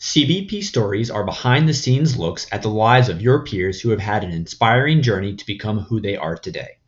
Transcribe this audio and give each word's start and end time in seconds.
CBP 0.00 0.64
Stories 0.64 1.10
are 1.10 1.24
behind 1.24 1.68
the 1.68 1.74
scenes 1.74 2.16
looks 2.16 2.46
at 2.52 2.62
the 2.62 2.70
lives 2.70 3.10
of 3.10 3.20
your 3.20 3.44
peers 3.44 3.82
who 3.82 3.90
have 3.90 4.00
had 4.00 4.24
an 4.24 4.30
inspiring 4.30 5.02
journey 5.02 5.36
to 5.36 5.44
become 5.44 5.78
who 5.78 6.00
they 6.00 6.16
are 6.16 6.36
today. 6.36 6.78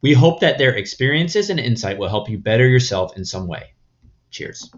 We 0.00 0.12
hope 0.12 0.38
that 0.40 0.56
their 0.56 0.72
experiences 0.72 1.50
and 1.50 1.58
insight 1.58 1.98
will 1.98 2.08
help 2.08 2.30
you 2.30 2.38
better 2.38 2.64
yourself 2.64 3.16
in 3.16 3.24
some 3.24 3.48
way. 3.48 3.74
Cheers. 4.30 4.70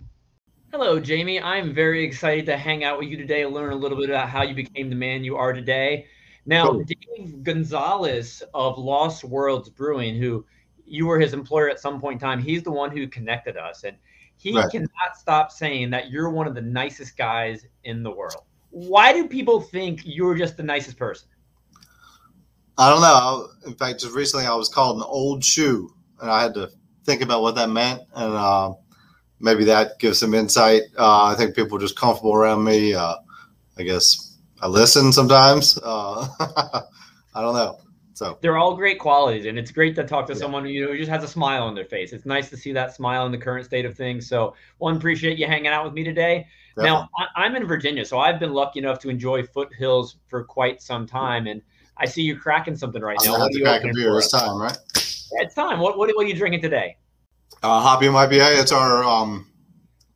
Hello, 0.72 0.98
Jamie. 0.98 1.42
I'm 1.42 1.74
very 1.74 2.04
excited 2.04 2.46
to 2.46 2.56
hang 2.56 2.84
out 2.84 2.98
with 2.98 3.10
you 3.10 3.18
today 3.18 3.42
and 3.42 3.52
learn 3.52 3.74
a 3.74 3.76
little 3.76 3.98
bit 3.98 4.08
about 4.08 4.30
how 4.30 4.44
you 4.44 4.54
became 4.54 4.88
the 4.88 4.96
man 4.96 5.22
you 5.22 5.36
are 5.36 5.52
today. 5.52 6.06
Now, 6.46 6.70
cool. 6.70 6.84
Dave 6.84 7.42
Gonzalez 7.42 8.42
of 8.54 8.78
Lost 8.78 9.24
Worlds 9.24 9.68
Brewing, 9.68 10.16
who 10.16 10.46
you 10.86 11.06
were 11.06 11.20
his 11.20 11.34
employer 11.34 11.68
at 11.68 11.80
some 11.80 12.00
point 12.00 12.14
in 12.14 12.26
time, 12.26 12.42
he's 12.42 12.62
the 12.62 12.72
one 12.72 12.96
who 12.96 13.06
connected 13.08 13.58
us. 13.58 13.84
And 13.84 13.98
he 14.38 14.56
right. 14.56 14.70
cannot 14.70 15.16
stop 15.16 15.50
saying 15.50 15.90
that 15.90 16.10
you're 16.10 16.30
one 16.30 16.46
of 16.46 16.54
the 16.54 16.62
nicest 16.62 17.16
guys 17.16 17.66
in 17.84 18.02
the 18.02 18.10
world. 18.10 18.44
Why 18.70 19.12
do 19.12 19.26
people 19.26 19.60
think 19.60 20.02
you're 20.04 20.36
just 20.36 20.56
the 20.56 20.62
nicest 20.62 20.96
person? 20.96 21.28
I 22.78 22.88
don't 22.88 23.00
know. 23.00 23.48
In 23.66 23.74
fact, 23.74 24.00
just 24.00 24.14
recently 24.14 24.46
I 24.46 24.54
was 24.54 24.68
called 24.68 24.98
an 24.98 25.02
old 25.02 25.44
shoe, 25.44 25.92
and 26.20 26.30
I 26.30 26.42
had 26.42 26.54
to 26.54 26.70
think 27.04 27.22
about 27.22 27.42
what 27.42 27.56
that 27.56 27.68
meant, 27.68 28.02
and 28.14 28.34
uh, 28.34 28.74
maybe 29.40 29.64
that 29.64 29.98
gives 29.98 30.20
some 30.20 30.34
insight. 30.34 30.82
Uh, 30.96 31.24
I 31.24 31.34
think 31.34 31.56
people 31.56 31.76
are 31.76 31.80
just 31.80 31.98
comfortable 31.98 32.34
around 32.34 32.62
me. 32.62 32.94
Uh, 32.94 33.16
I 33.76 33.82
guess 33.82 34.36
I 34.60 34.68
listen 34.68 35.12
sometimes. 35.12 35.78
Uh, 35.82 36.28
I 37.34 37.42
don't 37.42 37.54
know. 37.54 37.80
So 38.18 38.36
they're 38.40 38.58
all 38.58 38.74
great 38.74 38.98
qualities, 38.98 39.46
and 39.46 39.56
it's 39.56 39.70
great 39.70 39.94
to 39.94 40.04
talk 40.04 40.26
to 40.26 40.32
yeah. 40.32 40.40
someone 40.40 40.64
who, 40.64 40.70
you 40.70 40.84
know, 40.84 40.90
who 40.90 40.98
just 40.98 41.08
has 41.08 41.22
a 41.22 41.28
smile 41.28 41.62
on 41.62 41.76
their 41.76 41.84
face. 41.84 42.12
It's 42.12 42.26
nice 42.26 42.50
to 42.50 42.56
see 42.56 42.72
that 42.72 42.92
smile 42.92 43.24
in 43.26 43.30
the 43.30 43.38
current 43.38 43.64
state 43.64 43.84
of 43.84 43.96
things. 43.96 44.28
So, 44.28 44.56
one, 44.78 44.96
appreciate 44.96 45.38
you 45.38 45.46
hanging 45.46 45.68
out 45.68 45.84
with 45.84 45.92
me 45.92 46.02
today. 46.02 46.44
Definitely. 46.74 47.00
Now, 47.00 47.08
I, 47.36 47.46
am 47.46 47.54
in 47.54 47.64
Virginia, 47.64 48.04
so 48.04 48.18
I've 48.18 48.40
been 48.40 48.52
lucky 48.52 48.80
enough 48.80 48.98
to 49.02 49.08
enjoy 49.08 49.44
foothills 49.44 50.16
for 50.26 50.42
quite 50.42 50.82
some 50.82 51.06
time, 51.06 51.46
and 51.46 51.62
I 51.96 52.06
see 52.06 52.22
you 52.22 52.36
cracking 52.36 52.74
something 52.74 53.02
right 53.02 53.16
now. 53.24 53.38
What 53.38 53.42
are 53.42 53.56
you 53.56 53.62
cracking 53.62 53.94
beer 53.94 54.18
It's 54.18 54.32
time, 54.32 54.56
right? 54.60 54.76
Yeah, 54.96 55.44
it's 55.44 55.54
time. 55.54 55.78
What, 55.78 55.96
what, 55.96 56.10
what 56.16 56.26
are 56.26 56.28
you 56.28 56.34
drinking 56.34 56.62
today? 56.62 56.96
Uh, 57.62 57.80
Hoppyum 57.80 58.14
IPA. 58.14 58.60
It's 58.60 58.72
our 58.72 59.04
um, 59.04 59.46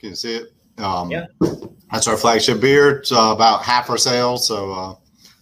can 0.00 0.10
you 0.10 0.16
see 0.16 0.34
it? 0.34 0.52
Um, 0.78 1.08
yeah. 1.08 1.26
That's 1.92 2.08
our 2.08 2.16
flagship 2.16 2.60
beer. 2.60 2.98
It's 2.98 3.12
uh, 3.12 3.30
about 3.32 3.62
half 3.62 3.88
our 3.90 3.98
sales, 3.98 4.48
so 4.48 4.72
uh, 4.72 4.94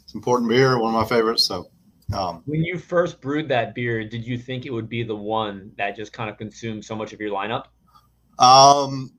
it's 0.04 0.14
important 0.14 0.50
beer. 0.50 0.78
One 0.78 0.94
of 0.94 1.00
my 1.00 1.06
favorites. 1.06 1.44
So 1.46 1.69
um, 2.14 2.42
when 2.46 2.64
you 2.64 2.78
first 2.78 3.20
brewed 3.20 3.48
that 3.48 3.74
beer, 3.74 4.04
did 4.04 4.26
you 4.26 4.38
think 4.38 4.66
it 4.66 4.70
would 4.70 4.88
be 4.88 5.02
the 5.02 5.14
one 5.16 5.72
that 5.76 5.96
just 5.96 6.12
kind 6.12 6.30
of 6.30 6.38
consumed 6.38 6.84
so 6.84 6.94
much 6.94 7.12
of 7.12 7.20
your 7.20 7.30
lineup? 7.30 7.66
Um, 8.38 9.12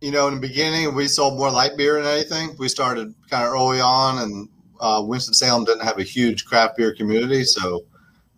you 0.00 0.10
know, 0.10 0.28
in 0.28 0.34
the 0.34 0.40
beginning, 0.40 0.94
we 0.94 1.08
sold 1.08 1.38
more 1.38 1.50
light 1.50 1.76
beer 1.76 2.02
than 2.02 2.12
anything. 2.12 2.56
We 2.58 2.68
started 2.68 3.14
kind 3.30 3.44
of 3.44 3.52
early 3.52 3.80
on, 3.80 4.18
and 4.18 4.48
uh, 4.80 5.02
Winston 5.04 5.34
Salem 5.34 5.64
didn't 5.64 5.84
have 5.84 5.98
a 5.98 6.02
huge 6.02 6.44
craft 6.44 6.76
beer 6.76 6.94
community, 6.94 7.44
so 7.44 7.84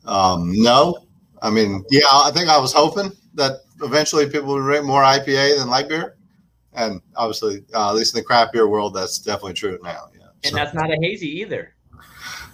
um, 0.05 0.53
no. 0.55 1.07
I 1.43 1.51
mean, 1.51 1.85
yeah, 1.91 2.07
I 2.11 2.31
think 2.33 2.49
I 2.49 2.59
was 2.59 2.73
hoping 2.73 3.13
that 3.35 3.61
eventually 3.83 4.27
people 4.27 4.55
would 4.55 4.63
drink 4.63 4.85
more 4.85 5.03
IPA 5.03 5.59
than 5.59 5.69
light 5.69 5.89
beer, 5.89 6.17
and 6.75 7.01
obviously, 7.17 7.65
uh, 7.75 7.91
at 7.91 7.97
least 7.97 8.15
in 8.15 8.21
the 8.21 8.25
craft 8.25 8.53
beer 8.53 8.69
world, 8.69 8.95
that's 8.95 9.19
definitely 9.19 9.55
true 9.55 9.79
now. 9.83 10.09
Yeah, 10.15 10.27
and 10.45 10.51
so. 10.53 10.57
that's 10.57 10.75
not 10.75 10.91
a 10.91 10.97
hazy 11.01 11.41
either. 11.41 11.76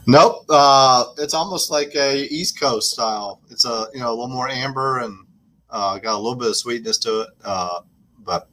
Nope. 0.06 0.45
Uh, 0.48 1.05
it's 1.19 1.34
almost 1.34 1.70
like 1.70 1.95
a 1.95 2.25
East 2.27 2.61
Coast 2.61 2.92
style. 2.92 3.41
It's 3.50 3.64
a 3.64 3.86
you 3.95 4.00
know 4.00 4.11
a 4.11 4.14
little 4.14 4.28
more 4.28 4.48
amber 4.48 4.98
and 4.98 5.27
uh, 5.70 5.98
got 5.98 6.14
a 6.14 6.19
little 6.19 6.36
bit 6.36 6.48
of 6.48 6.56
sweetness 6.56 6.98
to 6.98 7.22
it, 7.22 7.28
uh, 7.45 7.81
but 8.19 8.48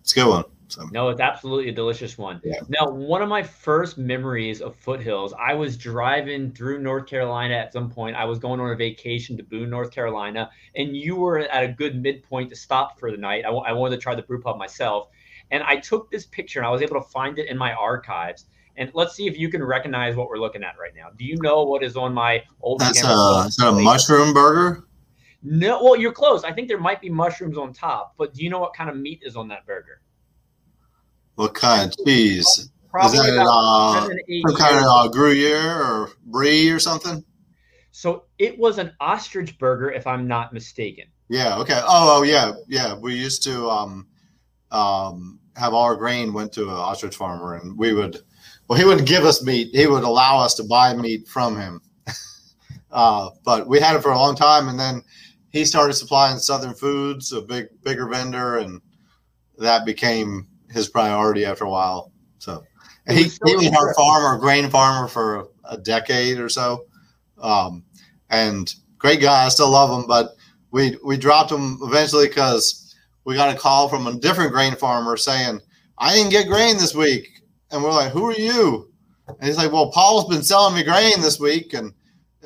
it's 0.00 0.12
a 0.12 0.14
good 0.14 0.28
one. 0.28 0.44
So. 0.68 0.88
No, 0.92 1.08
it's 1.08 1.20
absolutely 1.20 1.68
a 1.70 1.72
delicious 1.72 2.16
one. 2.16 2.40
Yeah. 2.44 2.60
Now, 2.68 2.88
one 2.88 3.22
of 3.22 3.28
my 3.28 3.42
first 3.42 3.98
memories 3.98 4.60
of 4.60 4.76
foothills, 4.76 5.34
I 5.36 5.52
was 5.52 5.76
driving 5.76 6.52
through 6.52 6.78
North 6.80 7.06
Carolina 7.06 7.54
at 7.54 7.72
some 7.72 7.90
point. 7.90 8.14
I 8.14 8.24
was 8.24 8.38
going 8.38 8.60
on 8.60 8.70
a 8.70 8.76
vacation 8.76 9.36
to 9.36 9.42
Boone, 9.42 9.68
North 9.68 9.90
Carolina, 9.90 10.48
and 10.76 10.96
you 10.96 11.16
were 11.16 11.40
at 11.40 11.64
a 11.64 11.68
good 11.68 12.00
midpoint 12.00 12.50
to 12.50 12.56
stop 12.56 13.00
for 13.00 13.10
the 13.10 13.16
night. 13.16 13.40
I, 13.40 13.48
w- 13.48 13.64
I 13.66 13.72
wanted 13.72 13.96
to 13.96 14.00
try 14.02 14.14
the 14.14 14.22
brew 14.22 14.40
pub 14.40 14.58
myself. 14.58 15.08
And 15.50 15.64
I 15.64 15.76
took 15.76 16.08
this 16.08 16.26
picture 16.26 16.60
and 16.60 16.66
I 16.66 16.70
was 16.70 16.82
able 16.82 17.02
to 17.02 17.08
find 17.08 17.38
it 17.40 17.48
in 17.48 17.58
my 17.58 17.72
archives. 17.72 18.44
And 18.80 18.90
let's 18.94 19.14
see 19.14 19.26
if 19.26 19.38
you 19.38 19.50
can 19.50 19.62
recognize 19.62 20.16
what 20.16 20.30
we're 20.30 20.38
looking 20.38 20.64
at 20.64 20.74
right 20.80 20.92
now. 20.96 21.10
Do 21.16 21.26
you 21.26 21.36
know 21.42 21.64
what 21.64 21.84
is 21.84 21.98
on 21.98 22.14
my 22.14 22.42
old? 22.62 22.80
That's 22.80 23.04
a, 23.04 23.44
is 23.46 23.56
that 23.56 23.68
a 23.68 23.72
mushroom 23.72 24.32
burger. 24.32 24.84
No, 25.42 25.84
well, 25.84 25.96
you're 25.96 26.12
close. 26.12 26.44
I 26.44 26.52
think 26.52 26.66
there 26.66 26.80
might 26.80 27.00
be 27.00 27.10
mushrooms 27.10 27.58
on 27.58 27.74
top, 27.74 28.14
but 28.16 28.32
do 28.32 28.42
you 28.42 28.48
know 28.48 28.58
what 28.58 28.72
kind 28.72 28.88
of 28.88 28.96
meat 28.96 29.20
is 29.22 29.36
on 29.36 29.48
that 29.48 29.66
burger? 29.66 30.00
What 31.34 31.52
kind 31.54 31.90
of 31.90 32.06
cheese? 32.06 32.70
Probably 32.90 33.18
is 33.18 33.24
that 33.26 33.46
uh, 33.46 34.00
some 34.48 34.56
kind 34.56 34.78
of 34.78 34.84
uh, 34.84 35.08
Gruyere 35.08 35.82
or 35.82 36.10
Brie 36.24 36.70
or 36.70 36.78
something? 36.78 37.22
So 37.90 38.24
it 38.38 38.58
was 38.58 38.78
an 38.78 38.92
ostrich 38.98 39.58
burger, 39.58 39.90
if 39.90 40.06
I'm 40.06 40.26
not 40.26 40.54
mistaken. 40.54 41.04
Yeah. 41.28 41.58
Okay. 41.58 41.78
Oh, 41.82 42.18
oh 42.18 42.22
yeah, 42.22 42.52
yeah. 42.66 42.94
We 42.94 43.14
used 43.14 43.42
to 43.44 43.68
um, 43.68 44.06
um, 44.70 45.38
have 45.56 45.74
our 45.74 45.96
grain 45.96 46.32
went 46.32 46.52
to 46.54 46.62
an 46.64 46.70
ostrich 46.70 47.16
farmer, 47.16 47.56
and 47.56 47.76
we 47.76 47.92
would 47.92 48.22
well, 48.70 48.78
he 48.78 48.84
wouldn't 48.84 49.08
give 49.08 49.24
us 49.24 49.42
meat. 49.42 49.70
He 49.72 49.88
would 49.88 50.04
allow 50.04 50.38
us 50.38 50.54
to 50.54 50.62
buy 50.62 50.94
meat 50.94 51.26
from 51.26 51.58
him. 51.58 51.80
uh, 52.92 53.30
but 53.44 53.66
we 53.66 53.80
had 53.80 53.96
it 53.96 54.00
for 54.00 54.12
a 54.12 54.16
long 54.16 54.36
time, 54.36 54.68
and 54.68 54.78
then 54.78 55.02
he 55.48 55.64
started 55.64 55.94
supplying 55.94 56.38
Southern 56.38 56.74
Foods, 56.74 57.32
a 57.32 57.42
big 57.42 57.66
bigger 57.82 58.06
vendor, 58.06 58.58
and 58.58 58.80
that 59.58 59.84
became 59.84 60.46
his 60.70 60.88
priority 60.88 61.44
after 61.44 61.64
a 61.64 61.68
while. 61.68 62.12
So, 62.38 62.62
and 63.08 63.18
he, 63.18 63.24
he 63.24 63.56
was 63.56 63.72
our 63.76 63.92
farmer, 63.94 64.38
grain 64.38 64.70
farmer 64.70 65.08
for 65.08 65.48
a 65.68 65.76
decade 65.76 66.38
or 66.38 66.48
so, 66.48 66.84
um, 67.42 67.82
and 68.28 68.72
great 68.98 69.20
guy. 69.20 69.46
I 69.46 69.48
still 69.48 69.70
love 69.70 69.90
him, 69.90 70.06
but 70.06 70.36
we 70.70 70.96
we 71.04 71.16
dropped 71.16 71.50
him 71.50 71.80
eventually 71.82 72.28
because 72.28 72.94
we 73.24 73.34
got 73.34 73.52
a 73.52 73.58
call 73.58 73.88
from 73.88 74.06
a 74.06 74.14
different 74.14 74.52
grain 74.52 74.76
farmer 74.76 75.16
saying, 75.16 75.60
"I 75.98 76.14
didn't 76.14 76.30
get 76.30 76.46
grain 76.46 76.76
this 76.76 76.94
week." 76.94 77.39
And 77.70 77.82
we're 77.82 77.92
like, 77.92 78.12
who 78.12 78.24
are 78.26 78.32
you? 78.32 78.90
And 79.28 79.46
he's 79.46 79.56
like, 79.56 79.72
well, 79.72 79.90
Paul's 79.90 80.28
been 80.28 80.42
selling 80.42 80.74
me 80.74 80.82
grain 80.82 81.20
this 81.20 81.38
week, 81.38 81.74
and 81.74 81.92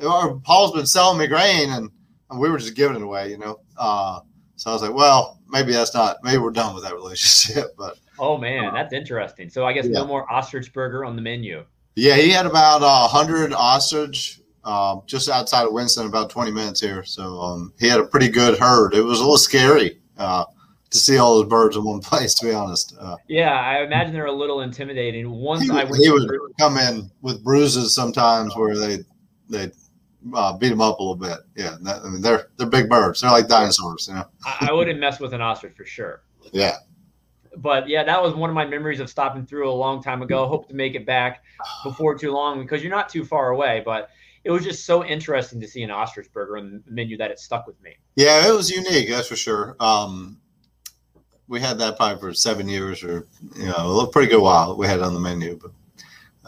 or 0.03 0.39
Paul's 0.41 0.73
been 0.73 0.85
selling 0.85 1.17
me 1.17 1.27
grain, 1.27 1.71
and, 1.71 1.89
and 2.29 2.39
we 2.39 2.49
were 2.49 2.57
just 2.57 2.75
giving 2.75 2.95
it 2.95 3.01
away, 3.01 3.31
you 3.31 3.37
know. 3.37 3.59
Uh, 3.77 4.19
so 4.55 4.69
I 4.69 4.73
was 4.73 4.81
like, 4.81 4.93
well, 4.93 5.39
maybe 5.49 5.71
that's 5.71 5.93
not. 5.93 6.17
Maybe 6.23 6.37
we're 6.37 6.51
done 6.51 6.73
with 6.75 6.83
that 6.83 6.93
relationship. 6.93 7.73
But 7.77 7.97
oh 8.19 8.37
man, 8.37 8.67
uh, 8.67 8.71
that's 8.71 8.93
interesting. 8.93 9.49
So 9.49 9.65
I 9.65 9.73
guess 9.73 9.85
yeah. 9.85 9.99
no 9.99 10.05
more 10.05 10.31
ostrich 10.31 10.71
burger 10.73 11.03
on 11.03 11.15
the 11.15 11.21
menu. 11.21 11.65
Yeah, 11.95 12.15
he 12.15 12.29
had 12.29 12.45
about 12.45 12.81
a 12.81 12.85
uh, 12.85 13.07
hundred 13.07 13.53
ostrich 13.53 14.41
um, 14.63 15.03
just 15.05 15.29
outside 15.29 15.65
of 15.65 15.73
Winston, 15.73 16.05
about 16.05 16.29
twenty 16.29 16.51
minutes 16.51 16.79
here. 16.79 17.03
So 17.03 17.39
um, 17.41 17.73
he 17.79 17.87
had 17.87 17.99
a 17.99 18.05
pretty 18.05 18.29
good 18.29 18.57
herd. 18.57 18.93
It 18.93 19.01
was 19.01 19.19
a 19.19 19.23
little 19.23 19.37
scary. 19.37 19.99
Uh, 20.17 20.45
to 20.91 20.97
see 20.97 21.17
all 21.17 21.35
those 21.35 21.49
birds 21.49 21.75
in 21.75 21.83
one 21.83 21.99
place. 22.01 22.33
To 22.35 22.45
be 22.45 22.53
honest. 22.53 22.95
Uh, 22.99 23.17
yeah, 23.27 23.53
I 23.53 23.83
imagine 23.83 24.13
they're 24.13 24.25
a 24.25 24.31
little 24.31 24.61
intimidating. 24.61 25.29
Once 25.29 25.63
he, 25.63 25.71
I 25.71 25.83
went 25.83 25.97
he 25.97 26.11
would 26.11 26.29
come 26.59 26.77
in 26.77 27.09
with 27.21 27.43
bruises 27.43 27.93
sometimes 27.93 28.55
where 28.55 28.77
they 28.77 28.99
they 29.49 29.71
uh, 30.33 30.57
beat 30.57 30.69
them 30.69 30.81
up 30.81 30.99
a 30.99 31.03
little 31.03 31.15
bit. 31.15 31.39
Yeah, 31.55 31.77
that, 31.81 32.01
I 32.03 32.09
mean 32.09 32.21
they're 32.21 32.47
they're 32.57 32.69
big 32.69 32.89
birds. 32.89 33.21
They're 33.21 33.31
like 33.31 33.47
dinosaurs. 33.47 34.07
You 34.07 34.15
know. 34.15 34.25
I, 34.45 34.67
I 34.69 34.73
wouldn't 34.73 34.99
mess 34.99 35.19
with 35.19 35.33
an 35.33 35.41
ostrich 35.41 35.75
for 35.75 35.85
sure. 35.85 36.23
Yeah. 36.51 36.77
But 37.57 37.87
yeah, 37.87 38.03
that 38.03 38.21
was 38.21 38.33
one 38.33 38.49
of 38.49 38.53
my 38.53 38.65
memories 38.65 38.99
of 38.99 39.09
stopping 39.09 39.45
through 39.45 39.69
a 39.69 39.71
long 39.71 40.03
time 40.03 40.21
ago. 40.21 40.45
Hope 40.45 40.67
to 40.67 40.75
make 40.75 40.93
it 40.95 41.05
back 41.05 41.43
before 41.85 42.17
too 42.17 42.33
long 42.33 42.61
because 42.61 42.83
you're 42.83 42.91
not 42.91 43.07
too 43.07 43.23
far 43.23 43.51
away. 43.51 43.81
But 43.85 44.09
it 44.45 44.51
was 44.51 44.63
just 44.63 44.85
so 44.85 45.03
interesting 45.03 45.59
to 45.59 45.67
see 45.67 45.81
an 45.81 45.91
ostrich 45.91 46.31
burger 46.31 46.57
on 46.57 46.83
the 46.85 46.91
menu 46.91 47.17
that 47.17 47.31
it 47.31 47.39
stuck 47.39 47.65
with 47.65 47.81
me. 47.81 47.95
Yeah, 48.15 48.47
it 48.47 48.53
was 48.53 48.69
unique, 48.69 49.09
that's 49.09 49.27
for 49.27 49.35
sure. 49.35 49.75
Um, 49.79 50.39
we 51.47 51.59
had 51.59 51.77
that 51.79 51.97
pie 51.97 52.15
for 52.15 52.33
seven 52.33 52.67
years 52.67 53.03
or 53.03 53.27
you 53.55 53.65
know 53.65 53.99
a 53.99 54.07
pretty 54.07 54.29
good 54.29 54.41
while 54.41 54.75
we 54.75 54.87
had 54.87 54.99
it 54.99 55.03
on 55.03 55.13
the 55.13 55.19
menu 55.19 55.59
but 55.61 55.71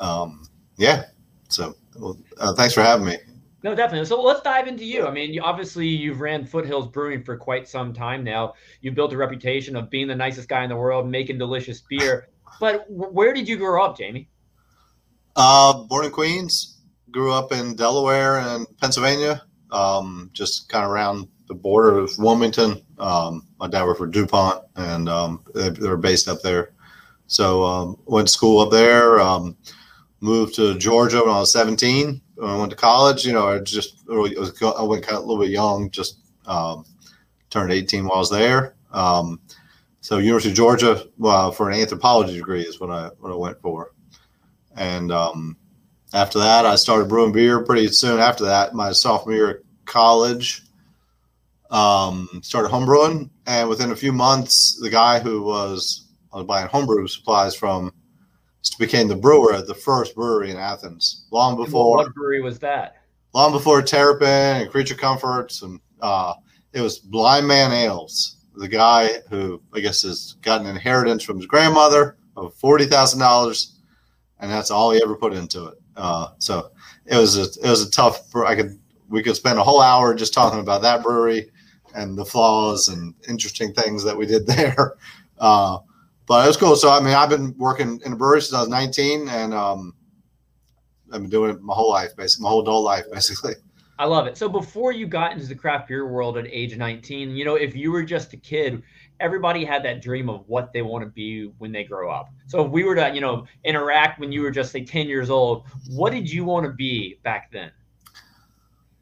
um, 0.03 0.47
yeah. 0.77 1.05
So 1.49 1.75
well, 1.97 2.17
uh, 2.39 2.53
thanks 2.53 2.73
for 2.73 2.81
having 2.81 3.05
me. 3.05 3.17
No 3.63 3.73
definitely. 3.73 4.05
So 4.05 4.21
let's 4.21 4.41
dive 4.41 4.67
into 4.67 4.85
you. 4.85 5.07
I 5.07 5.11
mean 5.11 5.33
you, 5.33 5.41
obviously 5.41 5.87
you've 5.87 6.21
ran 6.21 6.45
foothills 6.45 6.87
brewing 6.87 7.23
for 7.23 7.37
quite 7.37 7.67
some 7.67 7.93
time 7.93 8.23
now. 8.23 8.53
You 8.81 8.91
built 8.91 9.13
a 9.13 9.17
reputation 9.17 9.75
of 9.75 9.89
being 9.89 10.07
the 10.07 10.15
nicest 10.15 10.47
guy 10.47 10.63
in 10.63 10.69
the 10.69 10.75
world 10.75 11.07
making 11.07 11.37
delicious 11.37 11.81
beer. 11.81 12.29
But 12.59 12.85
where 12.89 13.33
did 13.33 13.47
you 13.47 13.57
grow 13.57 13.83
up 13.83 13.97
jamie? 13.97 14.29
Uh, 15.35 15.83
born 15.83 16.05
in 16.05 16.11
queens 16.11 16.79
grew 17.11 17.31
up 17.31 17.51
in 17.51 17.75
delaware 17.75 18.39
and 18.39 18.65
pennsylvania 18.79 19.43
um, 19.71 20.29
just 20.33 20.69
kind 20.69 20.83
of 20.83 20.91
around 20.91 21.27
the 21.47 21.53
border 21.53 21.97
of 21.97 22.17
wilmington 22.17 22.81
um, 22.99 23.45
my 23.59 23.67
dad 23.67 23.83
worked 23.83 23.99
for 23.99 24.07
DuPont, 24.07 24.63
and 24.75 25.07
um, 25.09 25.43
they, 25.53 25.69
they, 25.69 25.87
were 25.87 25.97
based 25.97 26.27
up 26.27 26.41
there. 26.41 26.73
So 27.27 27.63
um, 27.63 27.97
went 28.05 28.27
to 28.27 28.33
school 28.33 28.59
up 28.59 28.71
there. 28.71 29.19
Um, 29.19 29.55
moved 30.19 30.55
to 30.55 30.77
Georgia 30.77 31.19
when 31.19 31.29
I 31.29 31.39
was 31.39 31.51
17. 31.51 32.21
When 32.35 32.49
I 32.49 32.57
went 32.57 32.71
to 32.71 32.75
college, 32.75 33.25
you 33.25 33.33
know, 33.33 33.47
I 33.47 33.59
just 33.59 34.03
really, 34.07 34.35
was, 34.37 34.59
I 34.61 34.83
went 34.83 35.03
kind 35.03 35.17
of 35.17 35.23
a 35.23 35.27
little 35.27 35.43
bit 35.43 35.51
young, 35.51 35.91
just 35.91 36.19
um, 36.45 36.85
turned 37.49 37.71
18 37.71 38.05
while 38.05 38.15
I 38.15 38.19
was 38.19 38.31
there. 38.31 38.75
Um, 38.91 39.39
so 40.01 40.17
University 40.17 40.51
of 40.51 40.57
Georgia 40.57 41.07
for 41.53 41.69
an 41.69 41.79
anthropology 41.79 42.35
degree 42.35 42.61
is 42.61 42.79
what 42.79 42.89
I 42.89 43.09
what 43.19 43.31
I 43.31 43.35
went 43.35 43.61
for, 43.61 43.91
and 44.77 45.11
after 46.13 46.39
that 46.39 46.65
I 46.65 46.75
started 46.75 47.09
brewing 47.09 47.33
beer 47.33 47.65
pretty 47.65 47.89
soon 47.89 48.21
after 48.21 48.45
that. 48.45 48.73
My 48.73 48.93
sophomore 48.93 49.35
year 49.35 49.49
at 49.49 49.57
college, 49.83 50.66
um, 51.71 52.29
started 52.43 52.69
homebrewing, 52.69 53.29
and 53.45 53.67
within 53.69 53.91
a 53.91 53.95
few 53.95 54.13
months, 54.13 54.79
the 54.81 54.89
guy 54.89 55.19
who 55.19 55.43
was 55.43 56.07
was 56.33 56.45
buying 56.45 56.67
homebrew 56.67 57.07
supplies 57.07 57.55
from 57.55 57.91
became 58.79 59.07
the 59.07 59.15
brewer 59.15 59.53
at 59.53 59.65
the 59.65 59.73
first 59.73 60.13
brewery 60.15 60.51
in 60.51 60.57
Athens. 60.57 61.25
Long 61.31 61.55
before 61.55 61.97
what 61.97 62.13
brewery 62.13 62.41
was 62.41 62.59
that? 62.59 62.97
Long 63.33 63.51
before 63.51 63.81
Terrapin 63.81 64.61
and 64.61 64.69
Creature 64.69 64.95
Comforts, 64.95 65.61
and 65.61 65.79
uh, 66.01 66.33
it 66.73 66.81
was 66.81 66.99
Blind 66.99 67.47
Man 67.47 67.71
Ales. 67.71 68.37
The 68.55 68.67
guy 68.67 69.19
who 69.29 69.61
I 69.73 69.79
guess 69.79 70.01
has 70.01 70.35
got 70.41 70.61
an 70.61 70.67
inheritance 70.67 71.23
from 71.23 71.37
his 71.37 71.45
grandmother 71.45 72.17
of 72.35 72.53
forty 72.55 72.85
thousand 72.85 73.19
dollars, 73.19 73.79
and 74.39 74.51
that's 74.51 74.71
all 74.71 74.91
he 74.91 75.01
ever 75.03 75.15
put 75.15 75.33
into 75.33 75.67
it. 75.67 75.75
Uh, 75.95 76.29
so 76.39 76.71
it 77.05 77.17
was 77.17 77.37
a 77.37 77.43
it 77.65 77.69
was 77.69 77.85
a 77.85 77.91
tough. 77.91 78.35
I 78.35 78.55
could 78.55 78.79
we 79.09 79.23
could 79.23 79.35
spend 79.35 79.59
a 79.59 79.63
whole 79.63 79.81
hour 79.81 80.13
just 80.13 80.33
talking 80.33 80.59
about 80.59 80.81
that 80.81 81.03
brewery 81.03 81.51
and 81.95 82.17
the 82.17 82.25
flaws 82.25 82.87
and 82.87 83.13
interesting 83.27 83.73
things 83.73 84.03
that 84.03 84.17
we 84.17 84.25
did 84.25 84.47
there. 84.47 84.95
Uh, 85.39 85.77
but 86.25 86.43
it 86.43 86.47
was 86.47 86.57
cool. 86.57 86.75
So 86.75 86.89
I 86.89 86.99
mean, 86.99 87.13
I've 87.13 87.29
been 87.29 87.55
working 87.57 88.01
in 88.03 88.13
a 88.13 88.15
brewery 88.15 88.41
since 88.41 88.55
I 88.55 88.61
was 88.61 88.69
19, 88.69 89.29
and 89.29 89.53
um, 89.53 89.93
I've 91.11 91.21
been 91.21 91.29
doing 91.29 91.51
it 91.51 91.61
my 91.61 91.75
whole 91.75 91.91
life, 91.91 92.15
basically, 92.17 92.43
my 92.43 92.49
whole 92.49 92.61
adult 92.61 92.83
life, 92.83 93.05
basically. 93.11 93.53
I 93.99 94.05
love 94.05 94.27
it. 94.27 94.35
So 94.35 94.49
before 94.49 94.91
you 94.91 95.07
got 95.07 95.31
into 95.31 95.45
the 95.45 95.53
craft 95.55 95.87
beer 95.87 96.07
world 96.07 96.37
at 96.37 96.45
age 96.47 96.75
19, 96.75 97.35
you 97.35 97.45
know, 97.45 97.53
if 97.53 97.75
you 97.75 97.91
were 97.91 98.01
just 98.01 98.33
a 98.33 98.37
kid, 98.37 98.81
everybody 99.19 99.63
had 99.63 99.83
that 99.85 100.01
dream 100.01 100.27
of 100.27 100.43
what 100.47 100.73
they 100.73 100.81
want 100.81 101.03
to 101.03 101.09
be 101.09 101.51
when 101.59 101.71
they 101.71 101.83
grow 101.83 102.11
up. 102.11 102.29
So 102.47 102.65
if 102.65 102.71
we 102.71 102.83
were 102.83 102.95
to, 102.95 103.13
you 103.13 103.21
know, 103.21 103.45
interact 103.63 104.19
when 104.19 104.31
you 104.31 104.41
were 104.41 104.51
just 104.51 104.71
say 104.71 104.83
10 104.83 105.07
years 105.07 105.29
old, 105.29 105.65
what 105.89 106.11
did 106.11 106.27
you 106.27 106.45
want 106.45 106.65
to 106.65 106.71
be 106.71 107.19
back 107.23 107.51
then? 107.51 107.71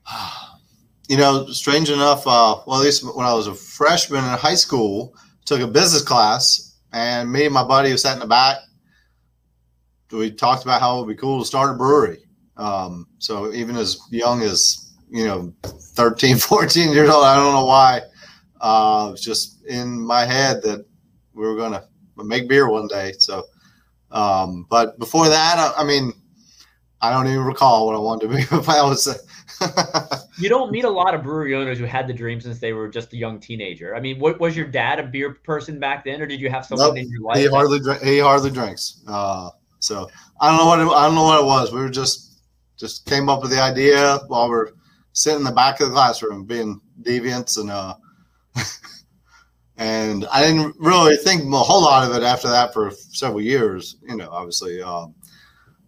You 1.08 1.18
know, 1.18 1.46
strange 1.48 1.90
enough, 1.90 2.26
uh, 2.26 2.62
well, 2.66 2.80
at 2.80 2.84
least 2.84 3.04
when 3.16 3.26
I 3.26 3.34
was 3.34 3.48
a 3.48 3.54
freshman 3.54 4.24
in 4.24 4.32
high 4.32 4.56
school, 4.56 5.14
took 5.46 5.62
a 5.62 5.68
business 5.68 6.02
class, 6.02 6.78
and 6.94 7.32
me 7.32 7.46
and 7.46 7.54
my 7.54 7.64
buddy 7.64 7.92
who 7.92 7.98
sat 7.98 8.14
in 8.14 8.20
the 8.20 8.26
back, 8.26 8.58
we 10.12 10.32
talked 10.32 10.64
about 10.64 10.82
how 10.82 10.98
it 10.98 11.06
would 11.06 11.16
be 11.16 11.20
cool 11.20 11.40
to 11.40 11.46
start 11.46 11.76
a 11.76 11.78
brewery. 11.78 12.20
Um, 12.58 13.08
so 13.20 13.52
even 13.54 13.76
as 13.76 14.00
young 14.10 14.42
as 14.42 14.86
you 15.10 15.26
know 15.26 15.54
13 15.64 16.38
14 16.38 16.92
years 16.92 17.10
old 17.10 17.24
i 17.24 17.36
don't 17.36 17.54
know 17.54 17.66
why 17.66 18.02
uh, 18.62 19.08
it 19.08 19.12
was 19.12 19.22
just 19.22 19.64
in 19.66 20.00
my 20.00 20.26
head 20.26 20.62
that 20.64 20.86
we 21.34 21.46
were 21.46 21.56
going 21.56 21.72
to 21.72 21.84
make 22.24 22.50
beer 22.50 22.70
one 22.70 22.88
day 22.88 23.14
so 23.18 23.44
um, 24.12 24.66
but 24.70 24.98
before 24.98 25.30
that 25.30 25.58
I, 25.58 25.82
I, 25.82 25.84
mean 25.86 26.14
i 27.02 27.12
don't 27.12 27.28
even 27.28 27.44
recall 27.44 27.86
what 27.86 27.96
i 27.96 28.00
wanted 28.00 28.30
to 28.30 28.36
be 28.36 28.44
i 28.72 28.84
was 28.84 29.08
you 30.38 30.50
don't 30.50 30.72
meet 30.72 30.86
a 30.86 30.90
lot 30.90 31.14
of 31.14 31.24
brewery 31.24 31.56
owners 31.56 31.78
who 31.78 31.86
had 31.86 32.08
the 32.08 32.14
dream 32.14 32.42
since 32.42 32.60
they 32.60 32.74
were 32.74 32.88
just 32.88 33.14
a 33.14 33.18
young 33.18 33.40
teenager. 33.40 33.96
I 33.96 34.00
mean 34.00 34.20
what, 34.20 34.40
was 34.40 34.56
your 34.56 34.68
dad 34.68 35.00
a 35.00 35.04
beer 35.04 35.34
person 35.34 35.80
back 35.80 36.06
then 36.06 36.22
or 36.22 36.26
did 36.26 36.40
you 36.40 36.50
have 36.50 36.66
someone 36.66 36.90
nope, 36.90 36.98
in 36.98 37.10
your 37.10 37.22
life 37.22 37.38
he 37.38 37.48
hardly 37.48 37.80
he 38.04 38.20
hardly 38.20 38.52
drinks. 38.52 39.02
Uh, 39.08 39.50
so 39.80 40.10
i 40.42 40.50
don't 40.50 40.58
know 40.58 40.66
what 40.66 40.80
it, 40.80 40.88
i 40.88 41.06
don't 41.06 41.16
know 41.16 41.24
what 41.24 41.42
it 41.42 41.46
was. 41.46 41.72
We 41.72 41.80
were 41.80 41.90
just 41.90 42.42
just 42.78 43.06
came 43.06 43.30
up 43.30 43.42
with 43.42 43.52
the 43.52 43.62
idea 43.62 44.20
while 44.28 44.50
we're 44.50 44.72
sitting 45.14 45.40
in 45.40 45.46
the 45.46 45.52
back 45.52 45.80
of 45.80 45.90
the 45.90 45.94
classroom 45.94 46.46
being 46.46 46.82
deviants 47.02 47.60
and 47.60 47.72
uh 47.72 47.96
and 49.78 50.26
I 50.32 50.42
didn't 50.42 50.76
really 50.80 51.18
think 51.18 51.44
a 51.44 51.58
whole 51.58 51.82
lot 51.82 52.10
of 52.10 52.16
it 52.16 52.24
after 52.24 52.48
that 52.50 52.74
for 52.74 52.92
several 52.92 53.42
years. 53.42 53.98
You 54.08 54.16
know, 54.16 54.30
obviously, 54.32 54.82
um, 54.82 55.16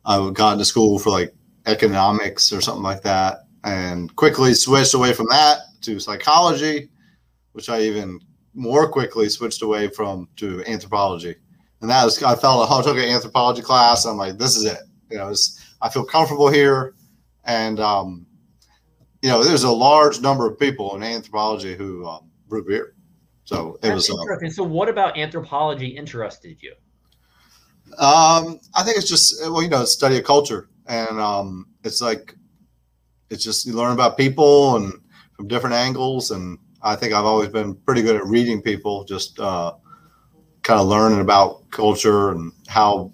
I 0.05 0.29
got 0.31 0.53
into 0.53 0.65
school 0.65 0.99
for 0.99 1.09
like 1.09 1.33
economics 1.65 2.51
or 2.51 2.61
something 2.61 2.83
like 2.83 3.01
that, 3.03 3.39
and 3.67 4.15
quickly 4.15 4.53
switched 4.53 4.93
away 4.93 5.11
from 5.11 5.27
that 5.29 5.59
to 5.81 5.99
psychology, 5.99 6.89
which 7.51 7.69
I 7.69 7.81
even 7.81 8.19
more 8.53 8.89
quickly 8.89 9.27
switched 9.27 9.61
away 9.61 9.89
from 9.89 10.29
to 10.37 10.63
anthropology. 10.65 11.35
And 11.81 11.89
that 11.89 12.05
was 12.05 12.23
I 12.23 12.35
felt 12.35 12.71
I 12.71 12.81
took 12.81 12.97
an 12.97 13.03
anthropology 13.03 13.61
class. 13.61 14.05
I'm 14.05 14.15
like, 14.15 14.37
this 14.37 14.55
is 14.55 14.63
it. 14.65 14.79
You 15.11 15.17
know, 15.17 15.33
I 15.81 15.89
feel 15.89 16.05
comfortable 16.05 16.49
here, 16.49 16.95
and 17.43 17.79
um, 17.79 18.25
you 19.21 19.29
know, 19.29 19.43
there's 19.43 19.63
a 19.63 19.71
large 19.71 20.21
number 20.21 20.49
of 20.49 20.57
people 20.57 20.95
in 20.95 21.03
anthropology 21.03 21.75
who 21.75 22.07
um, 22.07 22.29
brew 22.47 22.65
beer. 22.65 22.95
So 23.43 23.75
it 23.75 23.81
That's 23.81 23.95
was 23.95 24.09
uh, 24.09 24.21
interesting. 24.21 24.49
Uh, 24.49 24.51
so, 24.51 24.63
what 24.63 24.89
about 24.89 25.17
anthropology 25.17 25.87
interested 25.87 26.57
you? 26.61 26.73
Um, 27.97 28.59
I 28.75 28.83
think 28.83 28.97
it's 28.97 29.09
just 29.09 29.41
well, 29.41 29.61
you 29.61 29.69
know, 29.69 29.85
study 29.85 30.17
of 30.17 30.23
culture, 30.23 30.69
and 30.87 31.19
um, 31.19 31.67
it's 31.83 32.01
like 32.01 32.36
it's 33.29 33.43
just 33.43 33.65
you 33.65 33.73
learn 33.73 33.93
about 33.93 34.17
people 34.17 34.77
and 34.77 34.93
from 35.35 35.47
different 35.47 35.75
angles, 35.75 36.31
and 36.31 36.57
I 36.81 36.95
think 36.95 37.13
I've 37.13 37.25
always 37.25 37.49
been 37.49 37.75
pretty 37.75 38.01
good 38.01 38.15
at 38.15 38.25
reading 38.25 38.61
people, 38.61 39.03
just 39.03 39.39
uh, 39.39 39.73
kind 40.63 40.79
of 40.79 40.87
learning 40.87 41.21
about 41.21 41.69
culture 41.71 42.31
and 42.31 42.51
how 42.67 43.11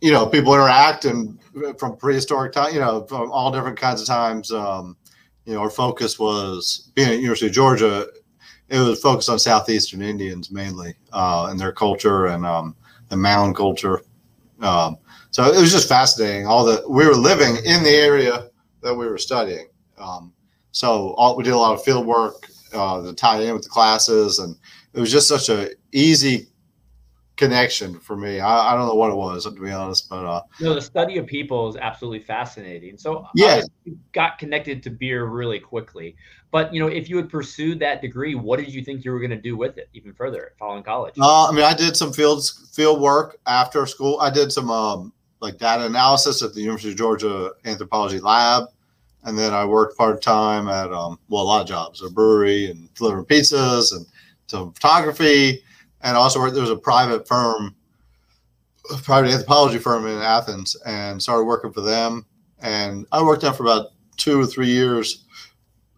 you 0.00 0.12
know 0.12 0.26
people 0.26 0.54
interact 0.54 1.04
and 1.04 1.38
from 1.78 1.96
prehistoric 1.96 2.52
time, 2.52 2.74
you 2.74 2.80
know, 2.80 3.06
from 3.06 3.30
all 3.30 3.52
different 3.52 3.78
kinds 3.78 4.00
of 4.00 4.06
times. 4.06 4.50
Um, 4.50 4.96
you 5.44 5.54
know, 5.54 5.60
our 5.60 5.70
focus 5.70 6.18
was 6.18 6.90
being 6.94 7.08
at 7.08 7.18
University 7.18 7.46
of 7.46 7.52
Georgia. 7.52 8.06
It 8.68 8.78
was 8.78 9.00
focused 9.00 9.28
on 9.28 9.38
southeastern 9.38 10.00
Indians 10.02 10.50
mainly 10.50 10.94
uh, 11.12 11.48
and 11.50 11.60
their 11.60 11.72
culture 11.72 12.26
and 12.26 12.46
um, 12.46 12.74
the 13.08 13.16
mound 13.16 13.54
culture. 13.54 14.00
Um, 14.60 14.96
so 15.30 15.44
it 15.44 15.60
was 15.60 15.70
just 15.70 15.88
fascinating. 15.88 16.46
All 16.46 16.64
the 16.64 16.82
we 16.88 17.06
were 17.06 17.14
living 17.14 17.56
in 17.64 17.82
the 17.82 17.90
area 17.90 18.48
that 18.84 18.94
we 18.94 19.08
were 19.08 19.18
studying. 19.18 19.66
Um, 19.98 20.32
so 20.70 21.14
all, 21.16 21.36
we 21.36 21.42
did 21.42 21.54
a 21.54 21.58
lot 21.58 21.74
of 21.74 21.82
field 21.82 22.06
work 22.06 22.46
uh, 22.72 23.02
to 23.02 23.12
tie 23.12 23.40
in 23.40 23.54
with 23.54 23.62
the 23.62 23.68
classes, 23.68 24.38
and 24.38 24.56
it 24.92 25.00
was 25.00 25.10
just 25.10 25.26
such 25.26 25.48
a 25.48 25.70
easy 25.92 26.48
connection 27.36 27.98
for 27.98 28.16
me. 28.16 28.38
I, 28.38 28.72
I, 28.72 28.76
don't 28.76 28.86
know 28.86 28.94
what 28.94 29.10
it 29.10 29.16
was 29.16 29.44
to 29.44 29.50
be 29.50 29.70
honest, 29.70 30.08
but 30.08 30.24
uh, 30.24 30.42
no, 30.60 30.74
the 30.74 30.80
study 30.80 31.18
of 31.18 31.26
people 31.26 31.68
is 31.68 31.76
absolutely 31.76 32.20
fascinating. 32.20 32.96
So 32.96 33.26
yeah, 33.34 33.62
got 34.12 34.38
connected 34.38 34.82
to 34.84 34.90
beer 34.90 35.24
really 35.24 35.58
quickly. 35.58 36.16
But 36.50 36.72
you 36.72 36.78
know, 36.78 36.86
if 36.86 37.08
you 37.08 37.16
had 37.16 37.28
pursued 37.28 37.80
that 37.80 38.00
degree, 38.02 38.34
what 38.34 38.60
did 38.60 38.72
you 38.72 38.84
think 38.84 39.04
you 39.04 39.10
were 39.10 39.18
going 39.18 39.30
to 39.30 39.40
do 39.40 39.56
with 39.56 39.78
it 39.78 39.88
even 39.94 40.12
further 40.12 40.52
following 40.58 40.84
college? 40.84 41.14
Uh, 41.20 41.48
I 41.48 41.52
mean, 41.52 41.64
I 41.64 41.74
did 41.74 41.96
some 41.96 42.12
field 42.12 42.48
field 42.72 43.00
work 43.00 43.38
after 43.46 43.86
school. 43.86 44.20
I 44.20 44.30
did 44.30 44.52
some 44.52 44.70
um, 44.70 45.12
like 45.40 45.58
data 45.58 45.86
analysis 45.86 46.42
at 46.42 46.54
the 46.54 46.60
University 46.60 46.92
of 46.92 46.96
Georgia 46.98 47.52
Anthropology 47.64 48.20
Lab. 48.20 48.64
And 49.24 49.38
then 49.38 49.54
I 49.54 49.64
worked 49.64 49.96
part 49.96 50.22
time 50.22 50.68
at 50.68 50.92
um, 50.92 51.18
well 51.28 51.42
a 51.42 51.44
lot 51.44 51.62
of 51.62 51.68
jobs, 51.68 52.02
a 52.02 52.10
brewery 52.10 52.70
and 52.70 52.92
delivering 52.94 53.24
pizzas 53.24 53.94
and 53.96 54.06
some 54.46 54.72
photography 54.72 55.62
and 56.04 56.18
also 56.18 56.38
worked, 56.38 56.52
there 56.54 56.62
was 56.62 56.70
a 56.70 56.76
private 56.76 57.26
firm, 57.26 57.74
a 58.92 58.96
private 58.98 59.32
anthropology 59.32 59.78
firm 59.78 60.06
in 60.06 60.18
Athens, 60.18 60.76
and 60.86 61.20
started 61.20 61.44
working 61.44 61.72
for 61.72 61.80
them. 61.80 62.26
And 62.60 63.06
I 63.10 63.22
worked 63.22 63.42
there 63.42 63.54
for 63.54 63.64
about 63.64 63.92
two 64.18 64.38
or 64.38 64.46
three 64.46 64.68
years 64.68 65.24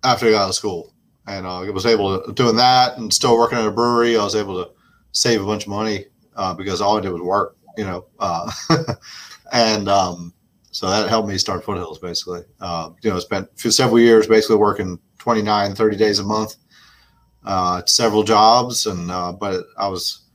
after 0.04 0.26
I 0.26 0.30
got 0.30 0.44
out 0.44 0.48
of 0.50 0.54
school, 0.54 0.94
and 1.26 1.44
uh, 1.44 1.62
I 1.62 1.70
was 1.70 1.86
able 1.86 2.22
to 2.22 2.32
doing 2.32 2.56
that 2.56 2.96
and 2.96 3.12
still 3.12 3.36
working 3.36 3.58
at 3.58 3.66
a 3.66 3.70
brewery. 3.70 4.16
I 4.16 4.22
was 4.22 4.36
able 4.36 4.64
to 4.64 4.70
save 5.10 5.42
a 5.42 5.46
bunch 5.46 5.64
of 5.64 5.70
money 5.70 6.06
uh, 6.36 6.54
because 6.54 6.80
all 6.80 6.96
I 6.96 7.00
did 7.00 7.10
was 7.10 7.22
work, 7.22 7.56
you 7.76 7.84
know, 7.84 8.06
uh, 8.20 8.50
and 9.52 9.88
um, 9.88 10.32
so 10.76 10.90
that 10.90 11.08
helped 11.08 11.26
me 11.26 11.38
start 11.38 11.64
Foothills 11.64 11.98
basically. 11.98 12.42
Uh, 12.60 12.90
you 13.00 13.08
know, 13.08 13.18
spent 13.18 13.48
several 13.58 13.98
years 13.98 14.26
basically 14.26 14.56
working 14.56 14.98
29, 15.18 15.74
30 15.74 15.96
days 15.96 16.18
a 16.18 16.22
month 16.22 16.56
uh, 17.46 17.80
several 17.86 18.24
jobs, 18.24 18.86
and 18.86 19.10
uh, 19.10 19.32
but 19.32 19.64
I 19.78 19.88
was, 19.88 20.26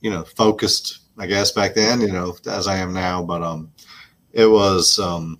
you 0.00 0.10
know, 0.10 0.24
focused. 0.24 0.98
I 1.18 1.26
guess 1.26 1.52
back 1.52 1.74
then, 1.74 2.00
you 2.00 2.12
know, 2.12 2.34
as 2.46 2.66
I 2.66 2.78
am 2.78 2.94
now. 2.94 3.22
But 3.22 3.42
um, 3.42 3.70
it 4.32 4.46
was 4.46 4.98
um, 4.98 5.38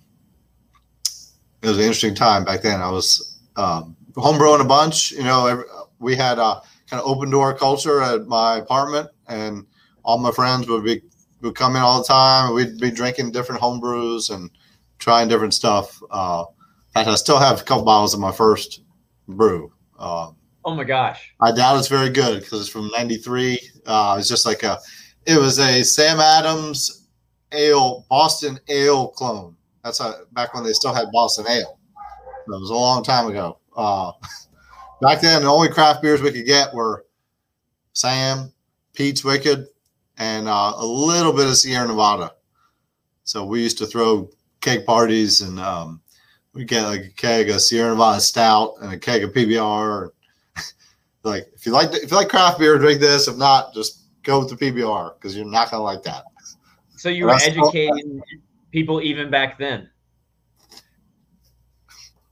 it 1.63 1.67
was 1.67 1.77
an 1.77 1.83
interesting 1.83 2.13
time 2.13 2.45
back 2.45 2.61
then. 2.61 2.81
I 2.81 2.91
was 2.91 3.39
um, 3.55 3.95
homebrewing 4.11 4.61
a 4.61 4.65
bunch. 4.65 5.11
You 5.11 5.23
know, 5.23 5.47
every, 5.47 5.63
we 5.97 6.15
had 6.15 6.37
a 6.37 6.61
kind 6.87 7.01
of 7.01 7.07
open 7.07 7.31
door 7.31 7.57
culture 7.57 8.01
at 8.01 8.27
my 8.27 8.57
apartment, 8.57 9.09
and 9.27 9.65
all 10.03 10.19
my 10.19 10.31
friends 10.31 10.67
would 10.67 10.83
be 10.83 11.01
would 11.41 11.55
come 11.55 11.75
in 11.75 11.81
all 11.81 11.99
the 11.99 12.07
time. 12.07 12.53
We'd 12.53 12.79
be 12.79 12.91
drinking 12.91 13.31
different 13.31 13.61
homebrews 13.61 14.33
and 14.33 14.49
trying 14.99 15.27
different 15.27 15.53
stuff. 15.53 15.99
Uh, 16.09 16.45
in 16.87 16.93
fact, 16.93 17.09
I 17.09 17.15
still 17.15 17.39
have 17.39 17.61
a 17.61 17.63
couple 17.63 17.83
bottles 17.83 18.13
of 18.13 18.19
my 18.19 18.31
first 18.31 18.81
brew. 19.27 19.71
Uh, 19.97 20.31
Oh 20.63 20.75
my 20.75 20.83
gosh! 20.83 21.33
I 21.41 21.51
doubt 21.51 21.79
it's 21.79 21.87
very 21.87 22.09
good 22.09 22.41
because 22.41 22.61
it's 22.61 22.69
from 22.69 22.89
'93. 22.95 23.59
Uh, 23.85 24.15
it's 24.19 24.29
just 24.29 24.45
like 24.45 24.61
a, 24.61 24.77
it 25.25 25.37
was 25.37 25.57
a 25.57 25.83
Sam 25.83 26.19
Adams 26.19 27.07
ale 27.51 28.05
Boston 28.09 28.59
ale 28.69 29.07
clone. 29.09 29.55
That's 29.83 29.99
a, 29.99 30.21
back 30.33 30.53
when 30.53 30.63
they 30.63 30.73
still 30.73 30.93
had 30.93 31.11
Boston 31.11 31.45
ale. 31.49 31.79
That 32.47 32.59
was 32.59 32.69
a 32.69 32.75
long 32.75 33.03
time 33.03 33.27
ago. 33.27 33.57
Uh, 33.75 34.11
back 35.01 35.21
then, 35.21 35.41
the 35.41 35.49
only 35.49 35.69
craft 35.69 36.03
beers 36.03 36.21
we 36.21 36.31
could 36.31 36.45
get 36.45 36.73
were 36.73 37.05
Sam, 37.93 38.53
Pete's 38.93 39.23
Wicked, 39.23 39.65
and 40.21 40.47
uh, 40.47 40.73
a 40.77 40.85
little 40.85 41.33
bit 41.33 41.47
of 41.47 41.57
Sierra 41.57 41.87
Nevada. 41.87 42.31
So 43.23 43.43
we 43.43 43.63
used 43.63 43.79
to 43.79 43.87
throw 43.87 44.29
keg 44.61 44.85
parties 44.85 45.41
and 45.41 45.59
um, 45.59 45.99
we 46.53 46.63
get 46.63 46.83
like 46.83 47.01
a 47.01 47.09
keg 47.09 47.49
of 47.49 47.59
Sierra 47.59 47.89
Nevada 47.89 48.21
Stout 48.21 48.75
and 48.81 48.93
a 48.93 48.99
keg 48.99 49.23
of 49.23 49.31
PBR. 49.31 50.11
like 51.23 51.47
if 51.55 51.65
you 51.65 51.71
like 51.71 51.91
if 51.95 52.11
you 52.11 52.17
like 52.17 52.29
craft 52.29 52.59
beer, 52.59 52.77
drink 52.77 52.99
this. 52.99 53.27
If 53.27 53.35
not, 53.35 53.73
just 53.73 54.03
go 54.21 54.39
with 54.39 54.49
the 54.49 54.55
PBR 54.55 55.15
because 55.15 55.35
you're 55.35 55.43
not 55.43 55.71
gonna 55.71 55.81
like 55.81 56.03
that. 56.03 56.23
So 56.97 57.09
you 57.09 57.25
were 57.25 57.33
educating 57.33 58.21
people 58.71 59.01
even 59.01 59.31
back 59.31 59.57
then. 59.57 59.89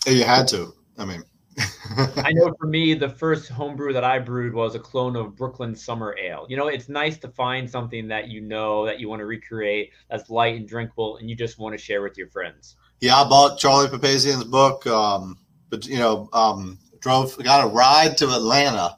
You 0.06 0.24
had 0.26 0.48
to. 0.50 0.76
I 1.00 1.06
mean, 1.06 1.24
I 2.18 2.32
know 2.34 2.54
for 2.60 2.68
me, 2.68 2.94
the 2.94 3.10
first 3.10 3.50
homebrew 3.50 3.94
that 3.94 4.04
I 4.04 4.20
brewed 4.20 4.54
was 4.54 4.76
a 4.76 4.80
clone 4.80 5.16
of 5.16 5.36
Brooklyn 5.36 5.76
Summer 5.76 6.16
Ale. 6.18 6.46
You 6.50 6.58
know, 6.58 6.68
it's 6.68 6.90
nice 6.90 7.18
to 7.20 7.30
find 7.30 7.70
something 7.70 8.08
that 8.08 8.30
you 8.30 8.42
know 8.42 8.86
that 8.86 9.00
you 9.00 9.10
want 9.10 9.20
to 9.20 9.26
recreate 9.26 9.92
that's 10.10 10.30
light 10.30 10.56
and 10.56 10.68
drinkable, 10.68 11.18
and 11.18 11.30
you 11.30 11.36
just 11.36 11.60
want 11.60 11.78
to 11.78 11.84
share 11.84 12.02
with 12.02 12.18
your 12.18 12.30
friends. 12.30 12.76
Yeah, 13.02 13.16
I 13.16 13.28
bought 13.28 13.60
Charlie 13.60 13.88
Papazian's 13.88 14.44
book, 14.44 14.86
um, 14.88 15.38
but 15.70 15.86
you 15.86 15.98
know, 15.98 16.30
um, 16.34 16.78
drove 17.00 17.38
got 17.44 17.66
a 17.66 17.70
ride 17.70 18.18
to 18.18 18.30
Atlanta 18.30 18.98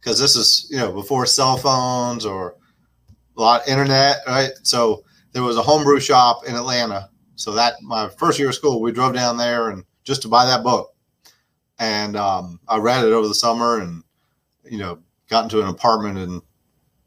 because 0.00 0.18
this 0.18 0.36
is 0.36 0.68
you 0.70 0.78
know 0.78 0.92
before 0.92 1.26
cell 1.26 1.56
phones 1.56 2.24
or 2.26 2.56
a 3.36 3.40
lot 3.40 3.62
of 3.62 3.68
internet, 3.68 4.18
right? 4.26 4.50
So 4.62 5.04
there 5.32 5.42
was 5.42 5.56
a 5.56 5.62
homebrew 5.62 6.00
shop 6.00 6.46
in 6.46 6.54
Atlanta. 6.54 7.10
So 7.36 7.52
that 7.52 7.74
my 7.82 8.08
first 8.08 8.38
year 8.38 8.48
of 8.48 8.54
school, 8.56 8.80
we 8.80 8.90
drove 8.90 9.14
down 9.14 9.36
there 9.36 9.70
and 9.70 9.84
just 10.02 10.22
to 10.22 10.28
buy 10.28 10.44
that 10.46 10.64
book 10.64 10.92
and 11.78 12.16
um, 12.16 12.60
I 12.68 12.78
read 12.78 13.04
it 13.04 13.12
over 13.12 13.28
the 13.28 13.34
summer, 13.34 13.80
and 13.80 14.02
you 14.64 14.78
know, 14.78 14.98
got 15.28 15.44
into 15.44 15.60
an 15.60 15.68
apartment 15.68 16.18
in 16.18 16.42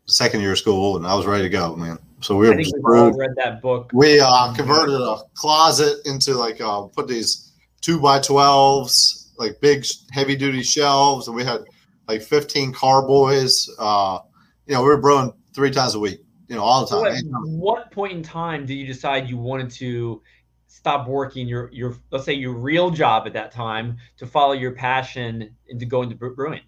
second 0.06 0.42
year 0.42 0.54
of 0.54 0.58
school, 0.58 0.98
and 0.98 1.06
I 1.06 1.16
was 1.16 1.26
ready 1.26 1.44
to 1.44 1.50
go, 1.50 1.76
man. 1.76 1.98
So 2.22 2.36
we 2.36 2.50
I 2.50 2.56
think 2.56 2.68
we 2.88 3.00
all 3.00 3.12
read 3.14 3.32
that 3.38 3.62
book. 3.62 3.90
We 3.94 4.20
uh, 4.20 4.54
converted 4.54 4.96
a 4.96 5.18
closet 5.34 5.98
into 6.06 6.36
like 6.36 6.62
uh, 6.62 6.84
put 6.84 7.08
these 7.08 7.52
two 7.82 8.00
by 8.00 8.20
twelves, 8.20 9.32
like 9.38 9.60
big 9.60 9.86
heavy 10.12 10.36
duty 10.36 10.62
shelves, 10.62 11.28
and 11.28 11.36
we 11.36 11.44
had 11.44 11.62
like 12.08 12.22
fifteen 12.22 12.72
carboys. 12.72 13.70
Uh, 13.80 14.20
you 14.68 14.76
know, 14.76 14.82
we 14.82 14.90
were 14.90 15.02
brewing 15.02 15.34
three 15.54 15.72
times 15.72 15.96
a 15.96 16.00
week. 16.00 16.20
You 16.48 16.58
know, 16.58 16.64
all 16.64 16.86
the 16.86 16.88
time. 16.88 17.16
So 17.16 17.38
at 17.38 17.48
what 17.48 17.92
point 17.92 18.14
in 18.14 18.22
time 18.22 18.66
did 18.66 18.76
you 18.76 18.86
decide 18.86 19.28
you 19.28 19.38
wanted 19.38 19.72
to 19.72 20.22
stop 20.82 21.08
working 21.08 21.48
your 21.48 21.70
your 21.72 21.96
let's 22.10 22.26
say 22.26 22.34
your 22.34 22.54
real 22.54 22.90
job 22.90 23.28
at 23.28 23.34
that 23.34 23.52
time 23.52 23.98
to 24.18 24.26
follow 24.26 24.54
your 24.54 24.72
passion 24.72 25.56
and 25.70 25.80
to 25.80 25.86
go 25.86 26.02
into 26.02 26.16
brewing? 26.16 26.62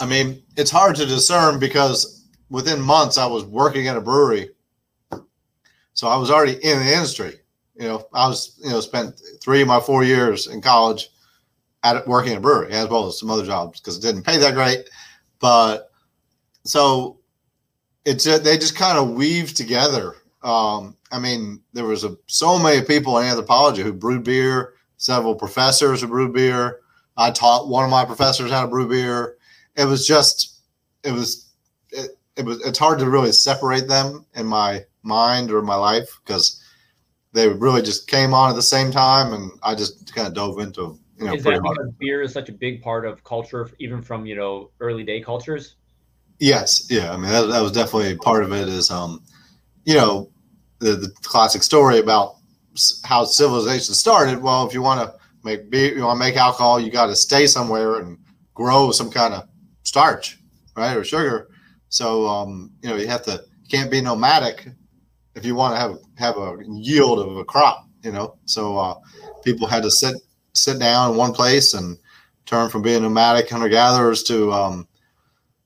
I 0.00 0.06
mean, 0.06 0.42
it's 0.56 0.70
hard 0.70 0.94
to 0.96 1.06
discern 1.06 1.58
because 1.58 2.26
within 2.50 2.80
months 2.80 3.16
I 3.16 3.26
was 3.26 3.44
working 3.44 3.88
at 3.88 3.96
a 3.96 4.00
brewery, 4.00 4.50
so 5.94 6.06
I 6.06 6.16
was 6.16 6.30
already 6.30 6.52
in 6.62 6.78
the 6.80 6.92
industry. 6.92 7.40
You 7.76 7.88
know, 7.88 8.06
I 8.12 8.28
was 8.28 8.60
you 8.62 8.70
know 8.70 8.80
spent 8.80 9.18
three 9.40 9.62
of 9.62 9.68
my 9.68 9.80
four 9.80 10.04
years 10.04 10.48
in 10.48 10.60
college 10.60 11.08
at 11.82 12.06
working 12.06 12.32
at 12.32 12.38
a 12.38 12.42
brewery 12.42 12.72
as 12.72 12.88
well 12.88 13.06
as 13.06 13.18
some 13.18 13.30
other 13.30 13.44
jobs 13.44 13.80
because 13.80 13.96
it 13.96 14.02
didn't 14.02 14.22
pay 14.22 14.36
that 14.36 14.54
great, 14.54 14.90
but 15.40 15.90
so 16.64 17.18
it's 18.04 18.24
they 18.24 18.58
just 18.58 18.76
kind 18.76 18.98
of 18.98 19.12
weave 19.12 19.54
together 19.54 20.16
um, 20.44 20.96
I 21.10 21.18
mean, 21.18 21.62
there 21.72 21.86
was 21.86 22.04
a, 22.04 22.16
so 22.26 22.58
many 22.58 22.84
people 22.84 23.18
in 23.18 23.26
anthropology 23.26 23.82
who 23.82 23.94
brewed 23.94 24.24
beer, 24.24 24.74
several 24.98 25.34
professors 25.34 26.02
who 26.02 26.06
brewed 26.06 26.34
beer. 26.34 26.80
I 27.16 27.30
taught 27.30 27.68
one 27.68 27.84
of 27.84 27.90
my 27.90 28.04
professors 28.04 28.50
how 28.50 28.62
to 28.62 28.68
brew 28.68 28.86
beer. 28.86 29.38
It 29.74 29.86
was 29.86 30.06
just, 30.06 30.60
it 31.02 31.12
was, 31.12 31.50
it, 31.90 32.10
it 32.36 32.44
was, 32.44 32.64
it's 32.66 32.78
hard 32.78 32.98
to 32.98 33.08
really 33.08 33.32
separate 33.32 33.88
them 33.88 34.26
in 34.34 34.46
my 34.46 34.84
mind 35.02 35.50
or 35.50 35.62
my 35.62 35.76
life 35.76 36.20
because 36.24 36.62
they 37.32 37.48
really 37.48 37.82
just 37.82 38.06
came 38.06 38.34
on 38.34 38.50
at 38.50 38.56
the 38.56 38.62
same 38.62 38.90
time. 38.90 39.32
And 39.32 39.50
I 39.62 39.74
just 39.74 40.14
kind 40.14 40.28
of 40.28 40.34
dove 40.34 40.58
into, 40.58 40.98
you 41.18 41.26
know, 41.26 41.34
is 41.34 41.44
that 41.44 41.62
because 41.62 41.90
beer 41.98 42.20
is 42.20 42.34
such 42.34 42.50
a 42.50 42.52
big 42.52 42.82
part 42.82 43.06
of 43.06 43.24
culture, 43.24 43.70
even 43.78 44.02
from, 44.02 44.26
you 44.26 44.36
know, 44.36 44.70
early 44.80 45.04
day 45.04 45.22
cultures? 45.22 45.76
Yes. 46.38 46.86
Yeah. 46.90 47.12
I 47.12 47.16
mean, 47.16 47.30
that, 47.30 47.46
that 47.46 47.60
was 47.60 47.72
definitely 47.72 48.16
part 48.18 48.44
of 48.44 48.52
it 48.52 48.68
is, 48.68 48.90
um, 48.90 49.22
you 49.84 49.94
know, 49.94 50.30
the, 50.78 50.96
the 50.96 51.08
classic 51.22 51.62
story 51.62 51.98
about 51.98 52.36
how 53.04 53.24
civilization 53.24 53.94
started. 53.94 54.42
Well, 54.42 54.66
if 54.66 54.74
you 54.74 54.82
want 54.82 55.00
to 55.00 55.14
make 55.44 55.70
beer, 55.70 55.94
you 55.94 56.02
want 56.02 56.16
to 56.16 56.24
make 56.24 56.36
alcohol, 56.36 56.80
you 56.80 56.90
got 56.90 57.06
to 57.06 57.16
stay 57.16 57.46
somewhere 57.46 58.00
and 58.00 58.18
grow 58.54 58.90
some 58.90 59.10
kind 59.10 59.34
of 59.34 59.48
starch, 59.82 60.38
right, 60.76 60.96
or 60.96 61.04
sugar. 61.04 61.48
So 61.88 62.26
um, 62.26 62.72
you 62.82 62.90
know 62.90 62.96
you 62.96 63.06
have 63.06 63.24
to 63.24 63.44
can't 63.70 63.90
be 63.90 64.00
nomadic 64.00 64.68
if 65.34 65.44
you 65.44 65.54
want 65.54 65.74
to 65.74 65.80
have 65.80 65.98
have 66.16 66.36
a 66.36 66.58
yield 66.66 67.20
of 67.20 67.36
a 67.36 67.44
crop. 67.44 67.86
You 68.02 68.12
know, 68.12 68.36
so 68.44 68.76
uh, 68.76 68.94
people 69.44 69.66
had 69.66 69.82
to 69.84 69.90
sit 69.90 70.16
sit 70.54 70.78
down 70.78 71.12
in 71.12 71.16
one 71.16 71.32
place 71.32 71.74
and 71.74 71.96
turn 72.46 72.68
from 72.68 72.82
being 72.82 73.02
nomadic 73.02 73.48
hunter 73.48 73.68
gatherers 73.68 74.22
to 74.24 74.52
um, 74.52 74.88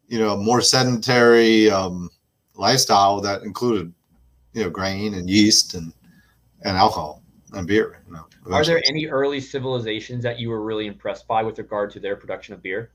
you 0.08 0.18
know 0.18 0.34
a 0.34 0.36
more 0.36 0.60
sedentary 0.60 1.70
um, 1.70 2.10
lifestyle 2.54 3.20
that 3.20 3.42
included 3.42 3.92
you 4.58 4.64
know 4.64 4.70
grain 4.70 5.14
and 5.14 5.30
yeast 5.30 5.74
and 5.74 5.92
and 6.62 6.76
alcohol 6.76 7.22
and 7.52 7.66
beer. 7.66 8.02
You 8.08 8.14
know, 8.14 8.26
Are 8.50 8.64
there 8.64 8.82
any 8.88 9.06
early 9.06 9.40
civilizations 9.40 10.24
that 10.24 10.40
you 10.40 10.50
were 10.50 10.60
really 10.60 10.86
impressed 10.86 11.28
by 11.28 11.44
with 11.44 11.58
regard 11.58 11.92
to 11.92 12.00
their 12.00 12.16
production 12.16 12.54
of 12.54 12.62
beer? 12.62 12.90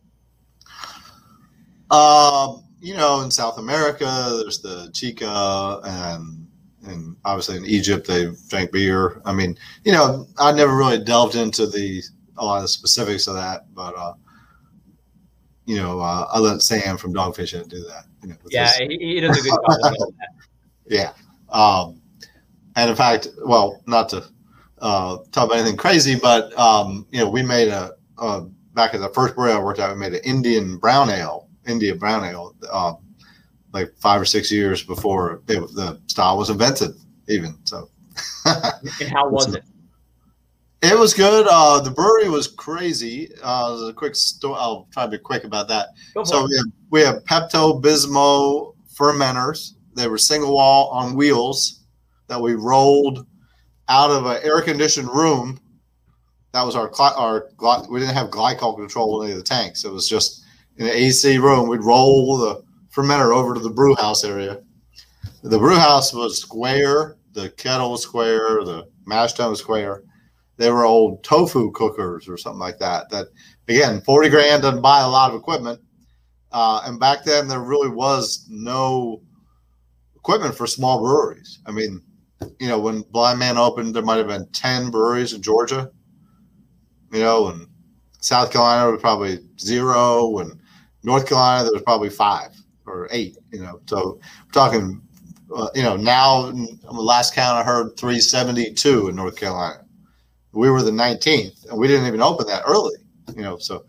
Um, 1.90 2.66
you 2.82 2.96
know, 2.96 3.22
in 3.22 3.32
South 3.32 3.58
America, 3.58 4.06
there's 4.42 4.60
the 4.60 4.90
chicha, 4.94 5.80
and 5.86 6.48
and 6.86 7.16
obviously 7.24 7.56
in 7.56 7.66
Egypt 7.66 8.06
they 8.06 8.28
drank 8.50 8.74
beer. 8.74 9.22
I 9.24 9.32
mean, 9.32 9.58
you 9.86 9.94
know, 9.94 10.28
I 10.38 10.52
never 10.52 10.76
really 10.76 11.02
delved 11.02 11.36
into 11.36 11.66
the 11.66 12.04
a 12.38 12.46
lot 12.46 12.58
of 12.58 12.64
the 12.64 12.68
specifics 12.68 13.28
of 13.28 13.36
that, 13.36 13.74
but 13.74 13.96
uh, 13.96 14.14
you 15.66 15.78
know, 15.78 16.02
uh, 16.02 16.28
I 16.30 16.40
let 16.40 16.62
Sam 16.62 16.98
from 16.98 17.14
Dogfish 17.14 17.52
do 17.70 17.84
that. 17.86 18.04
You 18.22 18.30
know, 18.30 18.36
yeah, 18.50 18.68
his... 18.68 18.76
he, 18.90 18.98
he 18.98 19.20
does 19.22 19.38
a 19.38 19.42
good 19.42 19.58
job. 19.82 19.94
yeah, 20.88 21.14
um, 21.54 22.02
and 22.76 22.90
in 22.90 22.96
fact, 22.96 23.28
well, 23.46 23.82
not 23.86 24.10
to 24.10 24.26
uh, 24.80 25.18
talk 25.32 25.46
about 25.46 25.58
anything 25.58 25.78
crazy, 25.78 26.16
but 26.16 26.58
um, 26.58 27.08
you 27.12 27.20
know, 27.20 27.30
we 27.30 27.44
made 27.44 27.70
a, 27.70 27.94
a 28.18 28.42
back 28.74 28.94
at 28.94 29.00
the 29.00 29.10
first 29.10 29.36
brewery 29.36 29.54
I 29.54 29.60
worked 29.60 29.80
at, 29.80 29.94
we 29.94 30.00
made 30.00 30.14
an 30.14 30.22
Indian 30.24 30.78
brown 30.78 31.10
ale, 31.10 31.48
India 31.68 31.96
brown 31.96 32.26
ale, 32.26 32.56
uh, 32.70 32.94
like 33.72 33.94
five 33.98 34.20
or 34.20 34.26
six 34.26 34.52
years 34.52 34.84
before 34.84 35.42
it, 35.48 35.60
the 35.76 36.02
style 36.08 36.38
was 36.38 36.50
invented, 36.50 36.92
even. 37.30 37.56
So, 37.66 37.90
and 38.46 39.10
how 39.10 39.30
was 39.30 39.54
it? 39.54 39.64
It 40.82 41.00
was 41.00 41.14
good. 41.14 41.48
Uh, 41.50 41.80
the 41.80 41.92
brewery 41.92 42.30
was 42.30 42.48
crazy. 42.48 43.30
Uh, 43.42 43.88
a 43.90 43.94
quick 43.94 44.16
story. 44.16 44.58
I'll 44.60 44.88
try 44.92 45.06
to 45.06 45.12
be 45.12 45.18
quick 45.18 45.46
about 45.46 45.70
that. 45.70 45.90
So 46.26 46.46
we 46.46 46.58
have, 46.58 46.66
we 46.90 47.02
have 47.02 47.24
Pepto 47.24 47.82
Bismol 47.82 48.76
fermenters 48.94 49.76
they 49.96 50.08
were 50.08 50.18
single 50.18 50.56
wall 50.56 50.90
on 50.90 51.16
wheels 51.16 51.84
that 52.28 52.42
we 52.42 52.56
rolled 52.56 53.26
out 53.90 54.12
of 54.12 54.26
an 54.26 54.40
air 54.44 54.62
conditioned 54.62 55.10
room. 55.10 55.60
That 56.54 56.66
was 56.66 56.76
our 56.76 56.92
our 57.00 57.50
we 57.90 58.00
didn't 58.00 58.16
have 58.16 58.30
glycol 58.30 58.76
control 58.76 59.22
in 59.22 59.30
any 59.30 59.38
of 59.38 59.44
the 59.44 59.44
tanks. 59.44 59.86
It 59.86 59.92
was 59.92 60.08
just 60.08 60.44
in 60.78 60.86
an 60.88 60.94
AC 60.94 61.38
room. 61.38 61.68
We'd 61.68 61.84
roll 61.84 62.38
the 62.38 62.64
fermenter 62.94 63.36
over 63.36 63.54
to 63.54 63.60
the 63.60 63.70
brew 63.70 63.96
house 63.96 64.24
area. 64.24 64.62
The 65.42 65.58
brew 65.58 65.76
house 65.76 66.14
was 66.14 66.40
square. 66.40 67.18
The 67.34 67.50
kettle 67.52 67.92
was 67.92 68.04
square. 68.04 68.64
The 68.64 68.88
mash 69.06 69.34
tun 69.34 69.50
was 69.50 69.60
square. 69.60 70.04
They 70.58 70.72
were 70.72 70.86
old 70.86 71.24
tofu 71.24 71.72
cookers 71.72 72.30
or 72.30 72.38
something 72.38 72.60
like 72.60 72.78
that. 72.78 73.10
That 73.10 73.28
again, 73.68 74.02
forty 74.02 74.30
grand 74.30 74.62
doesn't 74.62 74.82
buy 74.82 75.02
a 75.02 75.10
lot 75.10 75.32
of 75.32 75.40
equipment. 75.40 75.82
Uh, 76.52 76.84
and 76.86 77.00
back 77.00 77.24
then, 77.24 77.48
there 77.48 77.62
really 77.62 77.90
was 77.90 78.46
no 78.48 79.22
equipment 80.24 80.56
for 80.56 80.66
small 80.66 81.02
breweries. 81.02 81.60
I 81.66 81.72
mean, 81.72 82.02
you 82.58 82.70
know, 82.70 82.80
when 82.80 83.02
Blind 83.12 83.40
Man 83.40 83.58
opened, 83.58 83.94
there 83.94 84.04
might 84.04 84.20
have 84.20 84.28
been 84.28 84.48
10 84.54 84.90
breweries 84.90 85.34
in 85.34 85.42
Georgia, 85.42 85.92
you 87.12 87.20
know, 87.20 87.50
and 87.50 87.68
South 88.22 88.50
Carolina 88.50 88.90
was 88.90 89.02
probably 89.02 89.40
zero, 89.60 90.40
and 90.40 90.58
North 91.04 91.28
Carolina, 91.28 91.66
there 91.66 91.74
was 91.74 91.82
probably 91.82 92.10
five 92.10 92.56
or 92.86 93.10
eight, 93.12 93.38
you 93.52 93.60
know. 93.60 93.82
So 93.86 94.18
we're 94.46 94.52
talking, 94.54 95.02
uh, 95.54 95.68
you 95.76 95.84
know, 95.84 95.98
now, 95.98 96.46
on 96.46 96.80
the 96.82 97.02
last 97.02 97.36
count 97.36 97.60
I 97.60 97.64
heard 97.64 97.98
372 97.98 99.10
in 99.10 99.16
North 99.18 99.36
Carolina. 99.36 99.84
We 100.54 100.70
were 100.70 100.84
the 100.84 100.92
19th, 100.92 101.70
and 101.70 101.78
we 101.78 101.88
didn't 101.90 102.08
even 102.08 102.22
open 102.22 102.48
that 102.48 102.64
early, 102.66 102.96
you 103.36 103.42
know. 103.42 103.58
So, 103.58 103.84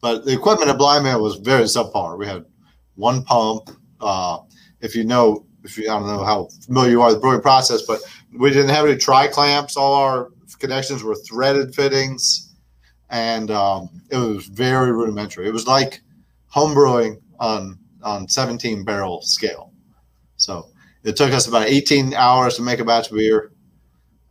but 0.00 0.24
the 0.24 0.32
equipment 0.32 0.68
at 0.68 0.78
Blind 0.78 1.04
Man 1.04 1.20
was 1.20 1.36
very 1.36 1.64
subpar. 1.64 2.18
We 2.18 2.26
had 2.26 2.44
one 2.96 3.22
pump. 3.22 3.70
Uh, 4.00 4.38
if 4.80 4.96
you 4.96 5.04
know 5.04 5.46
if 5.66 5.76
you, 5.76 5.90
I 5.90 5.98
don't 5.98 6.06
know 6.06 6.24
how 6.24 6.48
familiar 6.64 6.92
you 6.92 7.02
are 7.02 7.08
with 7.08 7.16
the 7.16 7.20
brewing 7.20 7.40
process, 7.40 7.82
but 7.82 8.00
we 8.32 8.50
didn't 8.50 8.70
have 8.70 8.86
any 8.86 8.96
tri 8.96 9.26
clamps. 9.26 9.76
All 9.76 9.94
our 9.94 10.30
connections 10.58 11.02
were 11.02 11.14
threaded 11.14 11.74
fittings, 11.74 12.54
and 13.10 13.50
um, 13.50 13.90
it 14.10 14.16
was 14.16 14.46
very 14.46 14.92
rudimentary. 14.92 15.48
It 15.48 15.52
was 15.52 15.66
like 15.66 16.00
home 16.46 16.72
brewing 16.72 17.20
on 17.38 17.78
on 18.02 18.28
17 18.28 18.84
barrel 18.84 19.20
scale. 19.22 19.72
So 20.36 20.68
it 21.02 21.16
took 21.16 21.32
us 21.32 21.48
about 21.48 21.66
18 21.66 22.14
hours 22.14 22.56
to 22.56 22.62
make 22.62 22.78
a 22.78 22.84
batch 22.84 23.10
of 23.10 23.16
beer, 23.16 23.52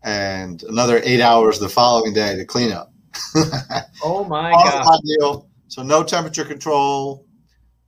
and 0.04 0.64
another 0.64 1.02
eight 1.04 1.22
hours 1.22 1.60
the 1.60 1.70
following 1.70 2.14
day 2.14 2.36
to 2.36 2.46
clean 2.46 2.72
up. 2.72 2.94
oh 4.04 4.24
my 4.24 4.52
god! 4.52 5.44
So 5.68 5.84
no 5.84 6.04
temperature 6.04 6.46
control, 6.46 7.26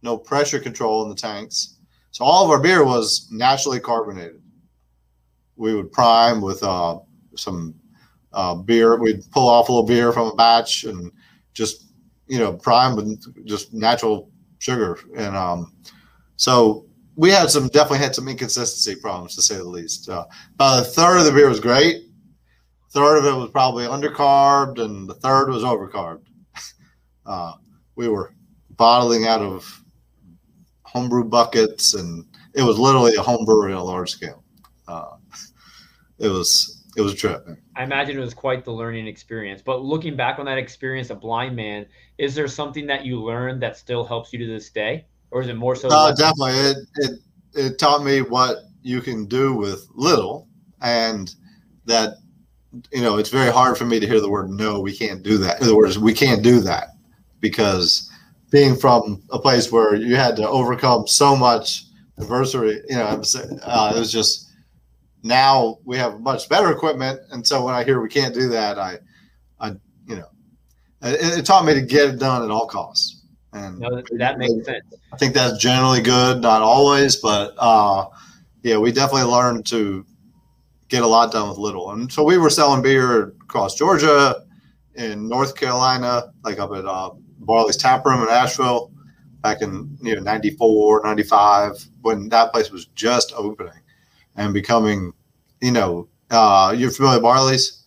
no 0.02 0.18
pressure 0.18 0.60
control 0.60 1.04
in 1.04 1.10
the 1.10 1.16
tanks. 1.16 1.77
So 2.18 2.26
all 2.26 2.44
of 2.44 2.50
our 2.50 2.60
beer 2.60 2.84
was 2.84 3.28
naturally 3.30 3.80
carbonated. 3.80 4.42
We 5.56 5.76
would 5.76 5.92
prime 5.92 6.42
with 6.42 6.64
uh, 6.64 6.98
some 7.36 7.76
uh, 8.34 8.56
beer. 8.56 9.00
We'd 9.00 9.22
pull 9.30 9.48
off 9.48 9.70
a 9.70 9.72
little 9.72 9.86
beer 9.86 10.12
from 10.12 10.32
a 10.32 10.36
batch 10.36 10.84
and 10.86 11.12
just 11.54 11.92
you 12.26 12.40
know 12.40 12.54
prime 12.54 12.96
with 12.96 13.46
just 13.46 13.72
natural 13.72 14.32
sugar. 14.58 14.98
And 15.16 15.36
um, 15.36 15.76
so 16.38 16.88
we 17.16 17.30
had 17.30 17.52
some 17.52 17.68
definitely 17.68 18.00
had 18.00 18.16
some 18.16 18.28
inconsistency 18.28 19.00
problems 19.00 19.36
to 19.36 19.44
say 19.44 19.58
the 19.58 19.64
least. 19.66 20.10
Uh, 20.10 20.26
about 20.56 20.82
a 20.82 20.86
third 20.86 21.20
of 21.20 21.26
the 21.26 21.32
beer 21.32 21.50
was 21.50 21.60
great. 21.60 21.98
A 21.98 22.90
third 22.90 23.20
of 23.20 23.26
it 23.26 23.38
was 23.38 23.52
probably 23.52 23.86
undercarbed, 23.86 24.84
and 24.84 25.08
the 25.08 25.14
third 25.14 25.50
was 25.50 25.62
overcarbed. 25.62 26.26
uh, 27.28 27.54
we 27.96 28.08
were 28.08 28.34
bottling 28.72 29.28
out 29.28 29.44
of 29.44 29.84
homebrew 30.98 31.26
buckets, 31.26 31.94
and 31.94 32.26
it 32.54 32.64
was 32.64 32.80
literally 32.80 33.16
a 33.16 33.22
home 33.22 33.46
brewery 33.46 33.74
on 33.74 33.80
a 33.80 33.84
large 33.84 34.12
scale. 34.12 34.44
Uh, 34.88 35.18
it 36.18 36.28
was 36.28 36.84
it 36.96 37.02
was 37.02 37.14
a 37.14 37.16
trip. 37.16 37.48
I 37.76 37.84
imagine 37.84 38.18
it 38.18 38.22
was 38.22 38.34
quite 38.34 38.66
the 38.66 38.72
learning 38.72 39.06
experience. 39.06 39.62
But 39.62 39.84
looking 39.84 40.16
back 40.16 40.40
on 40.40 40.46
that 40.46 40.58
experience, 40.58 41.12
a 41.12 41.16
blind 41.16 41.56
man, 41.56 41.86
is 42.18 42.34
there 42.34 42.48
something 42.48 42.88
that 42.88 43.06
you 43.06 43.22
learned 43.22 43.62
that 43.62 43.78
still 43.78 44.04
helps 44.04 44.34
you 44.34 44.40
to 44.40 44.48
this 44.48 44.72
day, 44.72 45.06
or 45.30 45.42
is 45.42 45.48
it 45.48 45.56
more 45.56 45.76
so? 45.76 45.90
Uh, 45.90 46.14
definitely, 46.14 46.54
it, 46.54 46.78
it 46.96 47.12
it 47.54 47.80
taught 47.80 48.04
me 48.04 48.22
what 48.22 48.58
you 48.82 49.02
can 49.02 49.26
do 49.26 49.54
with 49.54 49.88
little, 49.94 50.48
and 50.82 51.36
that 51.86 52.16
you 52.92 53.02
know 53.02 53.18
it's 53.18 53.30
very 53.30 53.52
hard 53.52 53.78
for 53.78 53.86
me 53.86 54.00
to 54.00 54.08
hear 54.08 54.20
the 54.20 54.30
word 54.30 54.50
no. 54.50 54.80
We 54.80 54.98
can't 54.98 55.22
do 55.22 55.38
that. 55.38 55.60
In 55.60 55.66
other 55.66 55.78
words, 55.78 56.00
we 56.00 56.14
can't 56.14 56.42
do 56.42 56.60
that 56.62 56.96
because 57.40 58.10
being 58.50 58.76
from 58.76 59.24
a 59.32 59.40
place 59.40 59.72
where 59.72 59.96
you 59.96 60.16
had 60.16 60.36
to 60.38 60.48
overcome 60.48 61.08
so 61.08 61.36
much 61.36 61.86
adversity, 62.18 62.82
you 62.90 62.96
know, 62.96 63.22
uh, 63.64 63.94
it 63.96 64.00
was 64.00 64.12
just 64.12 64.50
now 65.24 65.78
we 65.86 65.98
have 65.98 66.20
much 66.20 66.48
better 66.50 66.72
equipment, 66.72 67.20
and 67.32 67.46
so 67.46 67.64
when 67.66 67.74
I 67.74 67.84
hear 67.84 68.02
we 68.02 68.10
can't 68.10 68.34
do 68.34 68.50
that, 68.50 68.80
I, 68.80 69.00
I, 69.60 69.70
you 70.08 70.16
know, 70.16 70.30
it, 71.02 71.40
it 71.40 71.46
taught 71.46 71.66
me 71.66 71.74
to 71.74 71.82
get 71.82 72.10
it 72.10 72.20
done 72.20 72.44
at 72.44 72.52
all 72.52 72.68
costs. 72.68 73.24
And 73.54 73.80
no, 73.80 74.02
that 74.18 74.38
makes 74.38 74.66
sense. 74.66 74.84
I 75.12 75.18
think 75.18 75.34
that's 75.34 75.58
generally 75.58 76.02
good, 76.02 76.42
not 76.42 76.62
always, 76.62 77.16
but 77.16 77.54
uh, 77.58 78.06
yeah, 78.62 78.78
we 78.78 78.92
definitely 78.92 79.32
learned 79.32 79.66
to 79.68 80.06
get 80.90 81.04
a 81.04 81.08
lot 81.08 81.32
done 81.32 81.50
with 81.50 81.58
little. 81.58 81.92
And 81.92 82.12
so 82.12 82.24
we 82.24 82.38
were 82.38 82.50
selling 82.50 82.82
beer 82.82 83.34
across 83.42 83.76
Georgia, 83.76 84.44
in 84.98 85.28
North 85.28 85.56
Carolina, 85.56 86.34
like 86.44 86.60
up 86.60 86.72
at 86.74 86.86
uh, 86.86 87.12
Barley's 87.40 87.78
Tap 87.78 88.06
Room 88.06 88.24
in 88.24 88.30
Asheville, 88.30 88.92
back 89.42 89.62
in 89.62 89.98
you 90.02 90.16
know 90.16 90.22
94, 90.22 91.02
95, 91.04 91.86
when 92.02 92.30
that 92.30 92.52
place 92.52 92.72
was 92.72 92.86
just 92.88 93.34
opening 93.36 93.82
and 94.36 94.54
becoming, 94.54 95.14
you 95.62 95.72
know, 95.72 96.08
uh, 96.30 96.74
you're 96.78 96.92
familiar 96.92 97.18
with 97.18 97.24
Barley's? 97.24 97.84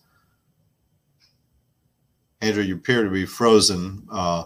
Andrew, 2.40 2.62
you 2.62 2.76
appear 2.76 3.04
to 3.04 3.10
be 3.10 3.26
frozen. 3.26 4.06
Uh, 4.10 4.44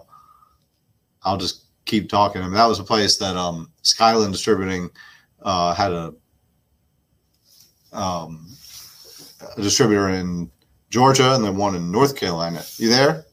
I'll 1.22 1.36
just 1.36 1.66
keep 1.84 2.08
talking. 2.08 2.42
I 2.42 2.44
mean, 2.44 2.54
that 2.54 2.66
was 2.66 2.80
a 2.80 2.84
place 2.84 3.16
that 3.18 3.36
um, 3.36 3.70
Skyland 3.82 4.32
Distributing 4.32 4.90
uh, 5.42 5.74
had 5.74 5.92
a, 5.92 6.14
um, 7.92 8.48
a 9.56 9.62
distributor 9.62 10.08
in 10.08 10.50
Georgia 10.90 11.34
and 11.34 11.44
then 11.44 11.56
one 11.56 11.76
in 11.76 11.90
North 11.90 12.16
Carolina. 12.16 12.62
You 12.76 12.88
there, 12.88 13.24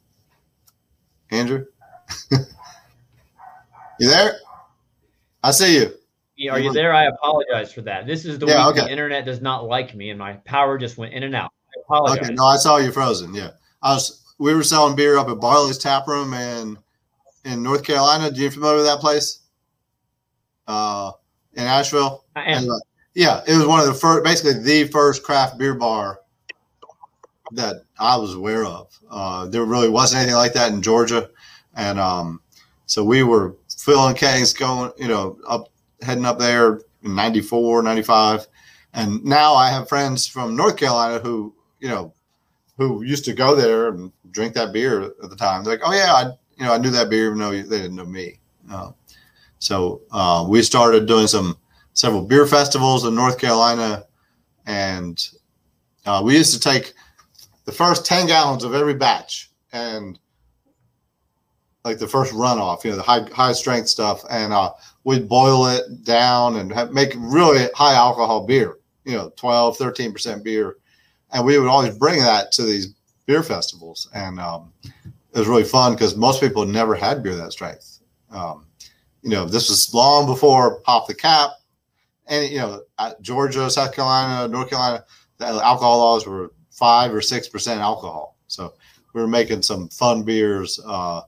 Andrew? 1.32 1.66
you 2.32 4.10
there? 4.10 4.36
I 5.44 5.52
see 5.52 5.80
you. 5.80 5.94
Are 6.50 6.60
you 6.60 6.74
there? 6.74 6.94
I 6.94 7.06
apologize 7.06 7.72
for 7.72 7.82
that. 7.82 8.08
This 8.08 8.26
is 8.26 8.40
the 8.40 8.48
yeah, 8.48 8.68
week 8.68 8.78
okay. 8.78 8.86
the 8.86 8.92
internet 8.92 9.26
does 9.26 9.42
not 9.42 9.66
like 9.66 9.96
me, 9.96 10.10
and 10.10 10.20
my 10.20 10.34
power 10.34 10.78
just 10.78 10.98
went 10.98 11.14
in 11.14 11.24
and 11.24 11.36
out. 11.36 11.52
I 11.76 11.82
apologize. 11.82 12.26
Okay, 12.26 12.34
no, 12.34 12.46
I 12.46 12.58
saw 12.58 12.78
you 12.78 12.92
frozen. 12.92 13.34
Yeah, 13.34 13.52
I 13.82 13.94
was. 13.94 14.18
We 14.40 14.56
were 14.56 14.64
selling 14.64 14.96
beer 14.96 15.18
up 15.18 15.30
at 15.30 15.40
Barley's 15.40 15.78
Tap 15.78 16.08
Room 16.08 16.34
in 16.34 16.78
in 17.46 17.62
North 17.62 17.84
Carolina. 17.84 18.32
Do 18.32 18.42
you 18.42 18.50
familiar 18.50 18.78
with 18.78 18.86
that 18.86 19.00
place? 19.00 19.40
Uh, 20.68 21.12
in 21.54 21.64
Asheville. 21.64 22.26
I 22.36 22.44
am. 22.44 22.58
Anyway, 22.60 22.80
yeah, 23.14 23.42
it 23.48 23.56
was 23.56 23.66
one 23.66 23.80
of 23.80 23.86
the 23.86 23.94
first, 23.94 24.24
basically 24.24 24.64
the 24.64 24.88
first 24.88 25.24
craft 25.24 25.58
beer 25.58 25.76
bar 25.76 26.21
that 27.52 27.84
I 28.00 28.18
was 28.18 28.34
aware 28.34 28.66
of. 28.66 28.88
Uh, 29.10 29.48
there 29.48 29.66
really 29.66 29.90
wasn't 29.90 30.22
anything 30.22 30.38
like 30.38 30.54
that 30.54 30.72
in 30.72 30.82
Georgia, 30.82 31.30
and 31.76 32.00
um, 32.00 32.42
so 32.86 33.04
we 33.04 33.24
were 33.24 33.56
filling 33.78 34.16
kegs, 34.16 34.54
going, 34.54 34.92
you 34.98 35.08
know, 35.08 35.38
up 35.48 35.72
heading 36.02 36.26
up 36.26 36.40
there 36.40 36.82
in 37.04 37.16
94, 37.16 37.84
95. 37.84 38.48
And 38.94 39.24
now 39.24 39.54
I 39.54 39.70
have 39.70 39.88
friends 39.88 40.28
from 40.28 40.56
North 40.56 40.78
Carolina 40.78 41.20
who, 41.20 41.56
you 41.80 41.88
know, 41.88 42.14
who 42.78 43.04
used 43.04 43.26
to 43.26 43.34
go 43.34 43.56
there 43.56 43.90
and 43.90 44.12
drink 44.32 44.54
that 44.56 44.74
beer 44.74 45.02
at 45.04 45.30
the 45.30 45.36
time. 45.36 45.64
They're 45.64 45.74
like, 45.74 45.88
oh 45.88 45.94
yeah, 45.94 46.14
I, 46.14 46.24
you 46.58 46.66
know, 46.66 46.74
I 46.74 46.78
knew 46.78 46.90
that 46.92 47.10
beer, 47.10 47.28
even 47.28 47.40
though 47.40 47.52
they 47.52 47.62
didn't 47.62 47.96
know 47.96 48.06
me. 48.06 48.40
Uh, 48.70 48.92
so 49.60 50.02
uh, 50.12 50.46
we 50.48 50.62
started 50.62 51.06
doing 51.06 51.28
some 51.28 51.58
several 51.94 52.24
beer 52.24 52.46
festivals 52.46 53.06
in 53.06 53.16
North 53.16 53.38
Carolina, 53.38 54.06
and 54.66 55.30
uh, 56.06 56.22
we 56.24 56.38
used 56.38 56.54
to 56.54 56.60
take 56.60 56.94
the 57.66 57.72
first 57.72 58.06
10 58.06 58.28
gallons 58.28 58.64
of 58.64 58.74
every 58.74 58.94
batch 58.94 59.52
and 59.72 60.20
like 61.84 61.98
the 61.98 62.08
first 62.08 62.34
runoff, 62.34 62.84
you 62.84 62.92
know, 62.92 62.98
the 62.98 63.04
high 63.04 63.28
high 63.32 63.54
strength 63.54 63.90
stuff, 63.90 64.22
and 64.30 64.54
uh, 64.54 64.72
we'd 65.04 65.28
boil 65.28 65.66
it 65.68 66.04
down 66.04 66.58
and 66.58 66.72
have, 66.72 66.92
make 66.92 67.14
really 67.18 67.68
high 67.74 67.96
alcohol 67.96 68.46
beer, 68.46 68.78
you 69.06 69.14
know, 69.14 69.32
12, 69.36 69.78
13 69.78 70.14
percent 70.14 70.44
beer, 70.44 70.78
and 71.34 71.46
we 71.46 71.58
would 71.58 71.68
always 71.68 71.98
bring 71.98 72.20
that 72.20 72.52
to 72.54 72.64
these 72.64 72.94
beer 73.26 73.42
festivals, 73.42 74.10
and 74.14 74.40
um, 74.40 74.72
it 74.84 75.40
was 75.40 75.48
really 75.48 75.64
fun 75.64 75.94
because 75.94 76.16
most 76.16 76.40
people 76.40 76.66
never 76.66 76.94
had 76.94 77.24
beer 77.24 77.36
that 77.36 77.52
strength. 77.52 78.00
Um, 78.30 78.68
you 79.24 79.30
know, 79.30 79.46
this 79.46 79.70
was 79.70 79.94
long 79.94 80.26
before 80.26 80.82
pop 80.82 81.08
the 81.08 81.16
cap, 81.16 81.52
and 82.28 82.48
you 82.52 82.60
know, 82.60 82.84
Georgia, 83.22 83.70
South 83.72 83.94
Carolina, 83.96 84.48
North 84.48 84.70
Carolina, 84.70 85.04
the 85.38 85.48
alcohol 85.48 85.98
laws 85.98 86.28
were 86.28 86.52
five 86.72 87.14
or 87.14 87.22
six 87.22 87.48
percent 87.48 87.80
alcohol. 87.80 88.38
So 88.48 88.74
we 89.14 89.22
were 89.22 89.28
making 89.28 89.62
some 89.62 89.90
fun 89.90 90.24
beers, 90.24 90.80
uh, 90.86 91.22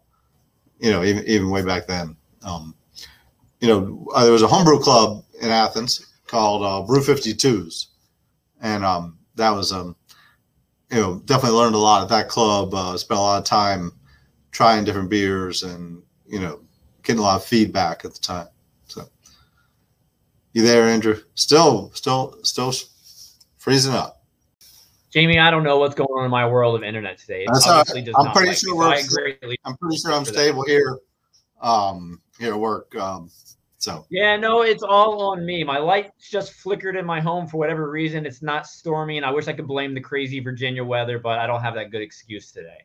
you 0.80 0.92
know, 0.92 1.04
even 1.04 1.26
even 1.28 1.50
way 1.50 1.64
back 1.64 1.88
then. 1.88 2.16
Um, 2.44 2.76
you 3.60 3.68
know, 3.68 4.08
uh, 4.14 4.24
there 4.24 4.34
was 4.34 4.42
a 4.42 4.48
homebrew 4.48 4.80
club 4.80 5.24
in 5.42 5.50
Athens 5.50 6.14
called 6.28 6.64
uh, 6.64 6.86
Brew 6.86 7.02
52s, 7.02 7.88
and 8.62 8.84
um, 8.84 9.18
that 9.36 9.52
was 9.52 9.72
um, 9.72 9.96
you 10.92 11.00
know, 11.00 11.22
definitely 11.26 11.58
learned 11.58 11.76
a 11.76 11.80
lot 11.80 12.04
at 12.04 12.10
that 12.10 12.28
club. 12.30 12.74
Uh, 12.74 12.98
spent 12.98 13.20
a 13.20 13.22
lot 13.22 13.40
of 13.40 13.46
time 13.46 13.92
trying 14.52 14.84
different 14.84 15.10
beers 15.10 15.64
and 15.64 16.04
you 16.28 16.40
know, 16.40 16.60
getting 17.04 17.20
a 17.20 17.24
lot 17.24 17.36
of 17.36 17.46
feedback 17.46 18.06
at 18.06 18.14
the 18.14 18.20
time. 18.20 18.48
So, 18.88 19.08
you 20.54 20.64
there, 20.64 20.86
Andrew? 20.86 21.18
Still, 21.36 21.92
still, 21.94 22.38
still 22.44 22.74
freezing 23.58 23.94
up. 23.94 24.13
Jamie, 25.14 25.38
I 25.38 25.52
don't 25.52 25.64
know 25.64 25.78
what's 25.78 25.94
going 25.94 26.10
on 26.10 26.26
in 26.26 26.32
my 26.32 26.48
world 26.48 26.76
of 26.76 26.84
internet 26.84 27.20
today. 27.20 27.46
Does 27.46 27.68
I'm 27.68 27.86
pretty 27.86 28.12
like 28.12 28.58
sure 28.58 28.84
I'm 29.64 29.78
pretty 29.78 29.98
sure 29.98 30.12
I'm 30.12 30.26
stable 30.26 30.64
that. 30.64 30.72
here. 30.72 30.98
Um, 31.62 32.20
here 32.40 32.54
at 32.54 32.60
work. 32.60 32.96
Um, 32.96 33.30
so 33.78 34.08
yeah, 34.10 34.36
no, 34.38 34.64
it's 34.64 34.82
all 34.82 35.22
on 35.22 35.46
me. 35.46 35.64
My 35.64 35.78
lights 35.78 36.30
just 36.30 36.54
flickered 36.54 36.96
in 36.96 37.06
my 37.06 37.22
home 37.22 37.46
for 37.46 37.58
whatever 37.58 37.92
reason. 37.92 38.26
It's 38.26 38.42
not 38.42 38.66
stormy, 38.66 39.18
and 39.18 39.26
I 39.26 39.30
wish 39.30 39.48
I 39.48 39.54
could 39.54 39.68
blame 39.68 39.94
the 39.94 40.02
crazy 40.02 40.40
Virginia 40.40 40.84
weather, 40.84 41.20
but 41.20 41.38
I 41.38 41.46
don't 41.46 41.62
have 41.62 41.76
that 41.76 41.92
good 41.92 42.02
excuse 42.02 42.52
today. 42.52 42.80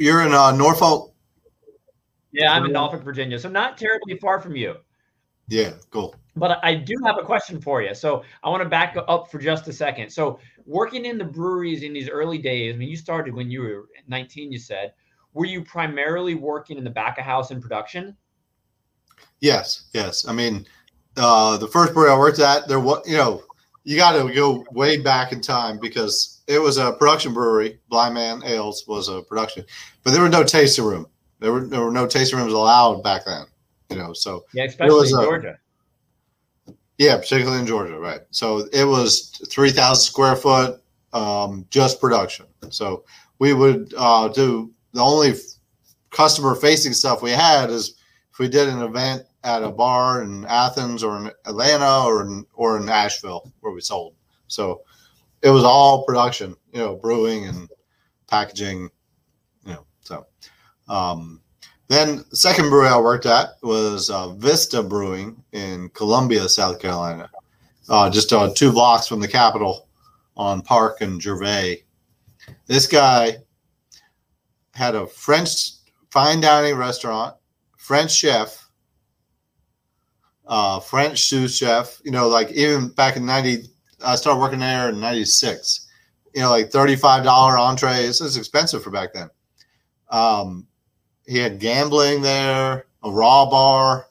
You're 0.00 0.22
in 0.22 0.34
uh, 0.34 0.50
Norfolk. 0.50 1.14
Yeah, 2.32 2.52
I'm 2.52 2.64
in 2.64 2.72
Norfolk, 2.72 3.04
Virginia, 3.04 3.38
so 3.38 3.48
not 3.48 3.78
terribly 3.78 4.18
far 4.18 4.40
from 4.40 4.56
you. 4.56 4.74
Yeah, 5.46 5.72
cool. 5.90 6.14
But 6.36 6.58
I 6.62 6.74
do 6.74 6.94
have 7.04 7.18
a 7.18 7.22
question 7.22 7.60
for 7.60 7.82
you. 7.82 7.94
So 7.94 8.22
I 8.42 8.48
want 8.48 8.62
to 8.62 8.68
back 8.68 8.96
up 9.08 9.30
for 9.30 9.38
just 9.38 9.66
a 9.68 9.72
second. 9.72 10.10
So 10.10 10.38
working 10.68 11.06
in 11.06 11.18
the 11.18 11.24
breweries 11.24 11.82
in 11.82 11.92
these 11.92 12.08
early 12.08 12.38
days, 12.38 12.74
I 12.74 12.76
mean, 12.76 12.88
you 12.88 12.96
started 12.96 13.34
when 13.34 13.50
you 13.50 13.62
were 13.62 13.88
19, 14.06 14.52
you 14.52 14.58
said, 14.58 14.92
were 15.32 15.46
you 15.46 15.64
primarily 15.64 16.34
working 16.34 16.76
in 16.76 16.84
the 16.84 16.90
back 16.90 17.18
of 17.18 17.24
house 17.24 17.50
in 17.50 17.60
production? 17.60 18.16
Yes, 19.40 19.86
yes. 19.94 20.28
I 20.28 20.32
mean, 20.32 20.66
uh, 21.16 21.56
the 21.56 21.68
first 21.68 21.94
brewery 21.94 22.10
I 22.10 22.18
worked 22.18 22.38
at, 22.38 22.68
there 22.68 22.80
was, 22.80 23.02
you 23.08 23.16
know, 23.16 23.42
you 23.84 23.96
got 23.96 24.12
to 24.12 24.32
go 24.32 24.64
way 24.72 24.98
back 24.98 25.32
in 25.32 25.40
time 25.40 25.78
because 25.78 26.42
it 26.46 26.58
was 26.58 26.76
a 26.76 26.92
production 26.92 27.32
brewery. 27.32 27.80
Blind 27.88 28.14
Man 28.14 28.42
Ales 28.44 28.84
was 28.86 29.08
a 29.08 29.22
production, 29.22 29.64
but 30.04 30.12
there 30.12 30.20
were 30.20 30.28
no 30.28 30.44
tasting 30.44 30.84
room. 30.84 31.06
There 31.40 31.52
were 31.52 31.66
there 31.66 31.80
were 31.80 31.92
no 31.92 32.06
tasting 32.06 32.38
rooms 32.38 32.52
allowed 32.52 33.02
back 33.02 33.24
then. 33.24 33.46
You 33.88 33.96
know, 33.96 34.12
so 34.12 34.44
yeah, 34.52 34.64
especially 34.64 35.08
in 35.08 35.14
Georgia. 35.14 35.58
Yeah, 36.98 37.16
particularly 37.16 37.60
in 37.60 37.66
Georgia, 37.66 37.98
right? 37.98 38.20
So 38.30 38.68
it 38.72 38.84
was 38.84 39.30
three 39.48 39.70
thousand 39.70 40.02
square 40.02 40.36
foot, 40.36 40.82
um, 41.12 41.64
just 41.70 42.00
production. 42.00 42.46
So 42.70 43.04
we 43.38 43.54
would 43.54 43.94
uh, 43.96 44.28
do 44.28 44.72
the 44.92 45.00
only 45.00 45.34
customer 46.10 46.54
facing 46.54 46.92
stuff 46.92 47.22
we 47.22 47.30
had 47.30 47.70
is 47.70 47.96
if 48.32 48.38
we 48.38 48.48
did 48.48 48.68
an 48.68 48.82
event 48.82 49.22
at 49.44 49.62
a 49.62 49.70
bar 49.70 50.22
in 50.22 50.44
Athens 50.46 51.04
or 51.04 51.16
in 51.18 51.30
Atlanta 51.46 52.04
or 52.04 52.22
in 52.22 52.44
or 52.54 52.76
in 52.76 52.88
Asheville 52.88 53.52
where 53.60 53.72
we 53.72 53.80
sold. 53.80 54.14
So 54.48 54.82
it 55.42 55.50
was 55.50 55.62
all 55.64 56.04
production, 56.04 56.56
you 56.72 56.80
know, 56.80 56.96
brewing 56.96 57.46
and 57.46 57.68
packaging, 58.26 58.90
you 59.64 59.72
know. 59.72 59.86
So 60.00 60.26
um, 60.88 61.40
then 61.88 62.24
the 62.30 62.36
second 62.36 62.68
brewery 62.68 62.88
I 62.88 62.98
worked 62.98 63.26
at 63.26 63.56
was 63.62 64.10
uh, 64.10 64.28
Vista 64.34 64.82
Brewing 64.82 65.42
in 65.52 65.88
Columbia, 65.90 66.48
South 66.48 66.80
Carolina, 66.80 67.30
uh, 67.88 68.10
just 68.10 68.32
uh, 68.32 68.50
two 68.54 68.72
blocks 68.72 69.06
from 69.06 69.20
the 69.20 69.28
Capitol 69.28 69.88
on 70.36 70.62
Park 70.62 71.00
and 71.00 71.20
Gervais. 71.20 71.82
This 72.66 72.86
guy 72.86 73.38
had 74.74 74.94
a 74.94 75.06
French 75.06 75.70
fine 76.10 76.40
dining 76.40 76.76
restaurant, 76.76 77.34
French 77.76 78.12
chef, 78.12 78.68
uh, 80.46 80.80
French 80.80 81.22
sous 81.22 81.56
chef. 81.56 82.00
You 82.04 82.10
know, 82.10 82.28
like 82.28 82.50
even 82.52 82.88
back 82.90 83.16
in 83.16 83.26
'90, 83.26 83.64
I 84.04 84.14
started 84.16 84.40
working 84.40 84.60
there 84.60 84.90
in 84.90 85.00
'96. 85.00 85.88
You 86.34 86.42
know, 86.42 86.50
like 86.50 86.70
thirty-five 86.70 87.24
dollar 87.24 87.58
entrees. 87.58 88.20
It 88.20 88.24
was 88.24 88.36
expensive 88.36 88.82
for 88.82 88.90
back 88.90 89.14
then. 89.14 89.30
Um, 90.10 90.67
he 91.28 91.36
had 91.36 91.60
gambling 91.60 92.22
there, 92.22 92.86
a 93.02 93.10
raw 93.10 93.48
bar 93.50 94.06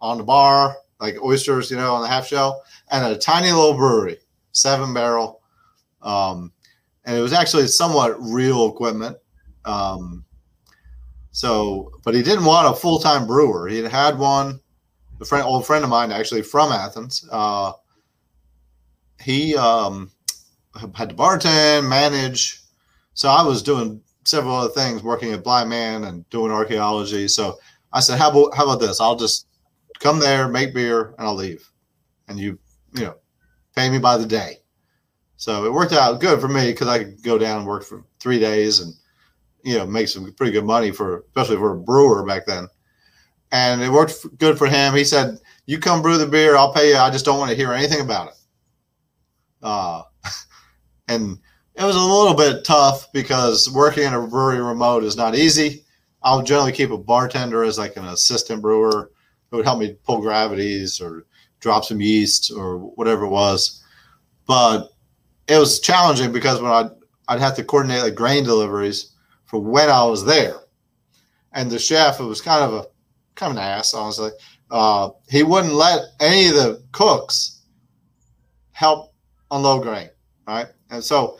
on 0.00 0.18
the 0.18 0.24
bar, 0.24 0.76
like 1.00 1.16
oysters, 1.22 1.70
you 1.70 1.78
know, 1.78 1.94
on 1.94 2.02
the 2.02 2.08
half 2.08 2.26
shell, 2.26 2.62
and 2.90 3.04
a 3.06 3.16
tiny 3.16 3.50
little 3.50 3.74
brewery, 3.74 4.18
seven 4.52 4.92
barrel. 4.92 5.40
Um, 6.02 6.52
and 7.06 7.16
it 7.16 7.22
was 7.22 7.32
actually 7.32 7.66
somewhat 7.68 8.20
real 8.20 8.68
equipment. 8.68 9.16
Um, 9.64 10.26
so, 11.30 11.90
but 12.04 12.14
he 12.14 12.22
didn't 12.22 12.44
want 12.44 12.70
a 12.70 12.78
full 12.78 12.98
time 12.98 13.26
brewer. 13.26 13.66
He 13.66 13.78
had 13.78 13.90
had 13.90 14.18
one, 14.18 14.60
a 15.22 15.24
friend, 15.24 15.46
old 15.46 15.66
friend 15.66 15.84
of 15.84 15.90
mine, 15.90 16.12
actually 16.12 16.42
from 16.42 16.70
Athens. 16.70 17.26
Uh, 17.32 17.72
he 19.22 19.56
um, 19.56 20.10
had 20.94 21.08
to 21.08 21.14
bartend, 21.14 21.88
manage. 21.88 22.60
So 23.14 23.30
I 23.30 23.42
was 23.42 23.62
doing 23.62 24.02
several 24.28 24.54
other 24.54 24.72
things, 24.72 25.02
working 25.02 25.32
at 25.32 25.42
Blind 25.42 25.70
Man 25.70 26.04
and 26.04 26.28
doing 26.30 26.52
archaeology. 26.52 27.28
So 27.28 27.58
I 27.92 28.00
said, 28.00 28.18
how 28.18 28.30
about 28.30 28.54
how 28.54 28.64
about 28.64 28.80
this? 28.80 29.00
I'll 29.00 29.16
just 29.16 29.46
come 30.00 30.18
there, 30.20 30.48
make 30.48 30.74
beer, 30.74 31.14
and 31.18 31.26
I'll 31.26 31.34
leave, 31.34 31.68
and 32.28 32.38
you 32.38 32.58
you 32.94 33.04
know 33.04 33.16
pay 33.74 33.88
me 33.88 33.98
by 33.98 34.16
the 34.16 34.26
day. 34.26 34.56
So 35.36 35.64
it 35.64 35.72
worked 35.72 35.92
out 35.92 36.20
good 36.20 36.40
for 36.40 36.48
me 36.48 36.70
because 36.72 36.88
I 36.88 36.98
could 36.98 37.22
go 37.22 37.38
down 37.38 37.58
and 37.58 37.66
work 37.66 37.84
for 37.84 38.04
three 38.20 38.40
days 38.40 38.80
and 38.80 38.92
you 39.62 39.78
know 39.78 39.86
make 39.86 40.08
some 40.08 40.32
pretty 40.34 40.52
good 40.52 40.64
money 40.64 40.90
for 40.90 41.24
especially 41.28 41.56
for 41.56 41.72
a 41.72 41.80
brewer 41.80 42.24
back 42.24 42.46
then. 42.46 42.68
And 43.50 43.80
it 43.80 43.90
worked 43.90 44.38
good 44.38 44.58
for 44.58 44.66
him. 44.66 44.94
He 44.94 45.04
said, 45.04 45.38
"You 45.66 45.78
come 45.78 46.02
brew 46.02 46.18
the 46.18 46.26
beer, 46.26 46.56
I'll 46.56 46.74
pay 46.74 46.90
you. 46.90 46.96
I 46.96 47.10
just 47.10 47.24
don't 47.24 47.38
want 47.38 47.50
to 47.50 47.56
hear 47.56 47.72
anything 47.72 48.00
about 48.00 48.28
it." 48.28 48.34
Uh, 49.62 50.02
and 51.08 51.38
it 51.78 51.84
was 51.84 51.94
a 51.94 52.00
little 52.00 52.34
bit 52.34 52.64
tough 52.64 53.10
because 53.12 53.70
working 53.70 54.02
in 54.02 54.12
a 54.12 54.26
brewery 54.26 54.60
remote 54.60 55.04
is 55.04 55.16
not 55.16 55.36
easy. 55.36 55.84
I'll 56.22 56.42
generally 56.42 56.72
keep 56.72 56.90
a 56.90 56.98
bartender 56.98 57.62
as 57.62 57.78
like 57.78 57.96
an 57.96 58.06
assistant 58.06 58.60
brewer 58.60 59.12
who 59.50 59.56
would 59.58 59.66
help 59.66 59.78
me 59.78 59.96
pull 60.04 60.20
gravities 60.20 61.00
or 61.00 61.24
drop 61.60 61.84
some 61.84 62.00
yeast 62.00 62.52
or 62.54 62.78
whatever 62.78 63.26
it 63.26 63.30
was. 63.30 63.84
But 64.46 64.88
it 65.46 65.56
was 65.56 65.78
challenging 65.78 66.32
because 66.32 66.60
when 66.60 66.72
I'd, 66.72 66.90
I'd 67.28 67.40
have 67.40 67.54
to 67.56 67.64
coordinate 67.64 68.02
like 68.02 68.16
grain 68.16 68.42
deliveries 68.42 69.14
for 69.44 69.60
when 69.60 69.88
I 69.88 70.04
was 70.04 70.24
there. 70.24 70.56
And 71.52 71.70
the 71.70 71.78
chef, 71.78 72.18
it 72.18 72.24
was 72.24 72.40
kind 72.40 72.64
of 72.64 72.74
a 72.74 72.86
kind 73.36 73.52
of 73.52 73.56
an 73.56 73.62
ass, 73.62 73.94
honestly. 73.94 74.30
Uh, 74.70 75.10
he 75.28 75.44
wouldn't 75.44 75.74
let 75.74 76.00
any 76.18 76.48
of 76.48 76.54
the 76.54 76.82
cooks 76.90 77.62
help 78.72 79.14
unload 79.52 79.84
grain, 79.84 80.10
right? 80.46 80.66
And 80.90 81.02
so 81.02 81.38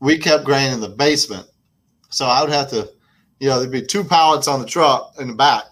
we 0.00 0.18
kept 0.18 0.44
grain 0.44 0.72
in 0.72 0.80
the 0.80 0.88
basement. 0.88 1.46
So 2.10 2.26
I 2.26 2.40
would 2.42 2.52
have 2.52 2.70
to, 2.70 2.90
you 3.40 3.48
know, 3.48 3.58
there'd 3.58 3.72
be 3.72 3.82
two 3.82 4.04
pallets 4.04 4.48
on 4.48 4.60
the 4.60 4.66
truck 4.66 5.14
in 5.18 5.28
the 5.28 5.34
back. 5.34 5.64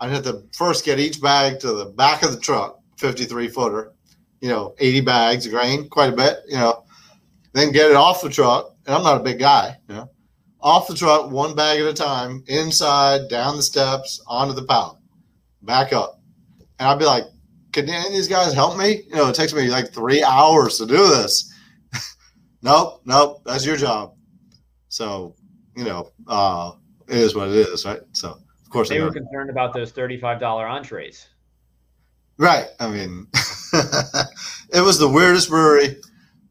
I'd 0.00 0.10
have 0.10 0.24
to 0.24 0.42
first 0.52 0.84
get 0.84 0.98
each 0.98 1.20
bag 1.20 1.58
to 1.60 1.72
the 1.72 1.86
back 1.86 2.22
of 2.22 2.32
the 2.32 2.40
truck, 2.40 2.80
53 2.98 3.48
footer, 3.48 3.92
you 4.40 4.48
know, 4.48 4.74
80 4.78 5.00
bags 5.00 5.46
of 5.46 5.52
grain, 5.52 5.88
quite 5.88 6.12
a 6.12 6.16
bit, 6.16 6.38
you 6.46 6.56
know, 6.56 6.84
then 7.52 7.72
get 7.72 7.90
it 7.90 7.96
off 7.96 8.22
the 8.22 8.28
truck. 8.28 8.74
And 8.86 8.94
I'm 8.94 9.02
not 9.02 9.20
a 9.20 9.24
big 9.24 9.38
guy, 9.38 9.76
you 9.88 9.94
know, 9.94 10.10
off 10.60 10.88
the 10.88 10.94
truck, 10.94 11.30
one 11.30 11.54
bag 11.54 11.80
at 11.80 11.86
a 11.86 11.94
time, 11.94 12.44
inside, 12.46 13.28
down 13.28 13.56
the 13.56 13.62
steps, 13.62 14.22
onto 14.26 14.54
the 14.54 14.64
pallet, 14.64 14.98
back 15.62 15.92
up. 15.92 16.20
And 16.78 16.88
I'd 16.88 16.98
be 16.98 17.06
like, 17.06 17.24
can 17.72 17.88
any 17.88 18.06
of 18.06 18.12
these 18.12 18.28
guys 18.28 18.52
help 18.52 18.78
me? 18.78 19.02
You 19.08 19.16
know, 19.16 19.28
it 19.28 19.34
takes 19.34 19.54
me 19.54 19.68
like 19.68 19.92
three 19.92 20.22
hours 20.22 20.78
to 20.78 20.86
do 20.86 20.96
this. 20.96 21.52
Nope, 22.66 23.00
nope, 23.04 23.42
that's 23.44 23.64
your 23.64 23.76
job. 23.76 24.14
So, 24.88 25.34
you 25.76 25.84
know, 25.84 26.10
uh, 26.26 26.72
it 27.08 27.16
is 27.16 27.34
what 27.34 27.48
it 27.48 27.54
is, 27.54 27.84
right? 27.86 28.00
So, 28.12 28.30
of 28.30 28.70
course, 28.70 28.88
they 28.88 29.00
were 29.00 29.12
concerned 29.12 29.50
about 29.50 29.72
those 29.72 29.92
thirty-five 29.92 30.40
dollar 30.40 30.66
entrees. 30.66 31.28
Right. 32.38 32.66
I 32.80 32.88
mean, 32.88 33.26
it 34.72 34.84
was 34.84 34.98
the 34.98 35.08
weirdest 35.08 35.48
brewery, 35.48 35.96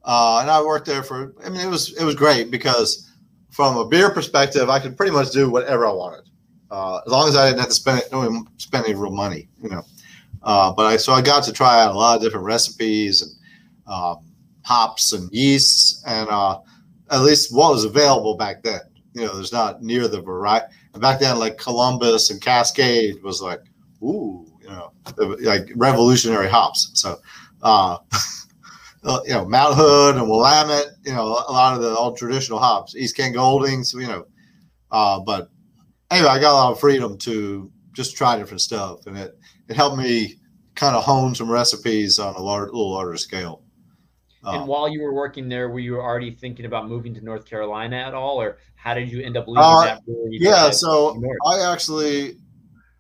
uh, 0.04 0.40
and 0.42 0.50
I 0.50 0.62
worked 0.62 0.88
there 0.88 1.04
for. 1.04 1.34
I 1.46 1.50
mean, 1.50 1.62
it 1.62 1.70
was 1.70 1.96
it 2.00 2.04
was 2.04 2.16
great 2.16 2.50
because 2.50 3.12
from 3.52 3.78
a 3.78 3.86
beer 3.86 4.10
perspective, 4.10 4.70
I 4.70 4.80
could 4.80 4.98
pretty 4.98 5.12
much 5.12 5.32
do 5.32 5.50
whatever 5.50 5.86
I 5.86 5.92
wanted, 5.92 6.30
uh, 6.72 7.02
as 7.06 7.12
long 7.12 7.28
as 7.28 7.36
I 7.36 7.48
didn't 7.48 7.60
have 7.60 7.70
to 7.70 7.76
spend 7.76 8.00
it, 8.00 8.48
spend 8.58 8.86
any 8.86 8.96
real 8.96 9.12
money, 9.12 9.50
you 9.62 9.70
know. 9.70 9.84
Uh, 10.44 10.72
but 10.72 10.86
I 10.86 10.98
so 10.98 11.14
I 11.14 11.22
got 11.22 11.44
to 11.44 11.54
try 11.54 11.82
out 11.82 11.94
a 11.94 11.98
lot 11.98 12.16
of 12.18 12.24
different 12.24 12.46
recipes 12.46 13.22
and 13.22 13.32
um, 13.88 14.25
hops 14.66 15.14
and 15.14 15.32
yeasts, 15.32 16.04
and 16.08 16.28
uh, 16.28 16.60
at 17.12 17.22
least 17.22 17.56
what 17.56 17.72
was 17.72 17.86
available 17.86 18.36
back 18.36 18.64
then. 18.64 18.82
You 19.14 19.26
know, 19.26 19.36
there's 19.36 19.54
not 19.54 19.82
near 19.82 20.08
the 20.08 20.22
variety. 20.22 20.66
Back 21.00 21.20
then, 21.20 21.40
like 21.40 21.58
Columbus 21.58 22.32
and 22.32 22.42
Cascade 22.42 23.22
was 23.24 23.42
like, 23.42 23.62
ooh, 24.02 24.46
you 24.62 24.70
know, 24.70 24.92
like 25.42 25.70
revolutionary 25.76 26.50
hops. 26.50 26.92
So, 26.94 27.20
uh, 27.64 27.98
you 29.04 29.34
know, 29.34 29.46
Mount 29.46 29.76
Hood 29.76 30.16
and 30.16 30.28
Willamette, 30.28 30.88
you 31.06 31.14
know, 31.14 31.26
a 31.26 31.52
lot 31.52 31.76
of 31.76 31.82
the 31.82 31.96
old 31.96 32.18
traditional 32.18 32.60
hops, 32.60 32.96
East 32.96 33.16
Kent 33.16 33.36
Goldings, 33.36 33.94
you 33.94 34.08
know. 34.08 34.26
Uh, 34.92 35.20
but 35.20 35.50
anyway, 36.10 36.30
I 36.30 36.40
got 36.40 36.54
a 36.54 36.60
lot 36.60 36.72
of 36.72 36.80
freedom 36.80 37.18
to 37.20 37.72
just 37.94 38.18
try 38.18 38.38
different 38.38 38.62
stuff, 38.62 39.06
and 39.06 39.18
it 39.18 39.38
it 39.70 39.76
helped 39.76 39.98
me 39.98 40.36
kind 40.76 40.96
of 40.96 41.04
hone 41.04 41.36
some 41.36 41.50
recipes 41.50 42.20
on 42.20 42.36
a 42.36 42.42
large, 42.42 42.68
little 42.68 42.92
larger 42.92 43.18
scale. 43.18 43.65
And 44.46 44.64
uh, 44.64 44.66
while 44.66 44.88
you 44.88 45.02
were 45.02 45.14
working 45.14 45.50
there, 45.50 45.70
were 45.70 45.80
you 45.80 46.00
already 46.00 46.32
thinking 46.32 46.66
about 46.66 46.88
moving 46.88 47.14
to 47.16 47.22
North 47.22 47.46
Carolina 47.46 47.96
at 47.96 48.14
all, 48.14 48.40
or 48.40 48.58
how 48.76 48.94
did 48.94 49.12
you 49.12 49.24
end 49.24 49.38
up 49.38 49.48
leaving 49.48 49.64
uh, 49.64 49.86
that? 49.86 50.04
Yeah, 50.30 50.70
so 50.70 51.20
I 51.48 51.72
actually 51.72 52.38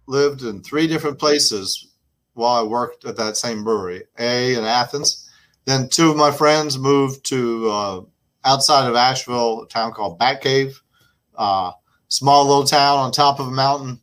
lived 0.08 0.42
in 0.42 0.64
three 0.64 0.88
different 0.88 1.20
places 1.20 1.92
while 2.34 2.56
I 2.56 2.68
worked 2.68 3.06
at 3.06 3.16
that 3.18 3.38
same 3.38 3.64
brewery. 3.64 4.04
A 4.18 4.56
in 4.56 4.64
Athens, 4.64 5.30
then 5.66 5.88
two 5.88 6.10
of 6.10 6.18
my 6.18 6.32
friends 6.32 6.78
moved 6.78 7.26
to 7.28 7.70
uh, 7.70 8.02
outside 8.44 8.88
of 8.88 8.96
Asheville, 8.96 9.64
a 9.64 9.68
town 9.68 9.94
called 9.94 10.18
Bat 10.18 10.42
Cave, 10.42 10.82
uh, 11.36 11.72
small 12.08 12.46
little 12.46 12.66
town 12.66 12.98
on 12.98 13.12
top 13.12 13.40
of 13.40 13.48
a 13.48 13.52
mountain. 13.52 14.00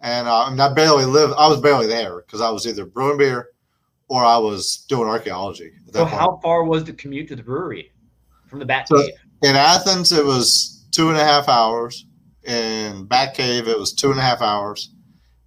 And 0.00 0.28
uh, 0.28 0.44
I, 0.44 0.50
mean, 0.50 0.60
I 0.60 0.72
barely 0.72 1.06
lived. 1.06 1.34
I 1.36 1.48
was 1.48 1.60
barely 1.60 1.88
there 1.88 2.18
because 2.18 2.40
I 2.40 2.50
was 2.50 2.66
either 2.66 2.84
brewing 2.84 3.18
beer 3.18 3.48
or 4.08 4.24
I 4.24 4.38
was 4.38 4.84
doing 4.88 5.08
archaeology. 5.08 5.72
So, 5.92 6.04
point. 6.04 6.14
how 6.14 6.40
far 6.42 6.64
was 6.64 6.84
the 6.84 6.92
commute 6.92 7.28
to 7.28 7.36
the 7.36 7.42
brewery 7.42 7.92
from 8.46 8.58
the 8.58 8.64
Bat 8.64 8.88
so 8.88 9.02
Cave? 9.02 9.12
In 9.42 9.54
Athens, 9.54 10.12
it 10.12 10.24
was 10.24 10.86
two 10.90 11.08
and 11.10 11.18
a 11.18 11.24
half 11.24 11.48
hours. 11.48 12.06
In 12.44 13.04
Bat 13.04 13.34
Cave, 13.34 13.68
it 13.68 13.78
was 13.78 13.92
two 13.92 14.10
and 14.10 14.18
a 14.18 14.22
half 14.22 14.40
hours. 14.40 14.94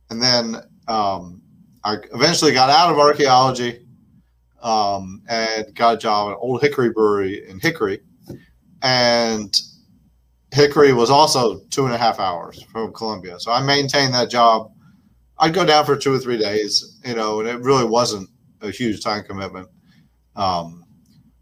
And 0.10 0.22
then 0.22 0.58
um, 0.88 1.42
I 1.84 1.98
eventually 2.14 2.54
got 2.54 2.70
out 2.70 2.92
of 2.92 3.00
archaeology 3.00 3.86
um, 4.62 5.24
and 5.28 5.74
got 5.76 5.96
a 5.96 5.98
job 5.98 6.32
at 6.32 6.38
Old 6.38 6.62
Hickory 6.62 6.92
Brewery 6.92 7.48
in 7.50 7.60
Hickory. 7.60 8.00
And 8.84 9.56
Hickory 10.52 10.94
was 10.94 11.10
also 11.10 11.60
two 11.70 11.86
and 11.86 11.94
a 11.94 11.98
half 11.98 12.20
hours 12.20 12.62
from 12.72 12.94
Columbia. 12.94 13.40
So 13.40 13.52
I 13.52 13.62
maintained 13.64 14.14
that 14.14 14.30
job. 14.30 14.72
I'd 15.40 15.54
go 15.54 15.66
down 15.66 15.86
for 15.86 15.98
two 15.98 16.14
or 16.14 16.20
three 16.20 16.38
days, 16.38 17.00
you 17.04 17.16
know, 17.16 17.40
and 17.40 17.50
it 17.50 17.60
really 17.62 17.86
wasn't 17.86 18.30
a 18.62 18.72
huge 18.72 19.04
time 19.04 19.24
commitment. 19.24 19.68
Um, 20.36 20.86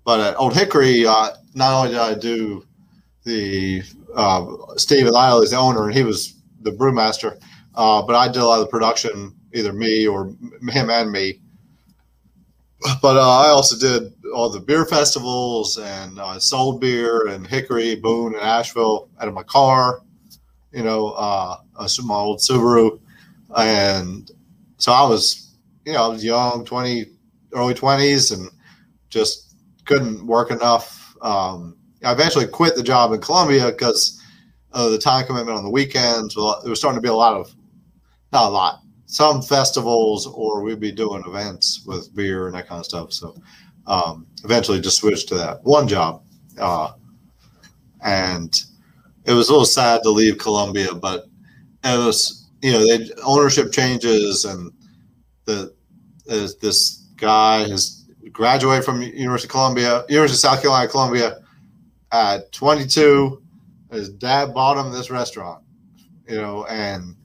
but 0.06 0.20
at 0.20 0.40
Old 0.40 0.56
Hickory, 0.56 1.06
uh, 1.06 1.32
not 1.54 1.74
only 1.74 1.90
did 1.90 2.00
I 2.00 2.14
do 2.16 2.66
the 3.24 3.84
uh, 4.16 4.46
Stephen 4.78 5.12
Lyle 5.12 5.42
is 5.42 5.52
the 5.52 5.58
owner, 5.58 5.88
and 5.88 5.96
he 5.96 6.04
was 6.04 6.36
the 6.62 6.72
brewmaster, 6.72 7.40
uh, 7.76 8.02
but 8.02 8.16
I 8.16 8.28
did 8.28 8.42
a 8.42 8.46
lot 8.46 8.60
of 8.60 8.66
the 8.66 8.72
production 8.72 9.36
either 9.54 9.74
me 9.74 10.08
or 10.08 10.34
him 10.70 10.90
and 10.90 11.12
me. 11.12 11.40
But 13.02 13.18
uh, 13.18 13.40
I 13.40 13.50
also 13.50 13.78
did 13.78 14.14
all 14.34 14.50
the 14.50 14.62
beer 14.62 14.86
festivals 14.86 15.78
and 15.78 16.18
uh, 16.18 16.40
sold 16.40 16.80
beer 16.80 17.28
and 17.28 17.46
Hickory, 17.46 17.96
Boone, 17.96 18.36
and 18.36 18.42
Asheville 18.42 19.10
out 19.20 19.28
of 19.28 19.34
my 19.34 19.44
car. 19.44 20.02
You 20.72 20.84
know, 20.84 21.10
uh, 21.10 21.58
my 21.78 22.16
old 22.16 22.40
Subaru, 22.40 23.00
and 23.58 24.32
so 24.78 24.94
I 24.94 25.04
was, 25.10 25.49
you 25.86 25.94
know, 25.94 26.04
I 26.04 26.08
was 26.08 26.24
young, 26.24 26.66
twenty, 26.66 27.06
early 27.54 27.74
twenties, 27.74 28.32
and 28.32 28.50
just 29.10 29.56
couldn't 29.86 30.26
work 30.26 30.52
enough. 30.52 31.16
Um, 31.22 31.78
I 32.04 32.12
eventually 32.12 32.48
quit 32.48 32.76
the 32.76 32.84
job 32.84 33.12
in 33.12 33.22
Columbia 33.22 33.68
because 33.72 34.22
of 34.72 34.92
the 34.92 34.98
time 34.98 35.26
commitment 35.26 35.58
on 35.58 35.64
the 35.64 35.70
weekends. 35.70 36.36
There 36.36 36.70
was 36.70 36.80
starting 36.80 36.98
to 36.98 37.02
be 37.02 37.10
a 37.10 37.14
lot 37.14 37.36
of, 37.36 37.54
not 38.32 38.48
a 38.48 38.50
lot, 38.50 38.82
some 39.08 39.42
festivals, 39.42 40.28
or 40.28 40.62
we'd 40.62 40.80
be 40.80 40.92
doing 40.92 41.24
events 41.26 41.84
with 41.86 42.16
beer 42.16 42.46
and 42.46 42.56
that 42.56 42.68
kind 42.68 42.80
of 42.80 42.86
stuff. 42.86 43.12
So 43.12 43.36
um, 43.88 44.28
eventually 44.44 44.80
just 44.80 44.98
switched 44.98 45.28
to 45.30 45.36
that 45.36 45.64
one 45.64 45.88
job. 45.88 46.24
Uh, 46.60 46.92
and 48.06 48.62
it 49.26 49.34
was 49.34 49.50
a 49.50 49.52
little 49.52 49.66
sad 49.66 50.04
to 50.04 50.10
leave 50.10 50.38
Columbia, 50.38 50.94
but 50.94 51.26
it 51.84 51.98
was, 51.98 52.50
you 52.62 52.72
know, 52.72 52.86
they 52.86 53.10
ownership 53.24 53.72
changes 53.72 54.46
and 54.46 54.72
the, 56.26 56.56
this 56.62 57.08
guy 57.18 57.68
has 57.68 58.06
graduated 58.32 58.86
from 58.86 59.02
University 59.02 59.48
of 59.48 59.52
Columbia, 59.52 60.06
University 60.10 60.36
of 60.36 60.40
South 60.40 60.62
Carolina, 60.62 60.90
Columbia 60.90 61.40
at 62.12 62.52
22. 62.52 63.42
His 63.92 64.10
dad 64.10 64.54
bought 64.54 64.84
him 64.84 64.92
this 64.92 65.10
restaurant, 65.10 65.64
you 66.28 66.38
know, 66.38 66.66
and 66.66 67.16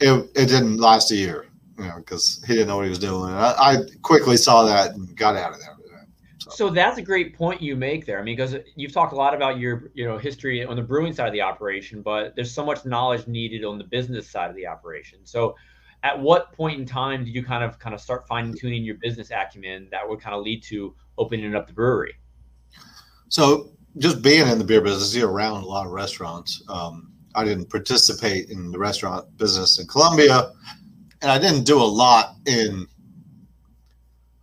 it, 0.00 0.30
it 0.34 0.46
didn't 0.46 0.78
last 0.78 1.12
a 1.12 1.16
year, 1.16 1.46
you 1.78 1.84
know, 1.84 1.96
because 1.98 2.42
he 2.46 2.54
didn't 2.54 2.68
know 2.68 2.76
what 2.76 2.84
he 2.84 2.90
was 2.90 2.98
doing. 2.98 3.32
I, 3.32 3.54
I 3.56 3.76
quickly 4.02 4.36
saw 4.36 4.64
that 4.64 4.94
and 4.94 5.16
got 5.16 5.36
out 5.36 5.52
of 5.52 5.60
there. 5.60 5.70
So. 6.38 6.50
so. 6.50 6.70
that's 6.70 6.98
a 6.98 7.02
great 7.02 7.34
point 7.34 7.62
you 7.62 7.74
make 7.74 8.04
there. 8.04 8.20
I 8.20 8.22
mean, 8.22 8.36
because 8.36 8.56
you've 8.76 8.92
talked 8.92 9.14
a 9.14 9.16
lot 9.16 9.34
about 9.34 9.58
your, 9.58 9.90
you 9.94 10.04
know, 10.04 10.18
history 10.18 10.62
on 10.62 10.76
the 10.76 10.82
brewing 10.82 11.14
side 11.14 11.26
of 11.26 11.32
the 11.32 11.40
operation, 11.40 12.02
but 12.02 12.34
there's 12.36 12.52
so 12.52 12.66
much 12.66 12.84
knowledge 12.84 13.26
needed 13.26 13.64
on 13.64 13.78
the 13.78 13.84
business 13.84 14.28
side 14.28 14.50
of 14.50 14.56
the 14.56 14.66
operation. 14.66 15.20
So, 15.24 15.54
at 16.04 16.20
what 16.20 16.52
point 16.52 16.78
in 16.78 16.86
time 16.86 17.24
did 17.24 17.34
you 17.34 17.42
kind 17.42 17.64
of 17.64 17.78
kind 17.78 17.94
of 17.94 18.00
start 18.00 18.28
fine 18.28 18.52
tuning 18.52 18.84
your 18.84 18.96
business 18.96 19.30
acumen 19.30 19.88
that 19.90 20.06
would 20.06 20.20
kind 20.20 20.36
of 20.36 20.44
lead 20.44 20.62
to 20.62 20.94
opening 21.16 21.54
up 21.56 21.66
the 21.66 21.72
brewery? 21.72 22.14
So 23.30 23.70
just 23.96 24.20
being 24.20 24.46
in 24.46 24.58
the 24.58 24.64
beer 24.64 24.82
business, 24.82 25.16
you're 25.16 25.30
around 25.30 25.62
a 25.62 25.66
lot 25.66 25.86
of 25.86 25.92
restaurants. 25.92 26.62
Um, 26.68 27.10
I 27.34 27.44
didn't 27.44 27.70
participate 27.70 28.50
in 28.50 28.70
the 28.70 28.78
restaurant 28.78 29.34
business 29.38 29.80
in 29.80 29.86
Columbia, 29.86 30.52
and 31.22 31.30
I 31.30 31.38
didn't 31.38 31.64
do 31.64 31.80
a 31.80 31.82
lot 31.82 32.34
in 32.46 32.86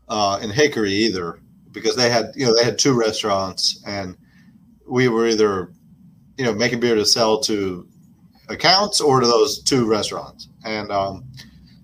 uh, 0.09 0.39
in 0.41 0.49
Hickory 0.49 0.91
either 0.91 1.39
because 1.71 1.95
they 1.95 2.09
had 2.09 2.31
you 2.35 2.47
know 2.47 2.55
they 2.55 2.65
had 2.65 2.79
two 2.79 2.97
restaurants 2.99 3.81
and 3.85 4.17
we 4.89 5.07
were 5.07 5.27
either 5.27 5.71
you 6.37 6.43
know 6.43 6.53
making 6.53 6.79
beer 6.79 6.95
to 6.95 7.05
sell 7.05 7.39
to 7.41 7.87
accounts 8.49 8.99
or 8.99 9.19
to 9.21 9.27
those 9.27 9.61
two 9.61 9.85
restaurants 9.85 10.49
and 10.65 10.91
um, 10.91 11.23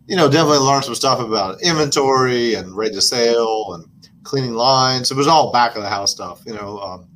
you 0.07 0.15
know 0.15 0.29
definitely 0.29 0.65
learned 0.65 0.85
some 0.85 0.95
stuff 0.95 1.19
about 1.19 1.61
inventory 1.61 2.55
and 2.55 2.75
rate 2.75 2.95
of 2.95 3.03
sale 3.03 3.73
and 3.73 3.85
cleaning 4.23 4.53
lines 4.53 5.11
it 5.11 5.17
was 5.17 5.27
all 5.27 5.51
back 5.51 5.75
of 5.75 5.81
the 5.81 5.89
house 5.89 6.11
stuff 6.11 6.41
you 6.45 6.53
know 6.53 6.79
um, 6.79 7.07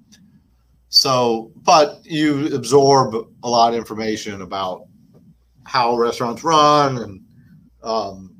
so, 0.93 1.53
but 1.55 2.01
you 2.03 2.53
absorb 2.53 3.15
a 3.43 3.49
lot 3.49 3.71
of 3.71 3.79
information 3.79 4.41
about 4.41 4.87
how 5.63 5.95
restaurants 5.95 6.43
run 6.43 6.97
and, 6.97 7.23
um, 7.81 8.35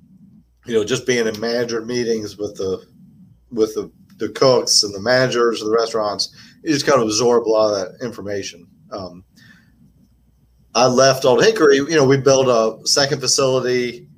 you 0.66 0.74
know, 0.74 0.84
just 0.84 1.08
being 1.08 1.28
in 1.28 1.40
manager 1.40 1.80
meetings 1.86 2.38
with 2.38 2.58
the, 2.58 2.86
with 3.52 3.74
the, 3.74 3.90
the 4.18 4.28
cooks 4.34 4.84
and 4.84 4.94
the 4.94 5.00
managers 5.00 5.62
of 5.62 5.70
the 5.70 5.74
restaurants, 5.74 6.36
you 6.62 6.74
just 6.74 6.86
kind 6.86 7.02
of 7.02 7.08
absorb 7.08 7.48
a 7.48 7.50
lot 7.50 7.74
of 7.74 7.80
that 7.80 8.06
information. 8.06 8.68
Um, 8.92 9.24
I 10.76 10.88
left 10.88 11.24
Old 11.24 11.42
Hickory, 11.42 11.78
you 11.78 11.96
know, 11.96 12.04
we 12.04 12.18
built 12.18 12.50
a 12.50 12.86
second 12.86 13.22
facility. 13.22 14.10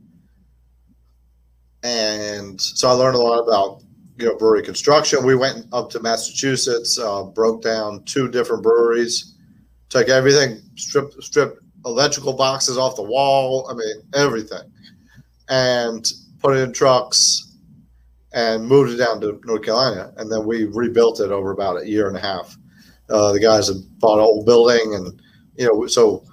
And 1.83 2.59
so 2.59 2.87
I 2.87 2.93
learned 2.93 3.15
a 3.15 3.19
lot 3.19 3.39
about 3.39 3.83
you 4.17 4.27
know 4.27 4.35
brewery 4.37 4.63
construction. 4.63 5.25
We 5.25 5.35
went 5.35 5.65
up 5.73 5.89
to 5.91 5.99
Massachusetts, 5.99 6.97
uh, 6.97 7.23
broke 7.23 7.61
down 7.61 8.03
two 8.05 8.29
different 8.29 8.63
breweries, 8.63 9.35
took 9.89 10.07
everything, 10.09 10.61
stripped 10.75 11.21
stripped 11.21 11.59
electrical 11.85 12.33
boxes 12.33 12.77
off 12.77 12.95
the 12.95 13.03
wall. 13.03 13.67
I 13.69 13.73
mean 13.73 14.03
everything, 14.15 14.71
and 15.49 16.09
put 16.39 16.55
it 16.55 16.61
in 16.61 16.71
trucks 16.73 17.57
and 18.33 18.65
moved 18.65 18.91
it 18.91 18.97
down 18.97 19.21
to 19.21 19.39
North 19.43 19.63
Carolina. 19.63 20.11
And 20.17 20.31
then 20.31 20.45
we 20.45 20.65
rebuilt 20.65 21.19
it 21.19 21.31
over 21.31 21.51
about 21.51 21.81
a 21.81 21.87
year 21.87 22.07
and 22.07 22.17
a 22.17 22.19
half. 22.19 22.57
Uh, 23.09 23.31
the 23.31 23.39
guys 23.39 23.67
had 23.67 23.77
bought 23.99 24.17
an 24.17 24.25
old 24.25 24.45
building, 24.45 24.95
and 24.95 25.21
you 25.55 25.67
know 25.67 25.85
so 25.87 26.23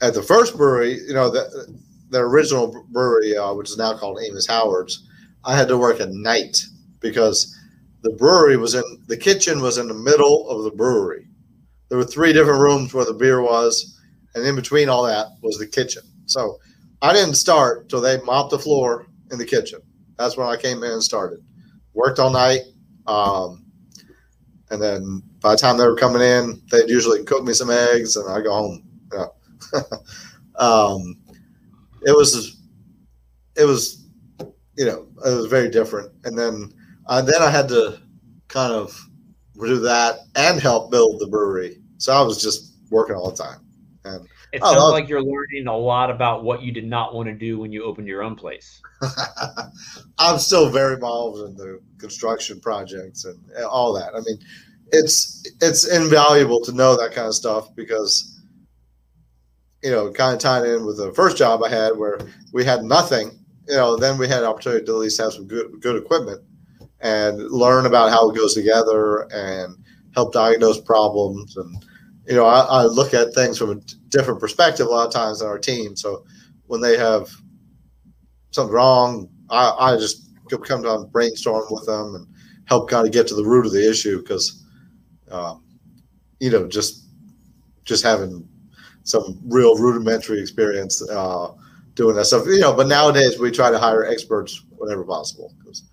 at 0.00 0.14
the 0.14 0.22
first 0.22 0.56
brewery, 0.56 1.00
you 1.06 1.14
know 1.14 1.30
the 1.30 1.66
the 2.10 2.20
original 2.20 2.84
brewery, 2.90 3.36
uh, 3.36 3.52
which 3.54 3.70
is 3.70 3.76
now 3.76 3.96
called 3.96 4.18
Amos 4.22 4.46
Howard's 4.46 5.08
I 5.44 5.56
had 5.56 5.68
to 5.68 5.78
work 5.78 6.00
at 6.00 6.10
night 6.10 6.58
because 7.00 7.56
the 8.02 8.10
brewery 8.10 8.56
was 8.56 8.74
in 8.74 8.82
the 9.06 9.16
kitchen 9.16 9.60
was 9.60 9.78
in 9.78 9.88
the 9.88 9.94
middle 9.94 10.48
of 10.50 10.64
the 10.64 10.70
brewery. 10.70 11.26
There 11.88 11.98
were 11.98 12.04
three 12.04 12.32
different 12.32 12.60
rooms 12.60 12.92
where 12.92 13.04
the 13.04 13.14
beer 13.14 13.40
was, 13.40 13.98
and 14.34 14.46
in 14.46 14.54
between 14.54 14.88
all 14.88 15.04
that 15.04 15.28
was 15.42 15.58
the 15.58 15.66
kitchen. 15.66 16.02
So 16.26 16.58
I 17.00 17.12
didn't 17.12 17.34
start 17.34 17.88
till 17.88 18.00
they 18.00 18.20
mopped 18.20 18.50
the 18.50 18.58
floor 18.58 19.06
in 19.30 19.38
the 19.38 19.46
kitchen. 19.46 19.80
That's 20.18 20.36
when 20.36 20.48
I 20.48 20.56
came 20.56 20.82
in 20.82 20.92
and 20.92 21.02
started. 21.02 21.40
Worked 21.94 22.18
all 22.18 22.30
night, 22.30 22.60
um, 23.06 23.64
and 24.70 24.82
then 24.82 25.22
by 25.40 25.52
the 25.52 25.58
time 25.58 25.78
they 25.78 25.86
were 25.86 25.96
coming 25.96 26.22
in, 26.22 26.60
they'd 26.70 26.90
usually 26.90 27.24
cook 27.24 27.44
me 27.44 27.54
some 27.54 27.70
eggs, 27.70 28.16
and 28.16 28.30
I 28.30 28.40
go 28.42 28.52
home. 28.52 28.84
Yeah. 29.12 29.80
um, 30.56 31.16
it 32.02 32.16
was 32.16 32.56
it 33.56 33.64
was 33.64 34.08
you 34.78 34.86
know, 34.86 35.08
it 35.26 35.34
was 35.34 35.46
very 35.46 35.68
different. 35.68 36.12
And 36.24 36.38
then, 36.38 36.72
uh, 37.08 37.20
then 37.20 37.42
I 37.42 37.50
had 37.50 37.68
to 37.68 38.00
kind 38.46 38.72
of 38.72 38.96
do 39.60 39.80
that 39.80 40.20
and 40.36 40.60
help 40.60 40.92
build 40.92 41.18
the 41.18 41.26
brewery. 41.26 41.82
So 41.98 42.12
I 42.12 42.22
was 42.22 42.40
just 42.40 42.76
working 42.88 43.16
all 43.16 43.32
the 43.32 43.42
time. 43.42 43.58
And 44.04 44.26
it 44.52 44.62
sounds 44.62 44.92
like 44.92 45.08
you're 45.08 45.20
learning 45.20 45.66
a 45.66 45.76
lot 45.76 46.10
about 46.10 46.44
what 46.44 46.62
you 46.62 46.70
did 46.70 46.86
not 46.86 47.12
want 47.12 47.26
to 47.26 47.34
do 47.34 47.58
when 47.58 47.72
you 47.72 47.82
opened 47.84 48.06
your 48.06 48.22
own 48.22 48.36
place. 48.36 48.80
I'm 50.18 50.38
still 50.38 50.70
very 50.70 50.94
involved 50.94 51.40
in 51.50 51.56
the 51.56 51.80
construction 51.98 52.60
projects 52.60 53.24
and 53.24 53.36
all 53.64 53.92
that. 53.94 54.14
I 54.14 54.20
mean, 54.20 54.38
it's 54.90 55.44
it's 55.60 55.86
invaluable 55.86 56.64
to 56.64 56.72
know 56.72 56.96
that 56.96 57.12
kind 57.12 57.26
of 57.26 57.34
stuff 57.34 57.74
because 57.74 58.37
you 59.82 59.90
know, 59.90 60.10
kind 60.10 60.34
of 60.34 60.40
tying 60.40 60.70
in 60.70 60.84
with 60.84 60.96
the 60.96 61.12
first 61.14 61.36
job 61.36 61.62
I 61.62 61.68
had 61.68 61.96
where 61.96 62.18
we 62.52 62.64
had 62.64 62.82
nothing 62.82 63.38
you 63.68 63.76
know, 63.76 63.96
then 63.96 64.16
we 64.16 64.26
had 64.26 64.40
an 64.40 64.48
opportunity 64.48 64.84
to 64.86 64.92
at 64.92 64.98
least 64.98 65.20
have 65.20 65.32
some 65.32 65.46
good 65.46 65.80
good 65.80 65.96
equipment 65.96 66.42
and 67.00 67.38
learn 67.50 67.86
about 67.86 68.10
how 68.10 68.30
it 68.30 68.36
goes 68.36 68.54
together 68.54 69.28
and 69.32 69.76
help 70.14 70.32
diagnose 70.32 70.80
problems. 70.80 71.56
And 71.56 71.84
you 72.26 72.34
know, 72.34 72.46
I, 72.46 72.60
I 72.60 72.84
look 72.84 73.14
at 73.14 73.34
things 73.34 73.58
from 73.58 73.70
a 73.70 73.80
different 74.08 74.40
perspective 74.40 74.86
a 74.86 74.90
lot 74.90 75.06
of 75.06 75.12
times 75.12 75.40
than 75.40 75.48
our 75.48 75.58
team. 75.58 75.96
So 75.96 76.24
when 76.66 76.80
they 76.80 76.96
have 76.96 77.30
something 78.50 78.74
wrong, 78.74 79.28
I, 79.50 79.74
I 79.78 79.96
just 79.96 80.30
come 80.64 80.82
down 80.82 81.02
and 81.02 81.12
brainstorm 81.12 81.64
with 81.70 81.84
them 81.86 82.14
and 82.14 82.26
help 82.64 82.88
kind 82.88 83.06
of 83.06 83.12
get 83.12 83.26
to 83.28 83.34
the 83.34 83.44
root 83.44 83.66
of 83.66 83.72
the 83.72 83.88
issue 83.88 84.18
because, 84.18 84.64
um, 85.30 85.62
you 86.40 86.50
know, 86.50 86.66
just 86.66 87.06
just 87.84 88.02
having 88.02 88.48
some 89.08 89.38
real 89.46 89.76
rudimentary 89.76 90.40
experience 90.40 91.02
uh, 91.08 91.52
doing 91.94 92.14
that 92.16 92.26
stuff. 92.26 92.46
You 92.46 92.60
know, 92.60 92.74
but 92.74 92.86
nowadays 92.86 93.38
we 93.38 93.50
try 93.50 93.70
to 93.70 93.78
hire 93.78 94.04
experts 94.04 94.64
whenever 94.76 95.04
possible 95.04 95.54
because 95.58 95.84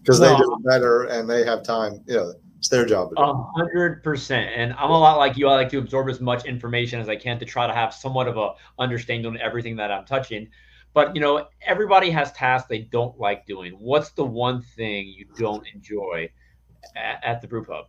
because 0.00 0.20
well, 0.20 0.36
they 0.36 0.42
do 0.42 0.52
it 0.52 0.64
better 0.64 1.04
and 1.04 1.28
they 1.28 1.44
have 1.44 1.62
time. 1.62 2.00
You 2.06 2.16
know, 2.16 2.32
it's 2.58 2.68
their 2.68 2.86
job. 2.86 3.10
A 3.16 3.34
hundred 3.34 4.02
percent. 4.02 4.50
And 4.54 4.72
I'm 4.74 4.90
a 4.90 4.98
lot 4.98 5.18
like 5.18 5.36
you. 5.36 5.48
I 5.48 5.54
like 5.54 5.68
to 5.70 5.78
absorb 5.78 6.08
as 6.08 6.20
much 6.20 6.44
information 6.44 7.00
as 7.00 7.08
I 7.08 7.16
can 7.16 7.38
to 7.40 7.44
try 7.44 7.66
to 7.66 7.74
have 7.74 7.92
somewhat 7.92 8.28
of 8.28 8.36
a 8.36 8.52
understanding 8.78 9.26
on 9.26 9.40
everything 9.40 9.76
that 9.76 9.90
I'm 9.90 10.04
touching. 10.04 10.48
But 10.94 11.16
you 11.16 11.20
know, 11.20 11.48
everybody 11.66 12.10
has 12.10 12.30
tasks 12.32 12.68
they 12.68 12.82
don't 12.82 13.18
like 13.18 13.44
doing. 13.46 13.72
What's 13.72 14.10
the 14.10 14.24
one 14.24 14.62
thing 14.62 15.08
you 15.08 15.26
don't 15.36 15.66
enjoy 15.74 16.30
at, 16.94 17.24
at 17.24 17.42
the 17.42 17.48
brew 17.48 17.64
pub? 17.64 17.86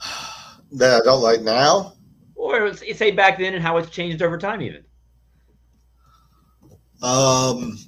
that 0.72 1.02
I 1.02 1.04
don't 1.04 1.22
like 1.22 1.42
now, 1.42 1.92
or 2.40 2.74
say 2.74 3.10
back 3.10 3.38
then, 3.38 3.54
and 3.54 3.62
how 3.62 3.76
it's 3.76 3.90
changed 3.90 4.22
over 4.22 4.38
time, 4.38 4.62
even. 4.62 4.84
Um, 7.02 7.78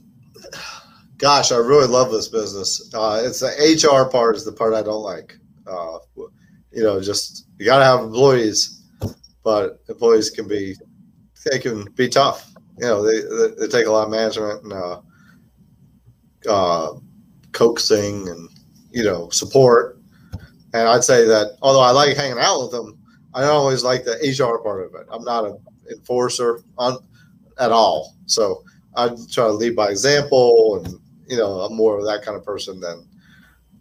gosh, 1.19 1.53
I 1.53 1.57
really 1.57 1.87
love 1.87 2.11
this 2.11 2.29
business. 2.29 2.91
Uh, 2.95 3.23
it's 3.25 3.41
the 3.41 3.49
HR 3.49 4.11
part 4.11 4.37
is 4.37 4.45
the 4.45 4.53
part 4.53 4.75
I 4.75 4.83
don't 4.83 5.03
like. 5.03 5.37
Uh, 5.67 5.99
you 6.73 6.83
know, 6.83 7.01
just 7.01 7.47
you 7.59 7.67
got 7.67 7.79
to 7.79 7.85
have 7.85 8.01
employees, 8.01 8.85
but 9.45 9.81
employees 9.89 10.31
can 10.31 10.49
be 10.49 10.77
they 11.51 11.59
can 11.59 11.85
be 11.93 12.09
tough. 12.09 12.53
You 12.79 12.87
know, 12.87 13.03
they, 13.03 13.21
they, 13.21 13.55
they 13.61 13.69
take 13.69 13.87
a 13.87 13.91
lot 13.91 14.05
of 14.05 14.11
management 14.11 14.63
and 14.65 14.73
uh, 14.73 15.01
uh, 16.49 16.99
coaxing 17.53 18.29
and 18.29 18.49
you 18.91 19.05
know 19.05 19.29
support. 19.31 19.99
And 20.75 20.89
I'd 20.89 21.05
say 21.05 21.27
that 21.27 21.59
although 21.61 21.81
I 21.81 21.91
like 21.91 22.17
hanging 22.17 22.39
out 22.39 22.63
with 22.63 22.71
them, 22.71 22.99
I 23.35 23.41
don't 23.41 23.51
always 23.51 23.83
like 23.83 24.05
the 24.05 24.13
HR 24.13 24.59
part 24.63 24.85
of 24.85 24.95
it. 24.95 25.07
I'm 25.11 25.25
not 25.25 25.45
an 25.45 25.59
enforcer 25.91 26.63
on 26.79 26.99
at 27.59 27.73
all. 27.73 28.15
So 28.27 28.65
I 28.97 29.09
try 29.31 29.47
to 29.47 29.53
lead 29.53 29.77
by 29.77 29.91
example, 29.91 30.83
and 30.85 31.01
you 31.27 31.37
know, 31.37 31.61
I'm 31.61 31.75
more 31.75 31.99
of 31.99 32.05
that 32.05 32.23
kind 32.23 32.37
of 32.37 32.45
person 32.45 32.81
than 32.81 33.07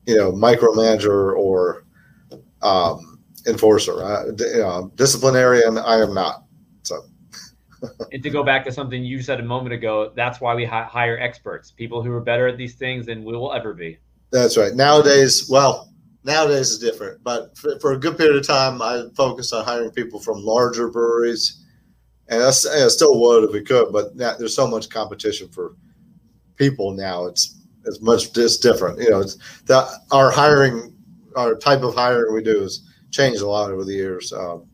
you 0.05 0.15
know, 0.15 0.31
micromanager 0.31 1.35
or 1.37 1.83
um, 2.61 3.19
enforcer. 3.47 4.03
I, 4.03 4.25
you 4.25 4.59
know, 4.59 4.91
disciplinarian, 4.95 5.77
I 5.77 5.97
am 5.97 6.13
not. 6.13 6.43
So. 6.83 7.03
and 8.11 8.21
to 8.23 8.29
go 8.29 8.43
back 8.43 8.63
to 8.65 8.71
something 8.71 9.03
you 9.03 9.21
said 9.21 9.39
a 9.39 9.43
moment 9.43 9.73
ago, 9.73 10.11
that's 10.15 10.39
why 10.41 10.53
we 10.55 10.65
hi- 10.65 10.83
hire 10.83 11.17
experts, 11.17 11.71
people 11.71 12.03
who 12.03 12.11
are 12.11 12.21
better 12.21 12.47
at 12.47 12.57
these 12.57 12.75
things 12.75 13.05
than 13.05 13.23
we 13.23 13.33
will 13.33 13.53
ever 13.53 13.73
be. 13.73 13.97
That's 14.31 14.57
right. 14.57 14.73
Nowadays, 14.73 15.49
well, 15.49 15.90
nowadays 16.23 16.71
is 16.71 16.79
different, 16.79 17.23
but 17.23 17.57
for, 17.57 17.79
for 17.79 17.93
a 17.93 17.97
good 17.97 18.17
period 18.17 18.35
of 18.35 18.45
time, 18.45 18.81
I 18.81 19.03
focused 19.15 19.53
on 19.53 19.65
hiring 19.65 19.91
people 19.91 20.19
from 20.19 20.43
larger 20.43 20.89
breweries, 20.89 21.65
and 22.27 22.41
I, 22.41 22.47
I 22.47 22.87
still 22.87 23.19
would 23.19 23.43
if 23.45 23.51
we 23.51 23.61
could, 23.61 23.91
but 23.91 24.15
now, 24.15 24.35
there's 24.37 24.55
so 24.55 24.67
much 24.67 24.89
competition 24.89 25.49
for 25.49 25.75
people 26.55 26.91
now. 26.91 27.25
It's 27.25 27.57
it's 27.85 28.01
much 28.01 28.33
just 28.33 28.61
different. 28.61 28.99
You 28.99 29.09
know, 29.09 29.19
it's 29.21 29.37
the 29.65 29.87
our 30.11 30.31
hiring, 30.31 30.95
our 31.35 31.55
type 31.55 31.81
of 31.81 31.95
hiring 31.95 32.33
we 32.33 32.43
do 32.43 32.61
has 32.61 32.87
changed 33.09 33.41
a 33.41 33.47
lot 33.47 33.71
over 33.71 33.83
the 33.83 33.93
years. 33.93 34.31
Um, 34.31 34.67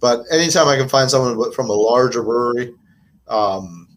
but 0.00 0.22
anytime 0.30 0.68
I 0.68 0.76
can 0.76 0.88
find 0.88 1.10
someone 1.10 1.52
from 1.52 1.70
a 1.70 1.72
larger 1.72 2.22
brewery, 2.22 2.72
um, 3.26 3.87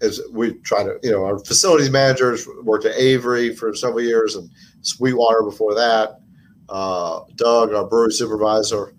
is 0.00 0.22
we 0.30 0.54
try 0.58 0.82
to, 0.82 0.98
you 1.02 1.10
know, 1.10 1.24
our 1.24 1.38
facilities 1.38 1.90
managers 1.90 2.46
worked 2.62 2.84
at 2.84 2.96
Avery 2.96 3.54
for 3.54 3.74
several 3.74 4.02
years 4.02 4.36
and 4.36 4.50
Sweetwater 4.82 5.42
before 5.42 5.74
that. 5.74 6.20
Uh, 6.68 7.20
Doug, 7.36 7.72
our 7.72 7.86
brewery 7.86 8.12
supervisor, 8.12 8.94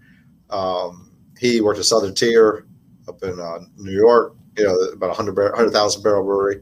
um, 0.49 1.11
he 1.37 1.61
worked 1.61 1.79
at 1.79 1.85
Southern 1.85 2.15
Tier 2.15 2.65
up 3.07 3.21
in 3.23 3.39
uh, 3.39 3.59
New 3.77 3.91
York, 3.91 4.35
you 4.57 4.63
know, 4.63 4.75
about 4.93 5.09
100 5.09 5.35
100,000 5.35 6.01
barrel 6.01 6.23
brewery. 6.23 6.61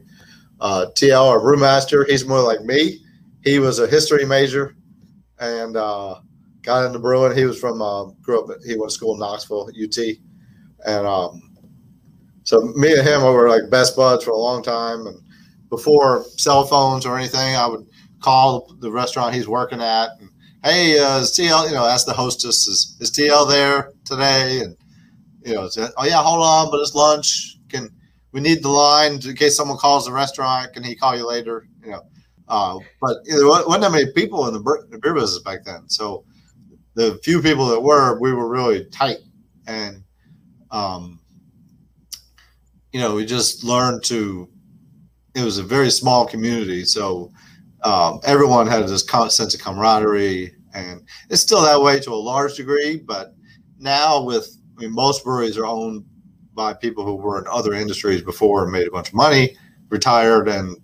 Uh, 0.60 0.86
TL, 0.94 1.30
our 1.30 1.40
brewmaster, 1.40 2.08
he's 2.08 2.26
more 2.26 2.42
like 2.42 2.62
me. 2.62 3.00
He 3.42 3.58
was 3.58 3.78
a 3.78 3.86
history 3.86 4.24
major 4.24 4.74
and 5.38 5.76
uh, 5.76 6.20
got 6.62 6.84
into 6.86 6.98
brewing. 6.98 7.36
He 7.36 7.44
was 7.44 7.58
from 7.58 7.80
uh, 7.80 8.06
grew 8.22 8.42
up. 8.42 8.58
He 8.66 8.76
went 8.76 8.90
to 8.90 8.94
school 8.94 9.14
in 9.14 9.20
Knoxville, 9.20 9.70
UT, 9.70 9.98
and 10.86 11.06
um, 11.06 11.45
so 12.46 12.60
me 12.76 12.96
and 12.96 13.06
him 13.06 13.22
were 13.22 13.48
like 13.48 13.68
best 13.70 13.96
buds 13.96 14.24
for 14.24 14.30
a 14.30 14.36
long 14.36 14.62
time. 14.62 15.06
And 15.06 15.20
before 15.68 16.24
cell 16.36 16.64
phones 16.64 17.04
or 17.04 17.18
anything, 17.18 17.56
I 17.56 17.66
would 17.66 17.86
call 18.20 18.74
the 18.78 18.90
restaurant 18.90 19.34
he's 19.34 19.48
working 19.48 19.82
at 19.82 20.10
and 20.20 20.30
hey, 20.62 20.98
uh, 20.98 21.18
is 21.18 21.30
TL? 21.30 21.68
You 21.68 21.74
know, 21.74 21.86
ask 21.86 22.06
the 22.06 22.12
hostess, 22.12 22.66
is 22.66 22.96
is 23.00 23.10
TL 23.10 23.48
there 23.48 23.92
today? 24.04 24.60
And 24.60 24.76
you 25.44 25.54
know, 25.54 25.68
say, 25.68 25.88
oh 25.96 26.04
yeah, 26.04 26.22
hold 26.22 26.42
on, 26.42 26.70
but 26.70 26.80
it's 26.80 26.94
lunch. 26.94 27.56
Can 27.68 27.90
we 28.32 28.40
need 28.40 28.62
the 28.62 28.68
line 28.68 29.14
in 29.14 29.36
case 29.36 29.56
someone 29.56 29.78
calls 29.78 30.06
the 30.06 30.12
restaurant? 30.12 30.72
Can 30.72 30.84
he 30.84 30.94
call 30.94 31.16
you 31.16 31.26
later? 31.26 31.66
You 31.84 31.92
know. 31.92 32.02
Uh, 32.48 32.78
but 33.00 33.16
you 33.24 33.40
know, 33.40 33.48
wasn't 33.48 33.82
that 33.82 33.90
many 33.90 34.12
people 34.12 34.46
in 34.46 34.54
the, 34.54 34.86
the 34.90 34.98
beer 34.98 35.14
business 35.14 35.42
back 35.42 35.64
then. 35.64 35.88
So 35.88 36.24
the 36.94 37.18
few 37.24 37.42
people 37.42 37.66
that 37.66 37.80
were, 37.80 38.20
we 38.20 38.32
were 38.32 38.48
really 38.48 38.84
tight, 38.86 39.18
and 39.66 40.04
um, 40.70 41.15
you 42.96 43.02
know, 43.02 43.14
we 43.14 43.26
just 43.26 43.62
learned 43.62 44.02
to. 44.04 44.48
It 45.34 45.44
was 45.44 45.58
a 45.58 45.62
very 45.62 45.90
small 45.90 46.26
community, 46.26 46.82
so 46.86 47.30
um, 47.82 48.20
everyone 48.24 48.66
had 48.66 48.88
this 48.88 49.06
sense 49.28 49.52
of 49.52 49.60
camaraderie, 49.60 50.54
and 50.72 51.02
it's 51.28 51.42
still 51.42 51.60
that 51.60 51.82
way 51.82 52.00
to 52.00 52.10
a 52.10 52.14
large 52.14 52.56
degree. 52.56 52.96
But 52.96 53.34
now, 53.78 54.22
with 54.22 54.48
I 54.78 54.80
mean, 54.80 54.92
most 54.92 55.24
breweries 55.24 55.58
are 55.58 55.66
owned 55.66 56.06
by 56.54 56.72
people 56.72 57.04
who 57.04 57.16
were 57.16 57.38
in 57.38 57.44
other 57.52 57.74
industries 57.74 58.22
before 58.22 58.62
and 58.62 58.72
made 58.72 58.88
a 58.88 58.90
bunch 58.90 59.08
of 59.08 59.14
money, 59.14 59.54
retired, 59.90 60.48
and 60.48 60.74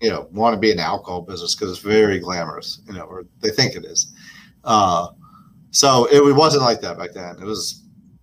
you 0.00 0.08
know 0.08 0.28
want 0.32 0.54
to 0.54 0.58
be 0.58 0.70
in 0.70 0.78
the 0.78 0.82
alcohol 0.82 1.20
business 1.20 1.54
because 1.54 1.70
it's 1.70 1.86
very 1.86 2.18
glamorous, 2.18 2.80
you 2.86 2.94
know, 2.94 3.02
or 3.02 3.26
they 3.40 3.50
think 3.50 3.76
it 3.76 3.84
is. 3.84 4.10
Uh, 4.64 5.08
so 5.70 6.06
it 6.06 6.34
wasn't 6.34 6.62
like 6.62 6.80
that 6.80 6.96
back 6.96 7.12
then. 7.12 7.36
It 7.42 7.44
was, 7.44 7.81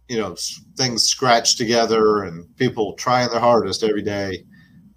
you 0.09 0.17
know, 0.17 0.35
things 0.75 1.03
scratched 1.03 1.57
together 1.57 2.23
and 2.23 2.53
people 2.57 2.93
trying 2.93 3.29
their 3.29 3.39
hardest 3.39 3.83
every 3.83 4.01
day 4.01 4.43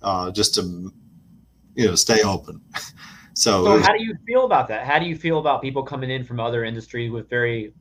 uh, 0.01 0.31
just 0.33 0.55
to, 0.55 0.91
you 1.75 1.87
know, 1.87 1.95
stay 1.95 2.23
open. 2.23 2.61
so, 3.35 3.65
so 3.65 3.79
how 3.81 3.93
do 3.93 4.03
you 4.03 4.17
feel 4.27 4.47
about 4.47 4.69
that? 4.69 4.87
How 4.87 4.99
do 4.99 5.05
you 5.05 5.15
feel 5.15 5.39
about 5.39 5.61
people 5.61 5.83
coming 5.83 6.11
in 6.11 6.25
from 6.25 6.41
other 6.41 6.65
industries 6.65 7.11
with 7.11 7.29
very, 7.29 7.75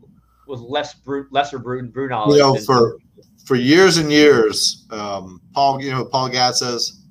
with 0.46 0.60
less 0.60 0.94
brute, 0.94 1.32
lesser 1.32 1.58
brute, 1.58 1.94
brew 1.94 2.10
knowledge? 2.10 2.36
You 2.36 2.42
know, 2.42 2.56
for 2.56 2.98
for 3.46 3.56
years 3.56 3.98
and 3.98 4.12
years, 4.12 4.86
um, 4.92 5.42
Paul, 5.54 5.82
you 5.82 5.92
know, 5.92 6.04
Paul 6.04 6.30
Gatza 6.30 6.56
says 6.56 7.02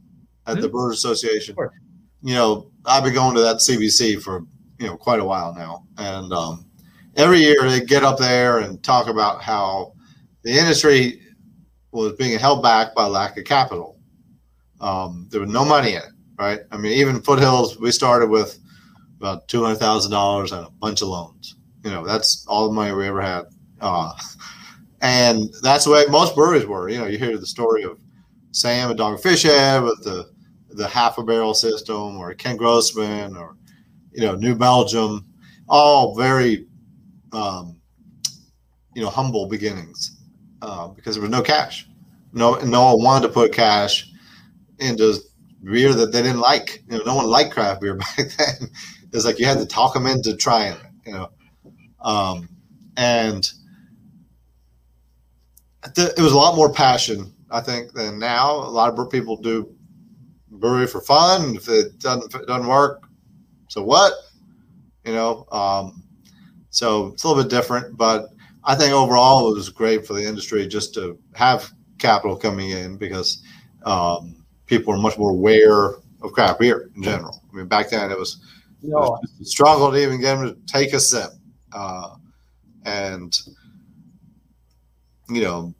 at 0.46 0.52
mm-hmm. 0.52 0.62
the 0.62 0.68
Brewers 0.68 0.98
Association. 0.98 1.56
You 2.22 2.34
know, 2.34 2.70
I've 2.84 3.04
been 3.04 3.14
going 3.14 3.34
to 3.36 3.40
that 3.40 3.56
CBC 3.56 4.20
for 4.22 4.42
you 4.78 4.86
know 4.86 4.96
quite 4.98 5.20
a 5.20 5.24
while 5.24 5.54
now, 5.54 5.86
and 5.96 6.30
um, 6.30 6.66
every 7.16 7.38
year 7.38 7.62
they 7.62 7.80
get 7.80 8.04
up 8.04 8.18
there 8.18 8.58
and 8.58 8.82
talk 8.82 9.08
about 9.08 9.42
how 9.42 9.94
the 10.42 10.58
industry 10.58 11.20
was 11.92 12.12
being 12.14 12.38
held 12.38 12.62
back 12.62 12.94
by 12.94 13.06
lack 13.06 13.36
of 13.36 13.44
capital. 13.44 13.98
Um, 14.80 15.26
there 15.30 15.40
was 15.40 15.50
no 15.50 15.64
money 15.64 15.90
in 15.92 15.98
it, 15.98 16.12
right? 16.38 16.60
I 16.70 16.76
mean, 16.76 16.92
even 16.92 17.20
Foothills, 17.20 17.78
we 17.78 17.90
started 17.90 18.30
with 18.30 18.58
about 19.18 19.46
two 19.48 19.62
hundred 19.62 19.76
thousand 19.76 20.10
dollars 20.10 20.52
and 20.52 20.66
a 20.66 20.70
bunch 20.70 21.02
of 21.02 21.08
loans. 21.08 21.56
You 21.84 21.90
know, 21.90 22.04
that's 22.04 22.46
all 22.46 22.68
the 22.68 22.74
money 22.74 22.92
we 22.92 23.06
ever 23.06 23.20
had, 23.20 23.44
uh, 23.80 24.12
and 25.00 25.52
that's 25.62 25.84
the 25.84 25.90
way 25.90 26.04
most 26.08 26.34
breweries 26.34 26.66
were. 26.66 26.88
You 26.88 26.98
know, 26.98 27.06
you 27.06 27.18
hear 27.18 27.36
the 27.36 27.46
story 27.46 27.82
of 27.82 27.98
Sam 28.52 28.90
and 28.90 28.98
Dogfish 28.98 29.42
Head 29.42 29.82
with 29.82 30.02
the 30.02 30.30
the 30.70 30.88
half 30.88 31.18
a 31.18 31.22
barrel 31.22 31.52
system, 31.52 32.16
or 32.18 32.32
Ken 32.34 32.56
Grossman, 32.56 33.36
or 33.36 33.56
you 34.12 34.22
know, 34.22 34.34
New 34.34 34.54
Belgium, 34.54 35.26
all 35.68 36.16
very 36.16 36.66
um, 37.32 37.76
you 38.94 39.02
know, 39.02 39.10
humble 39.10 39.46
beginnings 39.46 40.19
uh, 40.62 40.88
because 40.88 41.14
there 41.14 41.22
was 41.22 41.30
no 41.30 41.42
cash. 41.42 41.88
No, 42.32 42.54
no 42.56 42.94
one 42.94 43.04
wanted 43.04 43.28
to 43.28 43.34
put 43.34 43.52
cash 43.52 44.10
into 44.78 45.18
beer 45.64 45.92
that 45.94 46.12
they 46.12 46.22
didn't 46.22 46.40
like. 46.40 46.82
You 46.88 46.98
know, 46.98 47.04
no 47.04 47.16
one 47.16 47.26
liked 47.26 47.52
craft 47.52 47.80
beer 47.80 47.94
back 48.16 48.16
then. 48.16 48.70
It's 49.12 49.24
like 49.24 49.38
you 49.38 49.46
had 49.46 49.58
to 49.58 49.66
talk 49.66 49.94
them 49.94 50.06
into 50.06 50.36
trying 50.36 50.74
it. 50.74 50.80
You 51.06 51.12
know, 51.12 51.30
um, 52.00 52.48
and 52.96 53.50
it 55.96 56.20
was 56.20 56.32
a 56.32 56.36
lot 56.36 56.56
more 56.56 56.72
passion, 56.72 57.34
I 57.50 57.60
think, 57.60 57.92
than 57.92 58.18
now. 58.18 58.54
A 58.54 58.70
lot 58.70 58.96
of 58.96 59.10
people 59.10 59.36
do 59.36 59.74
brewery 60.50 60.86
for 60.86 61.00
fun. 61.00 61.56
If 61.56 61.68
it 61.68 61.98
doesn't 61.98 62.34
if 62.34 62.40
it 62.40 62.46
doesn't 62.46 62.68
work, 62.68 63.02
so 63.68 63.82
what? 63.82 64.12
You 65.04 65.14
know, 65.14 65.46
um, 65.50 66.04
so 66.70 67.08
it's 67.08 67.24
a 67.24 67.28
little 67.28 67.42
bit 67.42 67.50
different, 67.50 67.96
but 67.96 68.28
I 68.64 68.74
think 68.74 68.92
overall 68.92 69.50
it 69.50 69.54
was 69.54 69.68
great 69.68 70.06
for 70.06 70.12
the 70.12 70.26
industry 70.26 70.66
just 70.66 70.94
to 70.94 71.18
have 71.34 71.72
capital 71.98 72.36
coming 72.36 72.70
in 72.70 72.96
because 72.96 73.42
um, 73.84 74.44
people 74.66 74.92
were 74.92 74.98
much 74.98 75.18
more 75.18 75.30
aware 75.30 75.94
of 76.22 76.32
craft 76.32 76.60
beer 76.60 76.90
in 76.94 77.02
general. 77.02 77.42
I 77.50 77.56
mean, 77.56 77.66
back 77.66 77.90
then 77.90 78.10
it 78.10 78.18
was, 78.18 78.38
no. 78.82 78.98
it 78.98 79.00
was 79.22 79.40
a 79.40 79.44
struggle 79.44 79.90
to 79.90 79.96
even 79.96 80.20
get 80.20 80.36
them 80.36 80.48
to 80.48 80.72
take 80.72 80.92
a 80.92 81.00
sip. 81.00 81.30
Uh, 81.72 82.16
and, 82.84 83.38
you 85.28 85.42
know, 85.42 85.74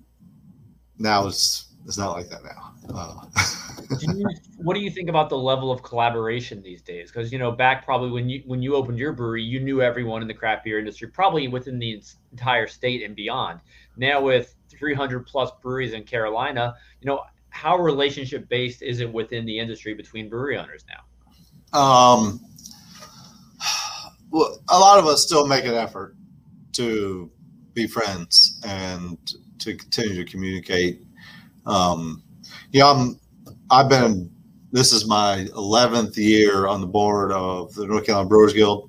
now 0.99 1.27
it's, 1.27 1.70
it's 1.87 1.99
not 1.99 2.13
like 2.13 2.29
that 2.29 2.43
now. 2.45 2.73
Uh, 2.93 3.25
do 3.99 4.19
you, 4.19 4.29
what 4.59 4.75
do 4.75 4.81
you 4.81 4.91
think 4.91 5.09
about 5.09 5.29
the 5.29 5.37
level 5.37 5.73
of 5.73 5.83
collaboration 5.83 6.63
these 6.63 6.83
days? 6.83 7.11
Because 7.11 7.33
you 7.33 7.39
know, 7.39 7.51
back 7.51 7.85
probably 7.85 8.11
when 8.11 8.29
you 8.29 8.43
when 8.47 8.63
you 8.63 8.75
opened 8.75 8.99
your 8.99 9.13
brewery, 9.13 9.43
you 9.43 9.61
knew 9.61 9.83
everyone 9.83 10.23
in 10.23 10.29
the 10.29 10.35
craft 10.35 10.65
beer 10.65 10.79
industry, 10.79 11.09
probably 11.09 11.49
within 11.49 11.79
the 11.79 12.03
entire 12.33 12.67
state 12.67 13.03
and 13.03 13.17
beyond. 13.17 13.61
Now 13.97 14.21
with 14.21 14.55
300 14.71 15.27
plus 15.27 15.51
breweries 15.63 15.93
in 15.93 16.05
Carolina, 16.05 16.75
you 17.01 17.07
know, 17.07 17.23
how 17.51 17.77
relationship 17.77 18.49
based 18.49 18.83
is 18.83 19.01
it 19.01 19.13
within 19.13 19.45
the 19.45 19.59
industry 19.59 19.95
between 19.95 20.29
brewery 20.29 20.57
owners 20.57 20.85
now? 20.89 21.79
Um, 21.79 22.41
well, 24.31 24.59
a 24.69 24.79
lot 24.79 24.99
of 24.99 25.07
us 25.07 25.23
still 25.23 25.47
make 25.47 25.65
an 25.65 25.75
effort 25.75 26.17
to 26.73 27.31
be 27.75 27.87
friends 27.87 28.61
and 28.65 29.19
to 29.59 29.77
continue 29.77 30.25
to 30.25 30.31
communicate. 30.31 31.03
Um, 31.67 32.23
yeah, 32.73 32.91
I'm 32.91 33.19
I've 33.71 33.89
been. 33.89 34.31
This 34.73 34.93
is 34.93 35.05
my 35.05 35.49
11th 35.57 36.17
year 36.17 36.69
on 36.69 36.81
the 36.81 36.87
board 36.87 37.33
of 37.33 37.75
the 37.75 37.85
North 37.87 38.07
Carolina 38.07 38.29
Brewers 38.29 38.53
Guild. 38.53 38.89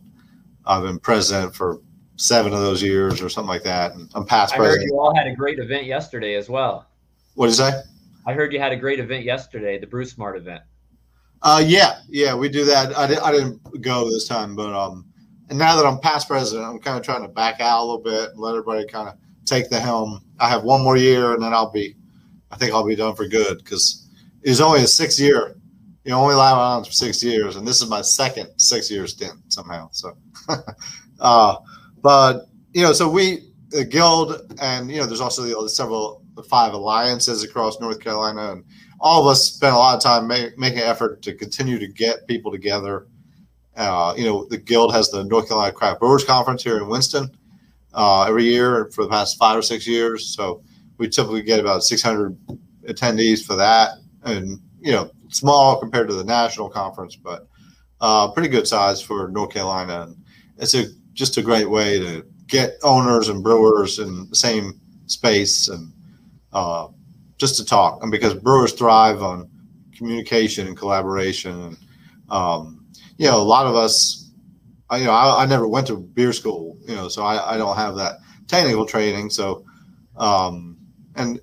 I've 0.64 0.84
been 0.84 1.00
president 1.00 1.56
for 1.56 1.82
seven 2.18 2.54
of 2.54 2.60
those 2.60 2.84
years 2.84 3.20
or 3.20 3.30
something 3.30 3.50
like 3.50 3.64
that. 3.64 3.96
And 3.96 4.08
I'm 4.14 4.24
past 4.24 4.54
I 4.54 4.58
president. 4.58 4.84
heard 4.84 4.94
you 4.94 5.00
all 5.00 5.16
had 5.16 5.26
a 5.26 5.34
great 5.34 5.58
event 5.58 5.86
yesterday 5.86 6.36
as 6.36 6.50
well. 6.50 6.88
What 7.34 7.48
did 7.48 7.54
you 7.54 7.64
say? 7.64 7.82
I 8.28 8.34
heard 8.34 8.54
you 8.54 8.60
had 8.60 8.72
a 8.72 8.78
great 8.78 9.00
event 9.00 9.26
yesterday, 9.26 9.80
the 9.80 9.88
Brew 9.88 10.06
Smart 10.06 10.38
event. 10.38 10.62
Uh, 11.42 11.64
yeah, 11.66 12.02
yeah, 12.08 12.36
we 12.36 12.50
do 12.50 12.64
that. 12.66 12.96
I, 12.96 13.06
I 13.28 13.32
didn't 13.32 13.82
go 13.82 14.06
this 14.06 14.28
time, 14.28 14.56
but 14.56 14.74
um, 14.74 15.06
and 15.50 15.58
now 15.58 15.76
that 15.76 15.86
I'm 15.86 16.00
past 16.00 16.28
president, 16.28 16.68
I'm 16.68 16.80
kind 16.80 16.98
of 16.98 17.04
trying 17.04 17.24
to 17.24 17.28
back 17.28 17.60
out 17.60 17.82
a 17.82 17.84
little 17.84 18.04
bit 18.04 18.30
and 18.30 18.40
let 18.40 18.52
everybody 18.52 18.86
kind 18.86 19.10
of 19.10 19.16
take 19.46 19.70
the 19.70 19.80
helm. 19.80 20.24
I 20.40 20.48
have 20.50 20.64
one 20.64 20.84
more 20.84 20.98
year, 20.98 21.34
and 21.34 21.42
then 21.42 21.54
I'll 21.54 21.72
be, 21.72 21.96
I 22.52 22.58
think 22.58 22.74
I'll 22.74 22.86
be 22.86 22.96
done 22.96 23.16
for 23.16 23.28
good 23.28 23.58
because 23.60 24.08
it 24.44 24.50
was 24.50 24.62
only 24.62 24.82
a 24.82 24.88
six 24.88 25.20
year. 25.20 25.56
You 26.04 26.12
know, 26.12 26.22
only 26.22 26.34
allowed 26.34 26.60
on 26.60 26.84
for 26.84 26.92
six 26.92 27.24
years, 27.24 27.56
and 27.56 27.68
this 27.68 27.82
is 27.82 27.90
my 27.90 28.02
second 28.02 28.50
six 28.58 28.90
year 28.90 29.06
stint 29.06 29.34
somehow. 29.50 29.90
So, 29.92 30.18
uh, 31.20 31.58
but 32.02 32.48
you 32.74 32.82
know, 32.82 32.92
so 32.92 33.10
we 33.10 33.52
the 33.70 33.86
guild, 33.86 34.56
and 34.60 34.90
you 34.90 34.98
know, 34.98 35.06
there's 35.06 35.22
also 35.22 35.44
the, 35.44 35.70
several 35.70 36.24
five 36.50 36.74
alliances 36.74 37.44
across 37.44 37.80
North 37.80 38.00
Carolina, 38.00 38.54
and 38.54 38.64
all 39.00 39.22
of 39.22 39.28
us 39.28 39.54
spend 39.54 39.76
a 39.76 39.78
lot 39.78 39.96
of 39.96 40.02
time 40.02 40.28
making 40.28 40.80
effort 40.80 41.22
to 41.22 41.36
continue 41.36 41.78
to 41.78 41.88
get 41.88 42.28
people 42.28 42.52
together 42.52 43.06
uh, 43.76 44.14
you 44.18 44.26
know, 44.26 44.46
the 44.46 44.58
guild 44.58 44.94
has 44.94 45.10
the 45.10 45.24
North 45.24 45.48
Carolina 45.48 45.72
Craft 45.72 46.00
Brewers 46.00 46.24
Conference 46.24 46.64
here 46.64 46.78
in 46.78 46.88
Winston 46.88 47.30
uh, 47.94 48.24
every 48.24 48.44
year 48.44 48.90
for 48.94 49.04
the 49.04 49.10
past 49.10 49.38
five 49.38 49.58
or 49.58 49.62
six 49.62 49.88
years. 49.88 50.36
So 50.36 50.64
we 51.02 51.10
typically 51.10 51.42
get 51.42 51.60
about 51.60 51.82
600 51.82 52.38
attendees 52.88 53.44
for 53.44 53.56
that, 53.56 53.94
and 54.24 54.60
you 54.80 54.92
know, 54.92 55.10
small 55.30 55.80
compared 55.80 56.08
to 56.08 56.14
the 56.14 56.24
national 56.24 56.70
conference, 56.70 57.16
but 57.16 57.48
uh, 58.02 58.30
pretty 58.30 58.50
good 58.50 58.68
size 58.68 59.02
for 59.02 59.28
North 59.30 59.50
Carolina. 59.50 60.04
And 60.04 60.16
it's 60.58 60.76
a 60.76 60.86
just 61.14 61.38
a 61.38 61.42
great 61.42 61.68
way 61.68 61.98
to 61.98 62.24
get 62.46 62.76
owners 62.84 63.30
and 63.30 63.42
brewers 63.42 63.98
in 63.98 64.30
the 64.30 64.36
same 64.36 64.80
space 65.08 65.70
and 65.70 65.92
uh, 66.54 66.90
just 67.38 67.58
to 67.58 67.66
talk. 67.66 68.04
And 68.04 68.12
because 68.12 68.36
brewers 68.36 68.74
thrive 68.74 69.24
on 69.24 69.50
communication 69.98 70.68
and 70.68 70.78
collaboration 70.78 71.60
and 71.64 71.78
um, 72.30 72.86
you 73.18 73.26
know, 73.26 73.42
a 73.42 73.50
lot 73.56 73.66
of 73.66 73.76
us, 73.76 74.30
I, 74.92 74.98
you 74.98 75.06
know, 75.06 75.14
I, 75.14 75.44
I 75.44 75.46
never 75.48 75.68
went 75.68 75.88
to 75.88 75.98
beer 75.98 76.32
school, 76.32 76.78
you 76.88 76.94
know, 76.94 77.08
so 77.08 77.24
I, 77.24 77.56
I 77.56 77.58
don't 77.58 77.76
have 77.76 77.96
that 77.96 78.20
technical 78.48 78.86
training. 78.86 79.32
So, 79.32 79.66
um, 80.16 80.71
and, 81.16 81.40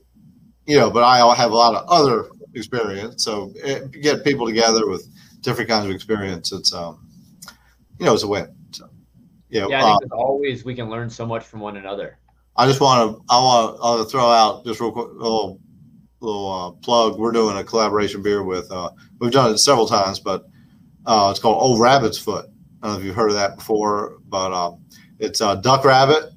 you 0.66 0.79
know, 0.79 0.91
but 0.91 1.03
I 1.03 1.35
have 1.35 1.51
a 1.51 1.55
lot 1.55 1.75
of 1.75 1.89
other 1.89 2.29
experience. 2.55 3.25
So 3.25 3.53
it, 3.57 3.91
get 3.91 4.25
people 4.25 4.47
together 4.47 4.89
with 4.89 5.09
different 5.41 5.71
kinds 5.71 5.87
of 5.87 5.91
experience. 5.93 6.53
It's, 6.53 6.73
um, 6.73 7.07
you 7.99 8.07
know, 8.07 8.14
it's 8.14 8.23
a 8.23 8.29
win. 8.29 8.55
So, 8.71 8.89
you 9.49 9.61
know, 9.61 9.71
yeah, 9.71 9.85
I 9.85 9.99
think 9.99 10.12
um, 10.12 10.19
always 10.19 10.64
we 10.64 10.75
can 10.75 10.91
learn 10.91 11.09
so 11.11 11.27
much 11.27 11.45
from 11.45 11.61
one 11.61 11.77
another. 11.77 12.19
I 12.57 12.66
just 12.66 12.81
want 12.81 13.16
to, 13.16 13.25
I 13.31 13.39
want 13.39 14.03
to 14.03 14.11
throw 14.11 14.27
out 14.27 14.64
just 14.64 14.81
real 14.81 14.93
quick, 14.93 15.09
a 15.09 15.12
little, 15.12 15.61
little 16.21 16.53
uh, 16.53 16.71
plug. 16.83 17.19
We're 17.19 17.33
doing 17.33 17.57
a 17.57 17.64
collaboration 17.64 18.23
beer 18.23 18.43
with, 18.43 18.71
uh, 18.73 18.91
we've 19.21 19.31
done 19.31 19.53
it 19.53 19.59
several 19.59 19.87
times, 19.87 20.19
but 20.19 20.47
uh, 21.07 21.29
it's 21.31 21.41
called 21.41 21.62
Old 21.62 21.81
Rabbit's 21.81 22.19
Foot. 22.19 22.47
I 22.83 22.87
don't 22.87 22.95
know 22.95 23.01
if 23.01 23.07
you've 23.07 23.14
heard 23.14 23.31
of 23.31 23.37
that 23.37 23.57
before, 23.57 24.19
but 24.29 24.53
um, 24.53 24.85
it's 25.19 25.41
uh, 25.41 25.55
Duck 25.57 25.85
Rabbit, 25.85 26.33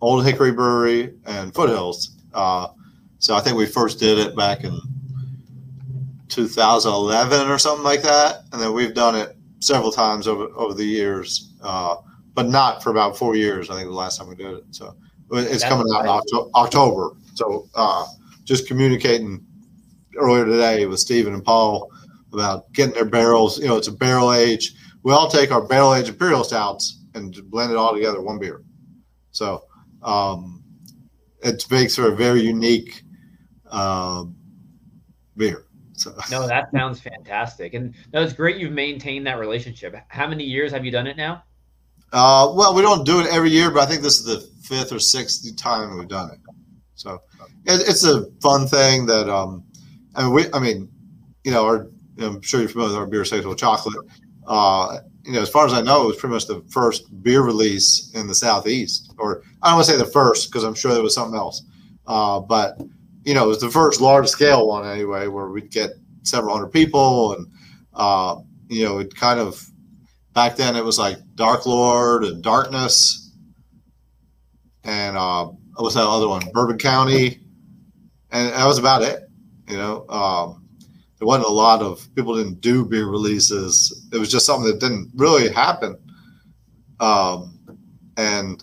Old 0.00 0.24
Hickory 0.24 0.52
Brewery, 0.52 1.14
and 1.26 1.54
Foothills. 1.54 2.11
Uh, 2.34 2.68
so 3.18 3.34
I 3.34 3.40
think 3.40 3.56
we 3.56 3.66
first 3.66 3.98
did 3.98 4.18
it 4.18 4.36
back 4.36 4.64
in 4.64 4.80
2011 6.28 7.48
or 7.48 7.58
something 7.58 7.84
like 7.84 8.02
that, 8.02 8.42
and 8.52 8.60
then 8.60 8.72
we've 8.72 8.94
done 8.94 9.14
it 9.14 9.36
several 9.60 9.92
times 9.92 10.26
over 10.26 10.46
over 10.56 10.74
the 10.74 10.84
years, 10.84 11.52
uh, 11.62 11.96
but 12.34 12.48
not 12.48 12.82
for 12.82 12.90
about 12.90 13.16
four 13.16 13.36
years. 13.36 13.70
I 13.70 13.74
think 13.74 13.86
the 13.86 13.94
last 13.94 14.18
time 14.18 14.28
we 14.28 14.34
did 14.34 14.54
it. 14.54 14.64
So 14.70 14.96
it's 15.30 15.50
That's 15.50 15.64
coming 15.64 15.86
out 15.94 16.04
in 16.04 16.50
October. 16.54 17.10
So 17.34 17.68
uh, 17.74 18.06
just 18.44 18.66
communicating 18.66 19.44
earlier 20.18 20.44
today 20.44 20.86
with 20.86 21.00
Stephen 21.00 21.34
and 21.34 21.44
Paul 21.44 21.90
about 22.32 22.72
getting 22.72 22.94
their 22.94 23.04
barrels. 23.04 23.58
You 23.58 23.68
know, 23.68 23.76
it's 23.76 23.88
a 23.88 23.92
barrel 23.92 24.32
age. 24.32 24.74
We 25.02 25.12
all 25.12 25.28
take 25.28 25.50
our 25.50 25.62
barrel 25.62 25.94
age 25.94 26.08
imperial 26.08 26.44
stouts 26.44 27.00
and 27.14 27.34
blend 27.50 27.70
it 27.70 27.76
all 27.76 27.94
together 27.94 28.20
one 28.20 28.38
beer. 28.38 28.62
So 29.32 29.64
um, 30.02 30.61
it 31.42 31.70
makes 31.70 31.96
for 31.96 32.08
a 32.08 32.16
very 32.16 32.40
unique 32.40 33.02
beer. 35.36 35.66
So. 35.94 36.14
No, 36.30 36.46
that 36.46 36.70
sounds 36.72 37.00
fantastic, 37.00 37.74
and 37.74 37.94
no, 38.12 38.22
it's 38.22 38.32
great 38.32 38.56
you've 38.56 38.72
maintained 38.72 39.26
that 39.26 39.38
relationship. 39.38 39.94
How 40.08 40.26
many 40.26 40.44
years 40.44 40.72
have 40.72 40.84
you 40.84 40.90
done 40.90 41.06
it 41.06 41.16
now? 41.16 41.44
Uh, 42.12 42.52
well, 42.54 42.74
we 42.74 42.82
don't 42.82 43.06
do 43.06 43.20
it 43.20 43.26
every 43.28 43.50
year, 43.50 43.70
but 43.70 43.80
I 43.82 43.86
think 43.86 44.02
this 44.02 44.18
is 44.18 44.24
the 44.24 44.40
fifth 44.62 44.92
or 44.92 44.98
sixth 44.98 45.56
time 45.56 45.96
we've 45.96 46.08
done 46.08 46.30
it. 46.30 46.38
So 46.94 47.22
it, 47.64 47.88
it's 47.88 48.04
a 48.04 48.30
fun 48.42 48.66
thing 48.66 49.06
that 49.06 49.28
um, 49.28 49.64
I 50.14 50.24
mean, 50.24 50.32
we, 50.32 50.44
I 50.52 50.58
mean, 50.58 50.88
you 51.44 51.52
know, 51.52 51.64
our 51.64 51.88
I'm 52.20 52.42
sure 52.42 52.60
you're 52.60 52.68
familiar 52.68 52.92
with 52.92 52.98
our 52.98 53.06
beer 53.06 53.48
with 53.48 53.58
chocolate. 53.58 53.96
Uh, 54.46 54.98
you 55.24 55.32
know, 55.32 55.40
as 55.40 55.48
far 55.48 55.66
as 55.66 55.72
I 55.72 55.82
know, 55.82 56.04
it 56.04 56.06
was 56.06 56.16
pretty 56.16 56.34
much 56.34 56.46
the 56.46 56.62
first 56.70 57.22
beer 57.22 57.42
release 57.42 58.10
in 58.14 58.26
the 58.26 58.34
southeast, 58.34 59.14
or 59.18 59.42
I 59.62 59.68
don't 59.68 59.76
want 59.76 59.86
to 59.86 59.92
say 59.92 59.98
the 59.98 60.04
first 60.04 60.50
because 60.50 60.64
I'm 60.64 60.74
sure 60.74 60.92
there 60.92 61.02
was 61.02 61.14
something 61.14 61.38
else. 61.38 61.62
Uh, 62.06 62.40
but 62.40 62.80
you 63.24 63.34
know, 63.34 63.44
it 63.44 63.48
was 63.48 63.60
the 63.60 63.70
first 63.70 64.00
large 64.00 64.28
scale 64.28 64.66
one 64.66 64.86
anyway, 64.86 65.28
where 65.28 65.48
we'd 65.48 65.70
get 65.70 65.90
several 66.22 66.54
hundred 66.54 66.72
people, 66.72 67.34
and 67.34 67.46
uh, 67.94 68.36
you 68.68 68.84
know, 68.84 68.98
it 68.98 69.14
kind 69.14 69.38
of 69.38 69.64
back 70.34 70.56
then 70.56 70.74
it 70.76 70.84
was 70.84 70.98
like 70.98 71.18
Dark 71.36 71.66
Lord 71.66 72.24
and 72.24 72.42
Darkness, 72.42 73.32
and 74.82 75.16
uh, 75.16 75.44
what 75.44 75.84
was 75.84 75.94
that 75.94 76.06
other 76.06 76.28
one? 76.28 76.42
Bourbon 76.52 76.78
County, 76.78 77.40
and 78.30 78.48
that 78.48 78.66
was 78.66 78.78
about 78.78 79.02
it. 79.02 79.22
You 79.68 79.76
know, 79.76 80.08
um, 80.08 80.61
there 81.22 81.28
wasn't 81.28 81.46
a 81.46 81.52
lot 81.52 81.82
of 81.82 82.04
people 82.16 82.34
didn't 82.34 82.60
do 82.60 82.84
beer 82.84 83.06
releases. 83.06 84.08
It 84.12 84.18
was 84.18 84.28
just 84.28 84.44
something 84.44 84.68
that 84.68 84.80
didn't 84.80 85.12
really 85.14 85.48
happen. 85.52 85.96
Um, 86.98 87.60
and 88.16 88.60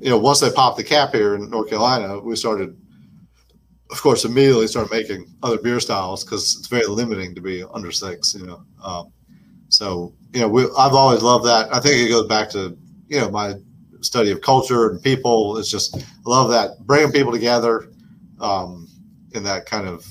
you 0.00 0.08
know, 0.08 0.16
once 0.16 0.40
they 0.40 0.50
popped 0.50 0.78
the 0.78 0.84
cap 0.84 1.12
here 1.12 1.34
in 1.34 1.50
North 1.50 1.68
Carolina, 1.68 2.18
we 2.18 2.34
started, 2.34 2.74
of 3.90 4.00
course, 4.00 4.24
immediately 4.24 4.68
started 4.68 4.90
making 4.90 5.34
other 5.42 5.58
beer 5.58 5.80
styles 5.80 6.24
because 6.24 6.56
it's 6.56 6.66
very 6.66 6.86
limiting 6.86 7.34
to 7.34 7.42
be 7.42 7.62
under 7.74 7.92
six. 7.92 8.32
You 8.32 8.46
know, 8.46 8.64
um, 8.82 9.12
so 9.68 10.14
you 10.32 10.40
know, 10.40 10.48
we, 10.48 10.62
I've 10.78 10.94
always 10.94 11.22
loved 11.22 11.44
that. 11.44 11.74
I 11.74 11.78
think 11.78 11.96
it 11.96 12.08
goes 12.08 12.26
back 12.26 12.48
to 12.52 12.74
you 13.08 13.20
know 13.20 13.30
my 13.30 13.56
study 14.00 14.30
of 14.30 14.40
culture 14.40 14.88
and 14.88 15.02
people. 15.02 15.58
It's 15.58 15.70
just 15.70 15.94
I 15.94 16.02
love 16.24 16.48
that 16.52 16.86
bringing 16.86 17.12
people 17.12 17.32
together 17.32 17.90
um, 18.40 18.88
in 19.34 19.42
that 19.42 19.66
kind 19.66 19.86
of 19.86 20.06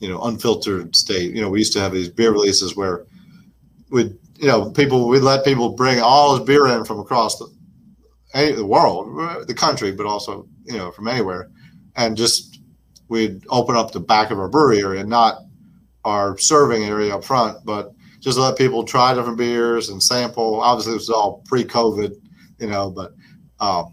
you 0.00 0.08
know 0.08 0.20
unfiltered 0.22 0.96
state. 0.96 1.34
You 1.34 1.42
know, 1.42 1.50
we 1.50 1.60
used 1.60 1.72
to 1.74 1.80
have 1.80 1.92
these 1.92 2.08
beer 2.08 2.32
releases 2.32 2.74
where 2.74 3.06
we'd 3.90 4.16
you 4.36 4.48
know 4.48 4.70
people 4.70 5.08
we'd 5.08 5.20
let 5.20 5.44
people 5.44 5.70
bring 5.70 6.00
all 6.00 6.36
this 6.36 6.44
beer 6.44 6.66
in 6.66 6.84
from 6.84 6.98
across 6.98 7.38
the 7.38 7.46
any, 8.34 8.52
the 8.52 8.66
world, 8.66 9.46
the 9.46 9.54
country, 9.54 9.92
but 9.92 10.06
also 10.06 10.48
you 10.64 10.76
know 10.76 10.90
from 10.90 11.06
anywhere, 11.06 11.50
and 11.96 12.16
just 12.16 12.60
we'd 13.08 13.44
open 13.50 13.76
up 13.76 13.92
the 13.92 14.00
back 14.00 14.30
of 14.30 14.38
our 14.38 14.48
brewery 14.48 14.80
area, 14.80 15.04
not 15.04 15.38
our 16.04 16.38
serving 16.38 16.84
area 16.84 17.14
up 17.14 17.24
front, 17.24 17.58
but 17.64 17.92
just 18.20 18.38
let 18.38 18.56
people 18.56 18.84
try 18.84 19.14
different 19.14 19.38
beers 19.38 19.88
and 19.88 20.02
sample. 20.02 20.60
Obviously, 20.60 20.92
this 20.92 21.08
was 21.08 21.10
all 21.10 21.42
pre-COVID, 21.46 22.14
you 22.58 22.66
know, 22.68 22.90
but 22.90 23.12
um, 23.60 23.92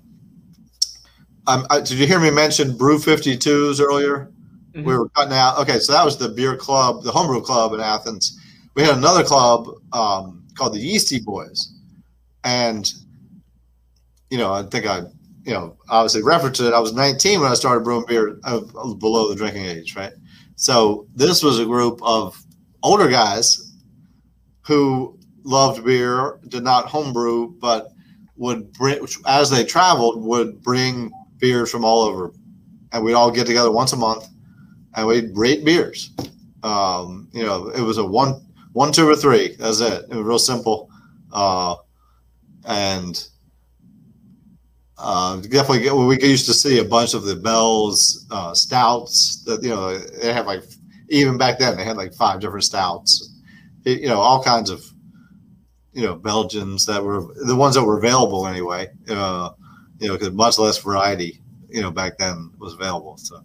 I, 1.47 1.80
did 1.80 1.91
you 1.91 2.05
hear 2.05 2.20
me 2.20 2.30
mention 2.30 2.76
Brew 2.76 2.97
52s 2.99 3.82
earlier? 3.82 4.32
Mm-hmm. 4.78 4.88
We 4.88 4.98
were 4.98 5.10
cutting 5.10 5.34
out. 5.34 5.58
Okay, 5.58 5.80
so 5.80 5.92
that 5.92 6.06
was 6.06 6.18
the 6.18 6.30
beer 6.30 6.56
club, 6.56 7.02
the 7.04 7.12
homebrew 7.12 7.42
club 7.42 7.74
in 7.74 7.80
Athens. 7.80 8.40
We 8.76 8.84
had 8.84 8.96
another 8.96 9.24
club 9.24 9.68
um, 9.92 10.46
called 10.56 10.76
the 10.76 10.80
Yeasty 10.80 11.20
Boys, 11.20 11.74
and 12.44 12.92
you 14.30 14.38
know, 14.38 14.54
I 14.54 14.62
think 14.64 14.86
I, 14.86 15.00
you 15.44 15.54
know, 15.54 15.76
obviously 15.90 16.22
referenced 16.22 16.62
it. 16.62 16.74
I 16.74 16.80
was 16.80 16.94
19 16.94 17.40
when 17.42 17.52
I 17.52 17.56
started 17.56 17.84
brewing 17.84 18.06
beer 18.08 18.38
uh, 18.44 18.60
below 19.00 19.30
the 19.30 19.36
drinking 19.36 19.66
age, 19.66 19.96
right? 19.96 20.14
So 20.58 21.08
this 21.16 21.42
was 21.42 21.60
a 21.60 21.66
group 21.66 22.00
of 22.04 22.40
older 22.84 23.08
guys 23.08 23.74
who 24.62 25.18
loved 25.44 25.84
beer, 25.86 26.40
did 26.50 26.64
not 26.64 26.86
homebrew, 26.86 27.54
but 27.60 27.90
would 28.36 28.72
bring 28.74 29.00
as 29.26 29.50
they 29.50 29.64
traveled 29.64 30.24
would 30.24 30.62
bring 30.62 31.12
beers 31.40 31.72
from 31.72 31.84
all 31.84 32.04
over, 32.04 32.32
and 32.92 33.04
we'd 33.04 33.16
all 33.16 33.32
get 33.32 33.48
together 33.48 33.72
once 33.72 33.92
a 33.94 33.98
month 33.98 34.28
and 34.98 35.08
we'd 35.08 35.38
rate 35.38 35.64
beers. 35.64 36.12
Um, 36.64 37.30
you 37.32 37.43
know, 37.43 37.70
it 37.70 37.82
was 37.82 38.00
a 38.00 38.06
one, 38.06 38.45
one, 38.74 38.91
two, 38.91 39.08
or 39.08 39.16
three. 39.16 39.56
That's 39.56 39.80
it. 39.80 40.06
It 40.10 40.16
was 40.16 40.26
real 40.26 40.39
simple, 40.39 40.89
uh, 41.32 41.76
and 42.66 43.28
uh, 44.98 45.38
definitely 45.38 45.82
get, 45.82 45.95
we 45.95 46.20
used 46.22 46.48
to 46.48 46.54
see 46.54 46.80
a 46.80 46.84
bunch 46.84 47.14
of 47.14 47.24
the 47.24 47.36
Bell's 47.36 48.26
uh, 48.32 48.54
stouts 48.54 49.43
that 49.43 49.64
you 49.64 49.70
know 49.70 49.98
they 49.98 50.34
have 50.34 50.48
like 50.48 50.64
even 51.10 51.38
back 51.38 51.60
then 51.60 51.78
they 51.78 51.86
had 51.86 51.95
like 51.95 52.14
five 52.14 52.41
different 52.41 52.66
stouts, 52.66 53.36
it, 53.86 54.02
you 54.02 54.08
know, 54.08 54.18
all 54.18 54.43
kinds 54.43 54.72
of 54.72 54.84
you 55.93 56.02
know 56.02 56.16
Belgians 56.16 56.86
that 56.88 57.02
were 57.02 57.34
the 57.45 57.56
ones 57.56 57.76
that 57.76 57.84
were 57.84 58.00
available 58.00 58.48
anyway. 58.48 58.89
Uh, 59.08 59.52
you 60.00 60.08
know, 60.08 60.14
because 60.14 60.32
much 60.32 60.60
less 60.60 60.78
variety, 60.80 61.41
you 61.70 61.82
know, 61.82 61.91
back 61.91 62.18
then 62.18 62.52
was 62.60 62.74
available. 62.74 63.18
So 63.18 63.43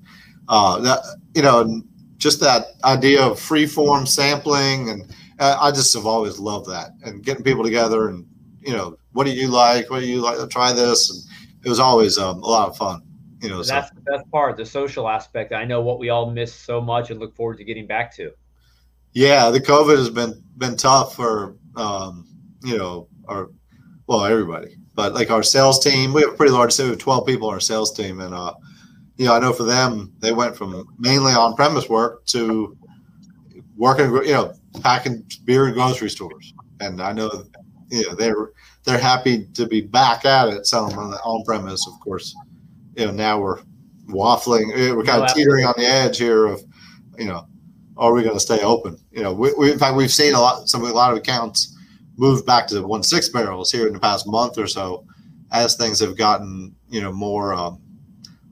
uh, 0.48 0.80
that 0.80 1.00
you 1.34 1.42
know, 1.42 1.82
just 2.18 2.40
that 2.40 2.66
idea 2.84 3.22
of 3.22 3.38
free 3.38 3.66
form 3.66 4.06
sampling, 4.06 4.90
and 4.90 5.14
uh, 5.38 5.56
I 5.60 5.70
just 5.70 5.94
have 5.94 6.06
always 6.06 6.38
loved 6.38 6.68
that, 6.68 6.90
and 7.04 7.22
getting 7.22 7.44
people 7.44 7.64
together, 7.64 8.08
and 8.08 8.26
you 8.60 8.72
know, 8.72 8.96
what 9.12 9.24
do 9.24 9.32
you 9.32 9.48
like? 9.48 9.90
What 9.90 10.00
do 10.00 10.06
you 10.06 10.20
like? 10.20 10.48
Try 10.50 10.72
this, 10.72 11.10
and 11.10 11.64
it 11.64 11.68
was 11.68 11.80
always 11.80 12.18
um, 12.18 12.42
a 12.42 12.46
lot 12.46 12.68
of 12.68 12.76
fun. 12.76 13.02
You 13.40 13.48
know, 13.48 13.62
so. 13.62 13.74
that's 13.74 13.90
the 13.90 14.00
best 14.02 14.30
part, 14.30 14.56
the 14.56 14.64
social 14.64 15.08
aspect. 15.08 15.52
I 15.52 15.64
know 15.64 15.80
what 15.80 15.98
we 15.98 16.10
all 16.10 16.30
miss 16.30 16.54
so 16.54 16.80
much, 16.80 17.10
and 17.10 17.18
look 17.18 17.34
forward 17.34 17.58
to 17.58 17.64
getting 17.64 17.86
back 17.86 18.14
to. 18.16 18.32
Yeah, 19.12 19.50
the 19.50 19.60
COVID 19.60 19.96
has 19.96 20.10
been 20.10 20.42
been 20.58 20.76
tough 20.76 21.16
for 21.16 21.56
um, 21.76 22.26
you 22.62 22.78
know 22.78 23.08
our 23.26 23.50
well 24.06 24.24
everybody, 24.24 24.76
but 24.94 25.12
like 25.12 25.30
our 25.30 25.42
sales 25.42 25.82
team, 25.82 26.12
we 26.12 26.22
have 26.22 26.34
a 26.34 26.36
pretty 26.36 26.52
large 26.52 26.76
team. 26.76 26.86
We 26.86 26.90
have 26.90 27.00
twelve 27.00 27.26
people 27.26 27.48
on 27.48 27.54
our 27.54 27.60
sales 27.60 27.92
team, 27.92 28.20
and 28.20 28.32
uh, 28.32 28.54
you 29.16 29.26
know 29.26 29.34
I 29.34 29.40
know 29.40 29.52
for 29.52 29.64
them 29.64 30.12
they 30.18 30.32
went 30.32 30.56
from 30.56 30.86
mainly 30.98 31.32
on 31.32 31.54
premise 31.54 31.88
work 31.88 32.24
to 32.26 32.76
working, 33.76 34.12
you 34.26 34.32
know, 34.32 34.54
packing 34.82 35.24
beer 35.44 35.68
in 35.68 35.74
grocery 35.74 36.10
stores, 36.10 36.54
and 36.80 37.00
I 37.00 37.12
know 37.12 37.44
you 37.90 38.08
know 38.08 38.14
they're 38.14 38.50
they're 38.84 38.98
happy 38.98 39.46
to 39.54 39.66
be 39.66 39.80
back 39.80 40.24
at 40.24 40.48
it 40.48 40.66
selling 40.66 40.96
on 40.96 41.10
the 41.10 41.18
on 41.18 41.44
premise. 41.44 41.86
Of 41.86 42.00
course, 42.00 42.34
you 42.96 43.06
know 43.06 43.12
now 43.12 43.40
we're 43.40 43.60
waffling, 44.08 44.68
we're 44.96 45.04
kind 45.04 45.22
of 45.22 45.32
teetering 45.34 45.64
on 45.64 45.74
the 45.76 45.86
edge 45.86 46.18
here 46.18 46.46
of 46.46 46.62
you 47.18 47.26
know 47.26 47.46
are 47.96 48.12
we 48.12 48.22
going 48.22 48.34
to 48.34 48.40
stay 48.40 48.60
open? 48.62 48.98
You 49.10 49.22
know, 49.22 49.32
we, 49.32 49.52
we, 49.54 49.72
in 49.72 49.78
fact, 49.78 49.96
we've 49.96 50.10
seen 50.10 50.34
a 50.34 50.40
lot, 50.40 50.68
some 50.68 50.82
a 50.82 50.86
lot 50.86 51.12
of 51.12 51.18
accounts 51.18 51.76
move 52.16 52.44
back 52.46 52.66
to 52.68 52.82
one 52.82 53.02
six 53.02 53.28
barrels 53.28 53.70
here 53.70 53.86
in 53.86 53.92
the 53.92 54.00
past 54.00 54.26
month 54.26 54.58
or 54.58 54.66
so, 54.66 55.06
as 55.50 55.76
things 55.76 56.00
have 56.00 56.16
gotten 56.16 56.74
you 56.88 57.00
know 57.00 57.12
more 57.12 57.54
um, 57.54 57.80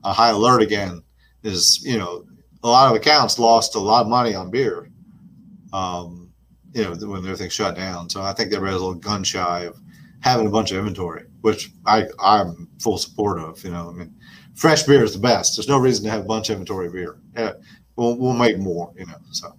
a 0.03 0.13
high 0.13 0.29
alert 0.29 0.61
again. 0.61 1.03
Is 1.43 1.83
you 1.83 1.97
know 1.97 2.25
a 2.63 2.67
lot 2.67 2.91
of 2.91 2.95
accounts 2.95 3.39
lost 3.39 3.75
a 3.75 3.79
lot 3.79 4.01
of 4.01 4.07
money 4.07 4.35
on 4.35 4.51
beer, 4.51 4.89
um, 5.73 6.31
you 6.73 6.83
know 6.83 6.91
when 6.91 7.25
everything 7.25 7.49
shut 7.49 7.75
down. 7.75 8.09
So 8.09 8.21
I 8.21 8.33
think 8.33 8.51
they 8.51 8.59
were 8.59 8.67
a 8.67 8.71
little 8.71 8.93
gun 8.93 9.23
shy 9.23 9.61
of 9.61 9.79
having 10.19 10.47
a 10.47 10.51
bunch 10.51 10.71
of 10.71 10.77
inventory, 10.77 11.25
which 11.41 11.71
I 11.85 12.05
I'm 12.19 12.69
full 12.79 12.97
support 12.97 13.39
of. 13.39 13.63
You 13.63 13.71
know, 13.71 13.89
I 13.89 13.93
mean, 13.93 14.13
fresh 14.55 14.83
beer 14.83 15.03
is 15.03 15.13
the 15.13 15.19
best. 15.19 15.57
There's 15.57 15.67
no 15.67 15.79
reason 15.79 16.05
to 16.05 16.11
have 16.11 16.21
a 16.21 16.27
bunch 16.27 16.49
of 16.49 16.53
inventory 16.53 16.87
of 16.87 16.93
beer. 16.93 17.17
Yeah, 17.35 17.53
we'll 17.95 18.17
we'll 18.17 18.33
make 18.33 18.59
more. 18.59 18.93
You 18.95 19.07
know, 19.07 19.17
so 19.31 19.55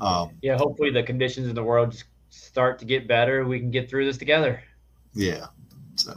um, 0.00 0.30
yeah. 0.42 0.56
Hopefully, 0.56 0.90
the 0.90 1.02
conditions 1.02 1.48
in 1.48 1.54
the 1.54 1.64
world 1.64 2.02
start 2.30 2.78
to 2.78 2.84
get 2.84 3.06
better. 3.06 3.44
We 3.44 3.58
can 3.60 3.70
get 3.70 3.88
through 3.88 4.06
this 4.06 4.18
together. 4.18 4.62
Yeah. 5.14 5.46
So. 5.96 6.14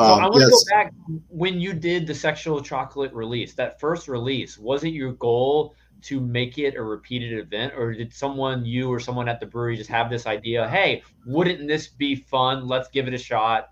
Um, 0.00 0.06
so 0.06 0.12
I 0.12 0.28
want 0.28 0.34
to 0.34 0.40
yes. 0.40 0.50
go 0.50 0.70
back 0.70 0.92
when 1.28 1.60
you 1.60 1.74
did 1.74 2.06
the 2.06 2.14
sexual 2.14 2.62
chocolate 2.62 3.12
release. 3.12 3.54
That 3.54 3.78
first 3.78 4.08
release 4.08 4.56
was 4.58 4.84
it 4.84 4.90
your 4.90 5.12
goal 5.12 5.74
to 6.02 6.20
make 6.20 6.56
it 6.56 6.76
a 6.76 6.82
repeated 6.82 7.38
event, 7.38 7.74
or 7.76 7.92
did 7.92 8.14
someone 8.14 8.64
you 8.64 8.88
or 8.88 8.98
someone 8.98 9.28
at 9.28 9.40
the 9.40 9.46
brewery 9.46 9.76
just 9.76 9.90
have 9.90 10.08
this 10.08 10.26
idea? 10.26 10.66
Hey, 10.68 11.02
wouldn't 11.26 11.68
this 11.68 11.88
be 11.88 12.16
fun? 12.16 12.66
Let's 12.66 12.88
give 12.88 13.06
it 13.08 13.14
a 13.14 13.18
shot. 13.18 13.70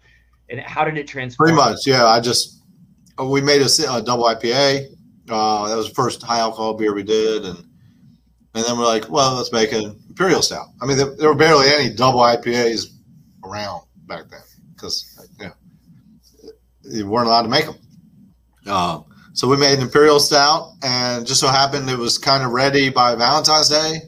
And 0.50 0.60
how 0.60 0.84
did 0.84 0.98
it 0.98 1.06
transform? 1.08 1.48
Pretty 1.48 1.56
much, 1.56 1.86
yeah. 1.86 2.06
I 2.06 2.20
just 2.20 2.62
we 3.22 3.40
made 3.40 3.62
a, 3.62 3.94
a 3.94 4.02
double 4.02 4.24
IPA 4.24 4.86
uh, 5.30 5.68
that 5.68 5.76
was 5.76 5.88
the 5.88 5.94
first 5.94 6.22
high 6.22 6.40
alcohol 6.40 6.74
beer 6.74 6.94
we 6.94 7.02
did, 7.02 7.44
and 7.44 7.58
and 8.54 8.64
then 8.64 8.78
we're 8.78 8.84
like, 8.84 9.08
well, 9.08 9.36
let's 9.36 9.52
make 9.52 9.72
an 9.72 9.98
imperial 10.08 10.42
stout. 10.42 10.68
I 10.82 10.86
mean, 10.86 10.96
there, 10.96 11.14
there 11.16 11.28
were 11.28 11.34
barely 11.34 11.68
any 11.68 11.94
double 11.94 12.20
IPAs 12.20 12.86
around 13.44 13.82
back 14.06 14.28
then 14.30 14.40
because 14.74 15.26
know 15.38 15.52
you 16.88 17.08
weren't 17.08 17.26
allowed 17.26 17.42
to 17.42 17.48
make 17.48 17.66
them. 17.66 17.76
Uh, 18.66 19.00
so 19.32 19.48
we 19.48 19.56
made 19.56 19.74
an 19.74 19.82
imperial 19.82 20.18
stout, 20.20 20.72
and 20.82 21.26
just 21.26 21.40
so 21.40 21.48
happened 21.48 21.88
it 21.88 21.98
was 21.98 22.18
kind 22.18 22.42
of 22.42 22.50
ready 22.50 22.90
by 22.90 23.14
Valentine's 23.14 23.68
Day. 23.68 24.00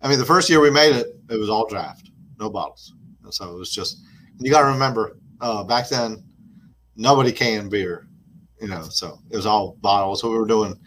I 0.00 0.08
mean, 0.08 0.18
the 0.18 0.24
first 0.24 0.48
year 0.48 0.60
we 0.60 0.70
made 0.70 0.94
it, 0.94 1.08
it 1.30 1.38
was 1.38 1.50
all 1.50 1.66
draft, 1.66 2.10
no 2.38 2.48
bottles. 2.48 2.94
And 3.22 3.34
so 3.34 3.54
it 3.54 3.58
was 3.58 3.70
just 3.70 3.98
you 4.38 4.50
got 4.50 4.60
to 4.60 4.68
remember 4.68 5.16
uh, 5.40 5.64
back 5.64 5.88
then 5.88 6.22
nobody 6.96 7.32
canned 7.32 7.70
beer 7.70 8.06
you 8.60 8.68
know, 8.68 8.82
so 8.82 9.18
it 9.30 9.36
was 9.36 9.46
all 9.46 9.76
bottles. 9.80 10.20
So 10.20 10.30
we 10.30 10.38
were 10.38 10.46
doing, 10.46 10.78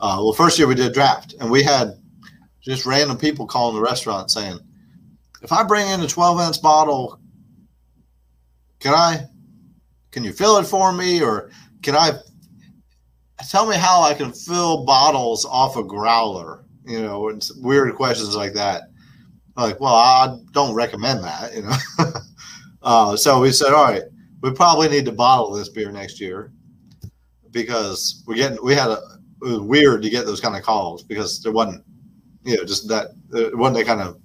uh, 0.00 0.18
well, 0.20 0.32
first 0.32 0.58
year 0.58 0.68
we 0.68 0.74
did 0.74 0.92
draft, 0.92 1.34
and 1.40 1.50
we 1.50 1.62
had 1.62 1.92
just 2.60 2.86
random 2.86 3.16
people 3.16 3.46
calling 3.46 3.76
the 3.76 3.82
restaurant 3.82 4.30
saying, 4.30 4.58
if 5.42 5.52
I 5.52 5.62
bring 5.62 5.86
in 5.88 6.00
a 6.00 6.08
12 6.08 6.40
ounce 6.40 6.58
bottle, 6.58 7.20
can 8.80 8.94
I, 8.94 9.26
can 10.18 10.24
you 10.24 10.32
fill 10.32 10.58
it 10.58 10.66
for 10.66 10.92
me? 10.92 11.22
Or 11.22 11.48
can 11.80 11.94
I, 11.94 12.10
tell 13.48 13.68
me 13.68 13.76
how 13.76 14.02
I 14.02 14.14
can 14.14 14.32
fill 14.32 14.84
bottles 14.84 15.44
off 15.44 15.76
a 15.76 15.84
growler? 15.84 16.64
You 16.84 17.02
know, 17.02 17.28
and 17.28 17.48
weird 17.58 17.94
questions 17.94 18.34
like 18.34 18.52
that. 18.54 18.90
Like, 19.56 19.78
well, 19.78 19.94
I 19.94 20.36
don't 20.50 20.74
recommend 20.74 21.22
that, 21.22 21.54
you 21.54 21.62
know. 21.62 21.76
uh, 22.82 23.16
so 23.16 23.40
we 23.40 23.52
said, 23.52 23.72
all 23.72 23.84
right, 23.84 24.02
we 24.42 24.50
probably 24.50 24.88
need 24.88 25.04
to 25.04 25.12
bottle 25.12 25.52
this 25.52 25.68
beer 25.68 25.92
next 25.92 26.20
year 26.20 26.52
because 27.52 28.24
we 28.26 28.34
get 28.34 28.60
we 28.62 28.74
had 28.74 28.90
a 28.90 28.98
it 29.42 29.46
was 29.46 29.60
weird 29.60 30.02
to 30.02 30.10
get 30.10 30.26
those 30.26 30.40
kind 30.40 30.56
of 30.56 30.62
calls 30.62 31.04
because 31.04 31.40
there 31.42 31.52
wasn't 31.52 31.84
you 32.42 32.56
know 32.56 32.64
just 32.64 32.88
that 32.88 33.08
it 33.32 33.56
wasn't 33.56 33.78
that 33.78 33.86
kind 33.86 34.00
of 34.00 34.20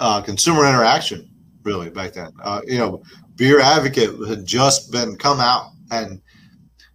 uh, 0.00 0.22
consumer 0.22 0.66
interaction 0.66 1.28
really 1.62 1.90
back 1.90 2.14
then. 2.14 2.30
Uh, 2.42 2.62
you 2.66 2.78
know, 2.78 3.02
Beer 3.36 3.60
Advocate 3.60 4.10
had 4.28 4.44
just 4.44 4.90
been 4.90 5.16
come 5.16 5.40
out, 5.40 5.72
and 5.90 6.20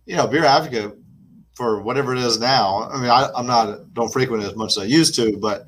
you 0.06 0.16
know, 0.16 0.28
Beer 0.28 0.44
Advocate 0.44 0.98
for 1.56 1.82
whatever 1.82 2.14
it 2.14 2.20
is 2.20 2.39
now. 2.39 2.89
I 2.92 3.00
mean, 3.00 3.10
I, 3.10 3.30
I'm 3.36 3.48
not 3.48 3.94
don't 3.94 4.12
frequent 4.12 4.44
it 4.44 4.48
as 4.48 4.56
much 4.56 4.72
as 4.72 4.80
I 4.80 4.86
used 4.86 5.16
to, 5.16 5.38
but 5.38 5.66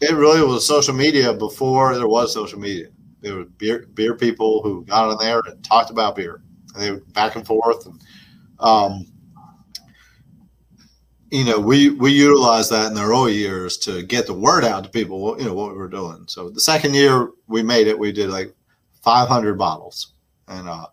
it 0.00 0.14
really 0.14 0.42
was 0.42 0.66
social 0.66 0.94
media 0.94 1.32
before 1.32 1.94
there 1.94 2.08
was 2.08 2.32
social 2.32 2.58
media. 2.58 2.88
There 3.20 3.36
were 3.36 3.44
beer 3.44 3.86
beer 3.94 4.14
people 4.14 4.62
who 4.62 4.84
got 4.84 5.08
on 5.08 5.18
there 5.18 5.40
and 5.46 5.62
talked 5.64 5.90
about 5.90 6.16
beer, 6.16 6.42
and 6.74 6.82
they 6.82 6.90
would 6.90 7.12
back 7.12 7.36
and 7.36 7.46
forth 7.46 7.86
and 7.86 8.00
um, 8.60 9.06
you 11.30 11.44
know, 11.44 11.58
we 11.58 11.90
we 11.90 12.12
utilized 12.12 12.70
that 12.70 12.86
in 12.86 12.94
the 12.94 13.02
early 13.02 13.34
years 13.34 13.76
to 13.78 14.04
get 14.04 14.26
the 14.26 14.32
word 14.32 14.64
out 14.64 14.84
to 14.84 14.90
people. 14.90 15.36
You 15.38 15.46
know 15.46 15.54
what 15.54 15.72
we 15.72 15.78
were 15.78 15.88
doing. 15.88 16.24
So 16.28 16.48
the 16.48 16.60
second 16.60 16.94
year 16.94 17.30
we 17.48 17.62
made 17.62 17.88
it, 17.88 17.98
we 17.98 18.12
did 18.12 18.30
like 18.30 18.54
500 19.02 19.58
bottles, 19.58 20.13
and 20.48 20.68
uh, 20.68 20.86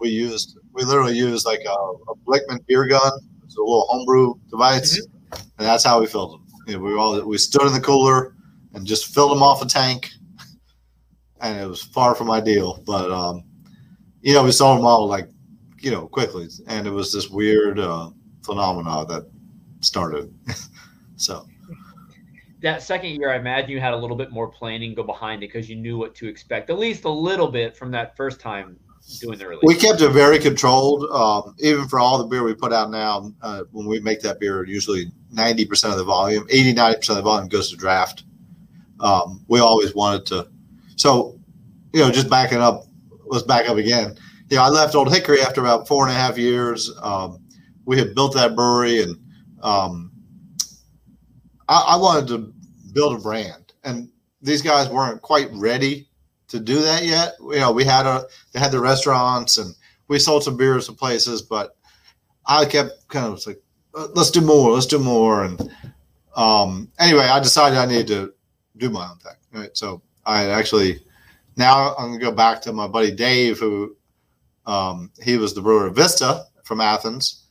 we 0.00 0.08
used 0.08 0.58
we 0.72 0.84
literally 0.84 1.16
used 1.16 1.46
like 1.46 1.60
a, 1.66 1.72
a 1.72 2.14
Blichmann 2.26 2.64
beer 2.66 2.86
gun, 2.86 3.12
it's 3.44 3.56
a 3.56 3.60
little 3.60 3.86
homebrew 3.88 4.34
device, 4.50 5.00
mm-hmm. 5.00 5.40
and 5.58 5.66
that's 5.66 5.84
how 5.84 6.00
we 6.00 6.06
filled 6.06 6.34
them. 6.34 6.46
You 6.66 6.74
know, 6.74 6.80
we 6.80 6.94
all 6.94 7.20
we 7.26 7.38
stood 7.38 7.66
in 7.66 7.72
the 7.72 7.80
cooler 7.80 8.34
and 8.74 8.86
just 8.86 9.14
filled 9.14 9.32
them 9.32 9.42
off 9.42 9.62
a 9.62 9.66
tank, 9.66 10.10
and 11.40 11.60
it 11.60 11.66
was 11.66 11.82
far 11.82 12.14
from 12.14 12.30
ideal, 12.30 12.82
but 12.86 13.10
um, 13.10 13.44
you 14.22 14.34
know, 14.34 14.44
we 14.44 14.52
sold 14.52 14.78
them 14.78 14.86
all 14.86 15.06
like 15.06 15.28
you 15.82 15.90
know, 15.90 16.06
quickly. 16.06 16.48
And 16.68 16.86
it 16.86 16.90
was 16.90 17.12
this 17.12 17.28
weird 17.28 17.78
uh, 17.78 18.10
phenomena 18.42 19.04
that 19.06 19.28
started. 19.80 20.32
so 21.16 21.46
that 22.62 22.82
second 22.82 23.10
year, 23.10 23.30
I 23.30 23.36
imagine 23.36 23.70
you 23.70 23.80
had 23.80 23.92
a 23.92 23.96
little 23.96 24.16
bit 24.16 24.30
more 24.30 24.48
planning 24.48 24.94
go 24.94 25.02
behind 25.02 25.42
it 25.42 25.48
because 25.48 25.68
you 25.68 25.76
knew 25.76 25.98
what 25.98 26.14
to 26.14 26.28
expect, 26.28 26.70
at 26.70 26.78
least 26.78 27.04
a 27.04 27.10
little 27.10 27.48
bit 27.48 27.76
from 27.76 27.90
that 27.90 28.16
first 28.16 28.40
time 28.40 28.78
doing 29.20 29.38
the 29.38 29.46
release. 29.46 29.62
We 29.64 29.74
kept 29.74 30.00
it 30.00 30.10
very 30.10 30.38
controlled. 30.38 31.04
Um, 31.10 31.54
even 31.58 31.88
for 31.88 31.98
all 31.98 32.18
the 32.18 32.24
beer 32.24 32.42
we 32.42 32.54
put 32.54 32.72
out 32.72 32.90
now, 32.90 33.32
uh, 33.42 33.64
when 33.72 33.86
we 33.86 34.00
make 34.00 34.20
that 34.20 34.40
beer, 34.40 34.64
usually 34.64 35.12
90% 35.34 35.90
of 35.90 35.98
the 35.98 36.04
volume, 36.04 36.46
80, 36.50 36.74
90% 36.74 37.10
of 37.10 37.16
the 37.16 37.22
volume 37.22 37.48
goes 37.48 37.70
to 37.70 37.76
draft. 37.76 38.24
Um, 39.00 39.44
we 39.48 39.60
always 39.60 39.94
wanted 39.94 40.26
to. 40.26 40.48
So, 40.96 41.38
you 41.92 42.00
know, 42.00 42.10
just 42.10 42.30
backing 42.30 42.60
up, 42.60 42.84
let's 43.26 43.44
back 43.44 43.68
up 43.68 43.76
again 43.76 44.16
you 44.52 44.58
know, 44.58 44.64
I 44.64 44.68
left 44.68 44.94
Old 44.94 45.10
Hickory 45.10 45.40
after 45.40 45.62
about 45.62 45.88
four 45.88 46.06
and 46.06 46.12
a 46.12 46.14
half 46.14 46.36
years. 46.36 46.92
Um, 47.00 47.38
we 47.86 47.96
had 47.96 48.14
built 48.14 48.34
that 48.34 48.54
brewery, 48.54 49.00
and 49.00 49.16
um, 49.62 50.12
I, 51.70 51.92
I, 51.92 51.96
wanted 51.96 52.28
to 52.28 52.52
build 52.92 53.18
a 53.18 53.22
brand. 53.22 53.72
And 53.82 54.10
these 54.42 54.60
guys 54.60 54.90
weren't 54.90 55.22
quite 55.22 55.48
ready 55.52 56.10
to 56.52 56.60
do 56.60 56.80
that 56.82 57.04
yet. 57.04 57.34
You 57.40 57.60
know, 57.60 57.72
we 57.72 57.84
had 57.84 58.06
a 58.06 58.26
they 58.52 58.60
had 58.60 58.72
the 58.72 58.80
restaurants, 58.80 59.58
and 59.58 59.74
we 60.08 60.18
sold 60.18 60.44
some 60.44 60.56
beers 60.56 60.86
to 60.86 60.92
places, 60.92 61.42
but 61.42 61.76
I 62.46 62.64
kept 62.64 63.08
kind 63.08 63.26
of 63.26 63.44
like, 63.46 63.60
uh, 63.94 64.08
let's 64.14 64.30
do 64.30 64.40
more, 64.40 64.70
let's 64.70 64.86
do 64.86 64.98
more. 64.98 65.44
And 65.44 65.70
um, 66.36 66.90
anyway, 66.98 67.24
I 67.24 67.40
decided 67.40 67.78
I 67.78 67.86
needed 67.86 68.08
to 68.08 68.34
do 68.76 68.90
my 68.90 69.08
own 69.08 69.16
thing. 69.18 69.32
Right, 69.52 69.76
so 69.76 70.02
I 70.24 70.48
actually 70.50 71.00
now 71.56 71.94
I'm 71.96 72.12
gonna 72.12 72.18
go 72.18 72.32
back 72.32 72.62
to 72.62 72.72
my 72.72 72.86
buddy 72.86 73.10
Dave, 73.10 73.58
who 73.58 73.96
um, 74.66 75.10
he 75.22 75.36
was 75.38 75.54
the 75.54 75.62
brewer 75.62 75.86
of 75.86 75.96
Vista 75.96 76.44
from 76.64 76.80
Athens. 76.80 77.46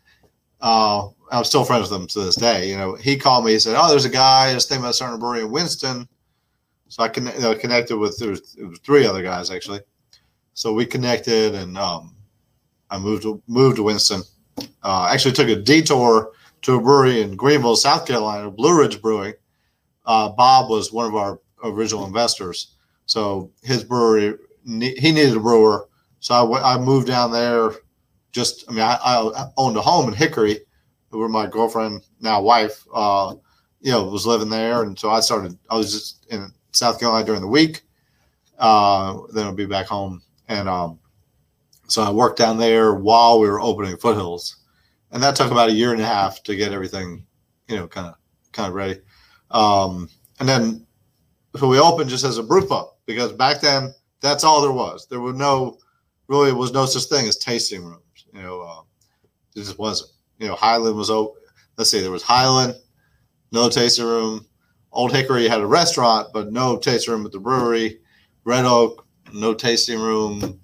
Uh, 0.61 1.07
I'm 1.31 1.43
still 1.43 1.63
friends 1.63 1.89
with 1.89 1.99
him 1.99 2.07
to 2.07 2.19
this 2.21 2.35
day. 2.35 2.69
You 2.69 2.77
know, 2.77 2.95
he 2.95 3.17
called 3.17 3.45
me. 3.45 3.53
He 3.53 3.59
said, 3.59 3.75
"Oh, 3.77 3.89
there's 3.89 4.05
a 4.05 4.09
guy 4.09 4.51
that's 4.51 4.65
thinking 4.65 4.85
about 4.85 4.95
starting 4.95 5.15
a 5.15 5.19
brewery 5.19 5.41
in 5.41 5.51
Winston." 5.51 6.07
So 6.91 7.03
I 7.03 7.07
connected 7.07 7.97
with 7.97 8.19
there 8.19 8.31
was, 8.31 8.57
three 8.83 9.05
other 9.05 9.23
guys 9.23 9.49
actually. 9.49 9.79
So 10.53 10.73
we 10.73 10.85
connected, 10.85 11.55
and 11.55 11.77
um, 11.77 12.17
I 12.89 12.97
moved 12.97 13.23
to, 13.23 13.41
moved 13.47 13.77
to 13.77 13.83
Winston. 13.83 14.23
Uh, 14.83 15.09
actually, 15.09 15.31
took 15.31 15.47
a 15.47 15.55
detour 15.55 16.33
to 16.63 16.73
a 16.73 16.81
brewery 16.81 17.21
in 17.21 17.37
Greenville, 17.37 17.77
South 17.77 18.05
Carolina, 18.05 18.51
Blue 18.51 18.77
Ridge 18.77 19.01
Brewing. 19.01 19.33
Uh, 20.05 20.33
Bob 20.33 20.69
was 20.69 20.91
one 20.91 21.05
of 21.05 21.15
our 21.15 21.39
original 21.63 22.05
investors, 22.05 22.75
so 23.05 23.49
his 23.63 23.85
brewery 23.85 24.35
he 24.65 25.13
needed 25.13 25.37
a 25.37 25.39
brewer, 25.39 25.87
so 26.19 26.33
I, 26.33 26.41
w- 26.41 26.61
I 26.61 26.77
moved 26.77 27.07
down 27.07 27.31
there. 27.31 27.71
Just 28.33 28.65
I 28.67 28.73
mean, 28.73 28.81
I, 28.81 28.97
I, 29.01 29.45
owned 29.55 29.77
a 29.77 29.81
home 29.81 30.09
in 30.09 30.13
Hickory, 30.13 30.59
where 31.09 31.29
my 31.29 31.47
girlfriend 31.47 32.03
now 32.19 32.41
wife, 32.41 32.85
uh, 32.93 33.35
you 33.79 33.93
know, 33.93 34.03
was 34.03 34.25
living 34.25 34.49
there, 34.49 34.83
and 34.83 34.99
so 34.99 35.09
I 35.09 35.21
started. 35.21 35.57
I 35.69 35.77
was 35.77 35.93
just 35.93 36.25
in 36.29 36.51
South 36.71 36.99
Carolina 36.99 37.25
during 37.25 37.41
the 37.41 37.47
week. 37.47 37.81
Uh, 38.57 39.19
then 39.33 39.45
I'll 39.45 39.55
be 39.55 39.65
back 39.65 39.87
home, 39.87 40.21
and 40.47 40.69
um, 40.69 40.99
so 41.87 42.03
I 42.03 42.11
worked 42.11 42.37
down 42.37 42.57
there 42.57 42.93
while 42.93 43.39
we 43.39 43.49
were 43.49 43.59
opening 43.59 43.97
Foothills, 43.97 44.57
and 45.11 45.21
that 45.23 45.35
took 45.35 45.51
about 45.51 45.69
a 45.69 45.73
year 45.73 45.93
and 45.93 46.01
a 46.01 46.05
half 46.05 46.43
to 46.43 46.55
get 46.55 46.71
everything, 46.71 47.25
you 47.67 47.75
know, 47.75 47.87
kind 47.87 48.07
of 48.07 48.15
kind 48.51 48.67
of 48.67 48.75
ready. 48.75 48.99
Um, 49.49 50.09
and 50.39 50.47
then 50.47 50.85
so 51.57 51.67
we 51.67 51.79
opened 51.79 52.09
just 52.09 52.23
as 52.23 52.37
a 52.37 52.43
brew 52.43 52.65
pub 52.65 52.87
because 53.05 53.33
back 53.33 53.61
then 53.61 53.93
that's 54.21 54.43
all 54.43 54.61
there 54.61 54.71
was. 54.71 55.07
There 55.07 55.19
were 55.19 55.33
no 55.33 55.77
really 56.27 56.53
was 56.53 56.71
no 56.71 56.85
such 56.85 57.05
thing 57.05 57.27
as 57.27 57.37
tasting 57.37 57.83
rooms. 57.83 58.25
You 58.33 58.41
know, 58.41 58.61
uh, 58.61 58.81
it 59.55 59.63
just 59.63 59.77
wasn't. 59.77 60.11
You 60.39 60.47
know, 60.47 60.55
Highland 60.55 60.95
was 60.95 61.09
open. 61.09 61.41
Let's 61.77 61.89
see, 61.89 62.01
there 62.01 62.11
was 62.11 62.23
Highland, 62.23 62.75
no 63.51 63.69
tasting 63.69 64.05
room. 64.05 64.45
Old 64.91 65.13
Hickory 65.13 65.47
had 65.47 65.61
a 65.61 65.67
restaurant, 65.67 66.29
but 66.33 66.51
no 66.51 66.77
tasting 66.77 67.13
room 67.13 67.25
at 67.25 67.31
the 67.31 67.39
brewery. 67.39 67.99
Red 68.43 68.65
Oak, 68.65 69.05
no 69.33 69.53
tasting 69.53 69.99
room. 69.99 70.59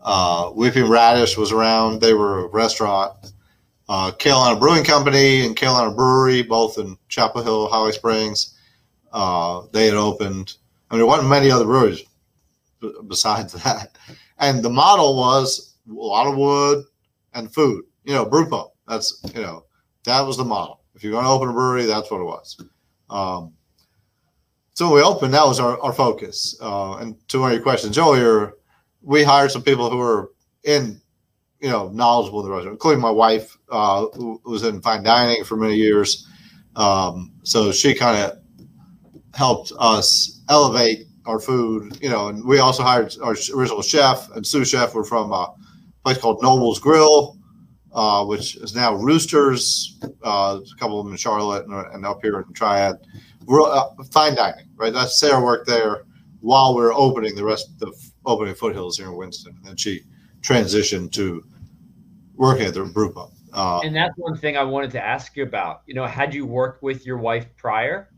Uh, 0.00 0.52
Weeping 0.54 0.88
Radish 0.88 1.36
was 1.36 1.52
around. 1.52 2.00
They 2.00 2.14
were 2.14 2.44
a 2.44 2.48
restaurant. 2.48 3.32
Uh, 3.88 4.12
Carolina 4.12 4.58
Brewing 4.58 4.84
Company 4.84 5.44
and 5.44 5.56
Carolina 5.56 5.94
Brewery, 5.94 6.42
both 6.42 6.78
in 6.78 6.96
Chapel 7.08 7.42
Hill, 7.42 7.68
Holly 7.68 7.92
Springs, 7.92 8.54
uh, 9.12 9.62
they 9.72 9.86
had 9.86 9.94
opened. 9.94 10.54
I 10.90 10.94
mean, 10.94 11.00
there 11.00 11.06
wasn't 11.06 11.28
many 11.28 11.50
other 11.50 11.64
breweries 11.64 12.02
besides 13.06 13.52
that. 13.64 13.96
And 14.38 14.62
the 14.62 14.70
model 14.70 15.16
was 15.16 15.74
a 15.88 15.92
lot 15.92 16.26
of 16.26 16.36
wood 16.36 16.84
and 17.34 17.52
food, 17.52 17.84
you 18.04 18.14
know, 18.14 18.24
brew 18.24 18.48
pub. 18.48 18.70
That's, 18.86 19.20
you 19.34 19.42
know, 19.42 19.64
that 20.04 20.20
was 20.20 20.36
the 20.36 20.44
model. 20.44 20.82
If 20.94 21.02
you're 21.02 21.12
going 21.12 21.24
to 21.24 21.30
open 21.30 21.48
a 21.48 21.52
brewery, 21.52 21.86
that's 21.86 22.10
what 22.10 22.20
it 22.20 22.24
was. 22.24 22.62
Um, 23.10 23.52
so 24.74 24.92
we 24.92 25.02
opened, 25.02 25.34
that 25.34 25.46
was 25.46 25.58
our, 25.58 25.80
our 25.80 25.92
focus. 25.92 26.56
Uh, 26.60 26.98
and 26.98 27.16
to 27.28 27.40
one 27.40 27.50
of 27.50 27.54
your 27.54 27.62
questions 27.62 27.98
earlier, 27.98 28.54
we 29.02 29.24
hired 29.24 29.50
some 29.50 29.62
people 29.62 29.90
who 29.90 29.96
were 29.96 30.32
in, 30.64 31.00
you 31.60 31.68
know, 31.68 31.88
knowledgeable 31.88 32.40
in 32.40 32.46
the 32.46 32.52
restaurant, 32.52 32.74
including 32.74 33.00
my 33.00 33.10
wife, 33.10 33.56
uh, 33.70 34.06
who 34.14 34.40
was 34.44 34.62
in 34.62 34.80
fine 34.80 35.02
dining 35.02 35.42
for 35.44 35.56
many 35.56 35.74
years. 35.74 36.28
Um, 36.76 37.32
so 37.42 37.72
she 37.72 37.94
kind 37.94 38.22
of 38.22 38.38
helped 39.34 39.72
us 39.78 40.42
elevate 40.48 41.06
our 41.26 41.40
food, 41.40 41.98
you 42.00 42.08
know, 42.08 42.28
and 42.28 42.44
we 42.44 42.58
also 42.58 42.82
hired 42.82 43.14
our 43.22 43.36
original 43.54 43.82
chef 43.82 44.30
and 44.34 44.46
sous 44.46 44.68
chef 44.68 44.94
were 44.94 45.04
from 45.04 45.32
a 45.32 45.52
place 46.04 46.18
called 46.18 46.42
Noble's 46.42 46.78
Grill, 46.78 47.37
uh, 47.98 48.24
which 48.24 48.54
is 48.56 48.76
now 48.76 48.94
Roosters. 48.94 49.98
Uh, 50.24 50.60
a 50.60 50.78
couple 50.78 51.00
of 51.00 51.06
them 51.06 51.12
in 51.12 51.18
Charlotte 51.18 51.66
and, 51.66 51.74
and 51.94 52.06
up 52.06 52.20
here 52.22 52.38
in 52.38 52.52
Triad. 52.52 52.96
Uh, 53.48 53.88
fine 54.12 54.36
dining, 54.36 54.66
right? 54.76 54.92
That's 54.92 55.18
Sarah 55.18 55.42
worked 55.42 55.66
there 55.66 56.04
while 56.40 56.76
we 56.76 56.82
were 56.82 56.92
opening 56.92 57.34
the 57.34 57.44
rest 57.44 57.70
of 57.70 57.78
the 57.80 57.92
opening 58.24 58.54
Foothills 58.54 58.98
here 58.98 59.08
in 59.08 59.16
Winston, 59.16 59.54
and 59.56 59.64
then 59.64 59.76
she 59.76 60.04
transitioned 60.42 61.10
to 61.12 61.42
working 62.36 62.66
at 62.66 62.74
the 62.74 62.84
brew 62.84 63.12
pub. 63.12 63.32
Uh, 63.52 63.80
and 63.80 63.96
that's 63.96 64.14
one 64.16 64.36
thing 64.36 64.56
I 64.56 64.62
wanted 64.62 64.92
to 64.92 65.04
ask 65.04 65.36
you 65.36 65.42
about. 65.42 65.82
You 65.86 65.94
know, 65.94 66.06
had 66.06 66.32
you 66.32 66.46
worked 66.46 66.84
with 66.84 67.04
your 67.04 67.18
wife 67.18 67.46
prior? 67.56 68.10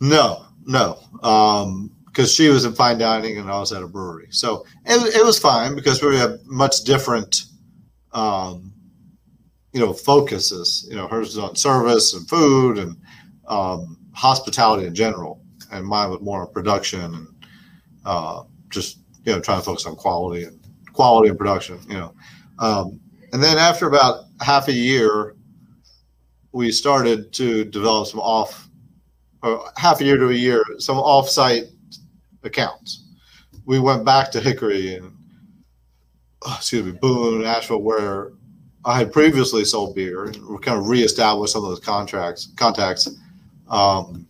No, 0.00 0.46
no, 0.64 0.98
because 1.12 1.62
um, 1.64 2.26
she 2.26 2.48
was 2.48 2.64
in 2.64 2.72
fine 2.72 2.98
dining 2.98 3.38
and 3.38 3.48
I 3.48 3.60
was 3.60 3.72
at 3.72 3.82
a 3.82 3.86
brewery. 3.86 4.26
So 4.30 4.66
it, 4.86 5.14
it 5.14 5.24
was 5.24 5.38
fine 5.38 5.76
because 5.76 6.02
we 6.02 6.16
have 6.16 6.40
much 6.46 6.82
different, 6.82 7.44
um, 8.14 8.72
you 9.72 9.80
know, 9.80 9.92
focuses. 9.92 10.86
You 10.88 10.96
know, 10.96 11.06
hers 11.08 11.30
is 11.30 11.38
on 11.38 11.56
service 11.56 12.14
and 12.14 12.28
food 12.28 12.78
and 12.78 12.96
um, 13.48 13.98
hospitality 14.12 14.86
in 14.86 14.94
general, 14.94 15.42
and 15.72 15.84
mine 15.84 16.10
was 16.10 16.20
more 16.20 16.42
on 16.42 16.52
production 16.52 17.14
and 17.14 17.26
uh, 18.06 18.44
just 18.70 18.98
you 19.24 19.32
know 19.32 19.40
trying 19.40 19.58
to 19.58 19.64
focus 19.64 19.86
on 19.86 19.96
quality 19.96 20.44
and 20.44 20.58
quality 20.92 21.28
and 21.28 21.38
production. 21.38 21.78
You 21.88 21.94
know, 21.94 22.14
um, 22.60 23.00
and 23.32 23.42
then 23.42 23.58
after 23.58 23.88
about 23.88 24.24
half 24.40 24.68
a 24.68 24.72
year, 24.72 25.34
we 26.52 26.70
started 26.70 27.32
to 27.34 27.64
develop 27.64 28.06
some 28.06 28.20
off 28.20 28.68
or 29.42 29.70
half 29.76 30.00
a 30.00 30.04
year 30.04 30.16
to 30.16 30.28
a 30.30 30.34
year, 30.34 30.64
some 30.78 30.96
offsite 30.96 31.70
accounts. 32.44 33.04
We 33.66 33.78
went 33.78 34.04
back 34.04 34.30
to 34.32 34.40
Hickory 34.40 34.94
and 34.94 35.13
excuse 36.46 36.84
me, 36.84 36.92
Boone, 36.92 37.44
Asheville, 37.44 37.82
where 37.82 38.32
I 38.84 38.98
had 38.98 39.12
previously 39.12 39.64
sold 39.64 39.94
beer, 39.94 40.24
and 40.24 40.46
we 40.46 40.58
kind 40.58 40.78
of 40.78 40.88
reestablished 40.88 41.52
some 41.52 41.64
of 41.64 41.70
those 41.70 41.80
contracts, 41.80 42.52
contacts, 42.56 43.08
um, 43.68 44.26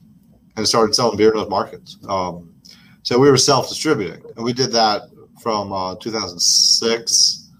and 0.57 0.67
started 0.67 0.95
selling 0.95 1.17
beer 1.17 1.31
in 1.31 1.37
those 1.37 1.49
markets. 1.49 1.99
Um, 2.09 2.55
so 3.03 3.19
we 3.19 3.31
were 3.31 3.37
self-distributing, 3.37 4.23
and 4.37 4.45
we 4.45 4.53
did 4.53 4.71
that 4.73 5.03
from 5.43 5.73
uh, 5.73 5.97
2006 5.97 7.51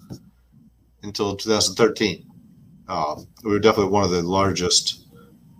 until 1.03 1.37
2013. 1.37 2.27
Uh, 2.87 3.17
we 3.43 3.51
were 3.51 3.59
definitely 3.59 3.91
one 3.91 4.05
of 4.05 4.11
the 4.11 4.23
largest, 4.23 5.07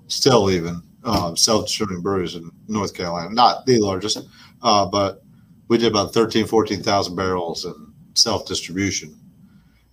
still 0.07 0.51
even 0.51 0.81
uh, 1.05 1.35
self-distributing 1.35 2.03
breweries 2.03 2.37
in 2.37 2.51
North 2.69 2.95
Carolina. 2.95 3.31
Not 3.31 3.67
the 3.67 3.79
largest, 3.79 4.19
uh, 4.63 4.87
but 4.87 5.23
we 5.69 5.79
did 5.79 5.89
about 5.89 6.15
13, 6.15 6.47
14,000 6.47 7.17
barrels 7.17 7.67
in 8.15 8.17
self-distribution. 8.17 9.19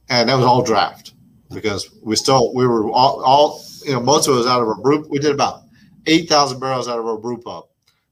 And 0.09 0.29
that 0.29 0.35
was 0.35 0.45
all 0.45 0.61
draft 0.61 1.13
because 1.51 1.89
we 2.01 2.15
still, 2.15 2.53
we 2.53 2.67
were 2.67 2.89
all, 2.91 3.23
all 3.23 3.63
you 3.83 3.93
know, 3.93 3.99
most 3.99 4.27
of 4.27 4.35
it 4.35 4.37
was 4.37 4.47
out 4.47 4.61
of 4.61 4.67
our 4.67 4.79
brew. 4.79 5.07
We 5.09 5.19
did 5.19 5.31
about 5.31 5.63
8,000 6.07 6.59
barrels 6.59 6.87
out 6.87 6.99
of 6.99 7.05
our 7.05 7.17
brew 7.17 7.37
pub. 7.37 7.65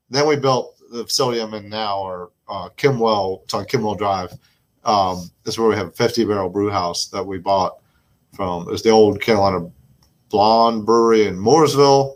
Then 0.09 0.27
we 0.27 0.35
built 0.35 0.75
the 0.91 1.03
facility 1.03 1.39
I'm 1.39 1.53
in 1.53 1.69
now, 1.69 1.99
or 1.99 2.31
uh, 2.47 2.69
Kimwell, 2.77 3.43
it's 3.43 3.53
on 3.53 3.65
Kimwell 3.65 3.97
Drive. 3.97 4.33
Um, 4.85 5.29
this 5.43 5.55
is 5.55 5.59
where 5.59 5.69
we 5.69 5.75
have 5.75 5.87
a 5.87 5.91
50 5.91 6.25
barrel 6.25 6.49
brew 6.49 6.69
house 6.69 7.07
that 7.09 7.23
we 7.23 7.37
bought 7.37 7.77
from, 8.33 8.63
it 8.67 8.71
was 8.71 8.81
the 8.81 8.89
old 8.89 9.21
Carolina 9.21 9.69
Blonde 10.29 10.85
Brewery 10.85 11.27
in 11.27 11.37
Mooresville 11.37 12.15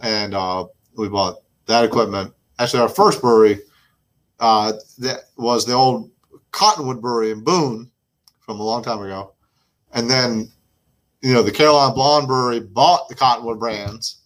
and 0.00 0.34
uh, 0.34 0.66
we 0.96 1.08
bought 1.08 1.36
that 1.66 1.84
equipment. 1.84 2.32
Actually, 2.58 2.82
our 2.82 2.88
first 2.88 3.20
brewery 3.20 3.60
uh, 4.40 4.72
that 4.98 5.20
was 5.36 5.64
the 5.64 5.72
old 5.72 6.10
Cottonwood 6.56 7.02
Brewery 7.02 7.32
in 7.32 7.44
Boone 7.44 7.90
from 8.40 8.60
a 8.60 8.62
long 8.62 8.82
time 8.82 9.02
ago, 9.02 9.34
and 9.92 10.08
then 10.08 10.50
you 11.20 11.34
know 11.34 11.42
the 11.42 11.52
Carolina 11.52 11.94
Blonde 11.94 12.26
Brewery 12.26 12.60
bought 12.60 13.10
the 13.10 13.14
Cottonwood 13.14 13.60
brands, 13.60 14.22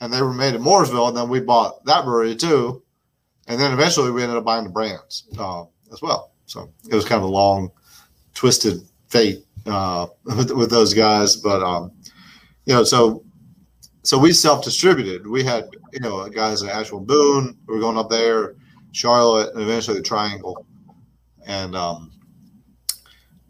and 0.00 0.10
they 0.10 0.22
were 0.22 0.32
made 0.32 0.54
in 0.54 0.62
Mooresville, 0.62 1.08
and 1.08 1.16
then 1.16 1.28
we 1.28 1.40
bought 1.40 1.84
that 1.84 2.06
brewery 2.06 2.34
too, 2.34 2.82
and 3.48 3.60
then 3.60 3.72
eventually 3.72 4.10
we 4.10 4.22
ended 4.22 4.38
up 4.38 4.46
buying 4.46 4.64
the 4.64 4.70
brands 4.70 5.24
uh, 5.38 5.64
as 5.92 6.00
well. 6.00 6.32
So 6.46 6.72
it 6.88 6.94
was 6.94 7.04
kind 7.04 7.18
of 7.18 7.28
a 7.28 7.32
long, 7.32 7.70
twisted 8.32 8.80
fate 9.10 9.44
uh, 9.66 10.06
with, 10.24 10.50
with 10.52 10.70
those 10.70 10.94
guys, 10.94 11.36
but 11.36 11.62
um, 11.62 11.92
you 12.64 12.72
know, 12.72 12.82
so 12.82 13.22
so 14.04 14.16
we 14.16 14.32
self-distributed. 14.32 15.26
We 15.26 15.44
had 15.44 15.68
you 15.92 16.00
know 16.00 16.26
guys 16.30 16.62
in 16.62 16.70
Asheville 16.70 17.00
Boone. 17.00 17.58
We 17.66 17.74
were 17.74 17.80
going 17.80 17.98
up 17.98 18.08
there, 18.08 18.54
Charlotte, 18.92 19.52
and 19.52 19.62
eventually 19.62 19.98
the 19.98 20.02
Triangle, 20.02 20.65
and 21.46 21.74
um, 21.74 22.12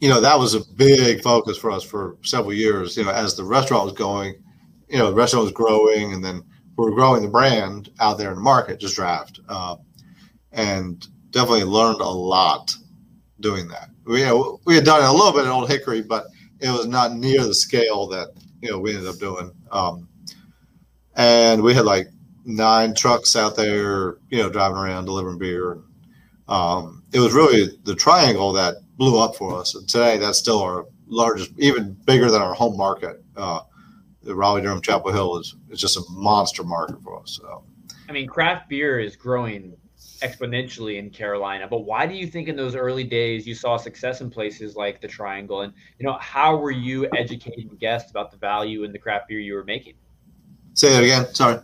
you 0.01 0.09
know 0.09 0.20
that 0.20 0.38
was 0.38 0.55
a 0.55 0.61
big 0.74 1.22
focus 1.22 1.59
for 1.59 1.70
us 1.70 1.82
for 1.82 2.16
several 2.22 2.53
years. 2.53 2.97
You 2.97 3.05
know, 3.05 3.11
as 3.11 3.34
the 3.34 3.44
restaurant 3.44 3.84
was 3.84 3.94
going, 3.94 4.34
you 4.88 4.99
know, 4.99 5.11
the 5.11 5.16
restaurant 5.16 5.44
was 5.44 5.53
growing, 5.53 6.12
and 6.12 6.24
then 6.24 6.42
we 6.76 6.84
were 6.84 6.94
growing 6.94 7.22
the 7.22 7.28
brand 7.28 7.90
out 8.01 8.18
there 8.18 8.30
in 8.30 8.36
the 8.36 8.42
market, 8.42 8.80
just 8.80 8.97
draft, 8.97 9.40
uh, 9.49 9.76
and 10.53 11.07
definitely 11.30 11.64
learned 11.64 12.01
a 12.01 12.09
lot 12.09 12.74
doing 13.40 13.68
that. 13.68 13.88
We 14.05 14.20
you 14.20 14.26
know, 14.26 14.61
we 14.64 14.74
had 14.74 14.84
done 14.84 15.03
it 15.03 15.09
a 15.09 15.12
little 15.12 15.32
bit 15.32 15.47
at 15.47 15.51
Old 15.51 15.70
Hickory, 15.70 16.03
but 16.03 16.26
it 16.61 16.70
was 16.70 16.86
not 16.86 17.14
near 17.14 17.42
the 17.42 17.55
scale 17.55 18.07
that 18.09 18.28
you 18.61 18.70
know 18.70 18.78
we 18.78 18.94
ended 18.94 19.09
up 19.09 19.18
doing. 19.18 19.51
Um, 19.70 20.09
and 21.16 21.62
we 21.62 21.74
had 21.74 21.86
like 21.86 22.09
nine 22.44 22.94
trucks 22.94 23.34
out 23.36 23.57
there, 23.57 24.18
you 24.30 24.38
know, 24.38 24.49
driving 24.49 24.76
around 24.76 25.07
delivering 25.07 25.38
beer. 25.38 25.78
Um, 26.49 27.03
it 27.17 27.21
was 27.21 27.33
really 27.33 27.79
the 27.85 27.95
triangle 27.95 28.53
that 28.53 28.75
blew 28.99 29.19
up 29.19 29.37
for 29.37 29.59
us. 29.59 29.75
And 29.75 29.89
today, 29.89 30.19
that's 30.19 30.39
still 30.39 30.61
our 30.61 30.85
largest, 31.07 31.51
even 31.57 31.97
bigger 32.05 32.31
than 32.31 32.43
our 32.43 32.53
home 32.53 32.77
market. 32.77 33.25
Uh, 33.35 33.61
the 34.23 34.35
Raleigh 34.35 34.61
Durham 34.61 34.83
Chapel 34.83 35.12
Hill 35.12 35.39
is, 35.39 35.57
is 35.71 35.81
just 35.81 35.97
a 35.97 36.03
monster 36.11 36.62
market 36.62 37.03
for 37.03 37.19
us. 37.19 37.41
So. 37.41 37.64
I 38.11 38.12
mean, 38.12 38.27
craft 38.27 38.69
beer 38.69 39.01
is 39.01 39.17
growing 39.17 39.75
exponentially 40.21 40.99
in 40.99 41.09
Carolina. 41.09 41.67
But 41.67 41.87
why 41.87 42.07
do 42.07 42.14
you 42.14 42.27
think 42.27 42.49
in 42.49 42.57
those 42.57 42.75
early 42.75 43.05
days 43.05 43.47
you 43.47 43.55
saw 43.55 43.79
success 43.79 44.21
in 44.21 44.29
places 44.29 44.77
like 44.77 45.01
the 45.01 45.09
Triangle? 45.09 45.62
And 45.62 45.73
you 45.99 46.07
know, 46.07 46.19
how 46.21 46.59
were 46.59 46.71
you 46.71 47.09
educating 47.17 47.71
guests 47.81 48.11
about 48.11 48.31
the 48.31 48.37
value 48.37 48.85
in 48.85 48.93
the 48.93 48.99
craft 48.99 49.29
beer 49.29 49.41
you 49.41 49.55
were 49.55 49.64
making? 49.64 49.95
Say 50.75 50.91
that 50.91 51.03
again. 51.03 51.35
Sorry. 51.35 51.61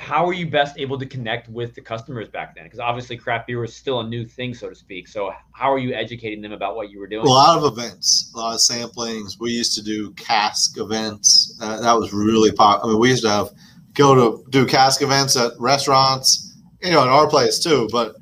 How 0.00 0.24
were 0.24 0.32
you 0.32 0.46
best 0.46 0.78
able 0.78 0.98
to 0.98 1.04
connect 1.04 1.50
with 1.50 1.74
the 1.74 1.82
customers 1.82 2.26
back 2.26 2.54
then? 2.54 2.64
Because 2.64 2.80
obviously 2.80 3.18
craft 3.18 3.46
beer 3.46 3.60
was 3.60 3.76
still 3.76 4.00
a 4.00 4.08
new 4.08 4.24
thing, 4.24 4.54
so 4.54 4.70
to 4.70 4.74
speak. 4.74 5.06
So 5.06 5.30
how 5.52 5.70
are 5.70 5.78
you 5.78 5.92
educating 5.92 6.40
them 6.40 6.52
about 6.52 6.74
what 6.74 6.90
you 6.90 6.98
were 6.98 7.06
doing? 7.06 7.26
A 7.26 7.28
lot 7.28 7.58
of 7.58 7.70
events, 7.70 8.32
a 8.34 8.38
lot 8.38 8.54
of 8.54 8.60
samplings. 8.60 9.38
We 9.38 9.50
used 9.50 9.74
to 9.74 9.84
do 9.84 10.12
cask 10.12 10.78
events. 10.78 11.54
Uh, 11.60 11.80
that 11.82 11.92
was 11.92 12.14
really 12.14 12.50
popular. 12.50 12.82
I 12.82 12.92
mean, 12.92 13.00
we 13.00 13.10
used 13.10 13.24
to 13.24 13.28
have 13.28 13.50
go 13.92 14.14
to 14.14 14.50
do 14.50 14.64
cask 14.64 15.02
events 15.02 15.36
at 15.36 15.52
restaurants, 15.58 16.56
you 16.80 16.92
know, 16.92 17.02
in 17.02 17.08
our 17.08 17.28
place 17.28 17.58
too. 17.58 17.86
But 17.92 18.16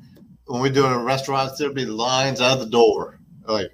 when 0.47 0.61
we 0.61 0.69
do 0.69 0.85
it 0.85 0.91
in 0.91 1.03
restaurants, 1.05 1.57
there'd 1.57 1.73
be 1.73 1.85
lines 1.85 2.41
out 2.41 2.59
the 2.59 2.65
door. 2.65 3.21
Like, 3.47 3.71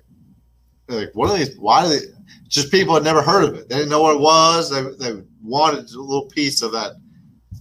like 0.87 1.09
what 1.13 1.31
are 1.31 1.37
these? 1.39 1.57
Why 1.57 1.81
do 1.81 1.89
they? 1.89 2.05
Just 2.49 2.69
people 2.69 2.93
had 2.93 3.03
never 3.03 3.23
heard 3.23 3.45
of 3.45 3.55
it. 3.55 3.67
They 3.67 3.77
didn't 3.77 3.89
know 3.89 4.03
what 4.03 4.15
it 4.15 4.21
was. 4.21 4.69
They 4.69 4.83
they 5.03 5.23
wanted 5.41 5.89
a 5.89 5.99
little 5.99 6.27
piece 6.27 6.61
of 6.61 6.71
that 6.73 6.91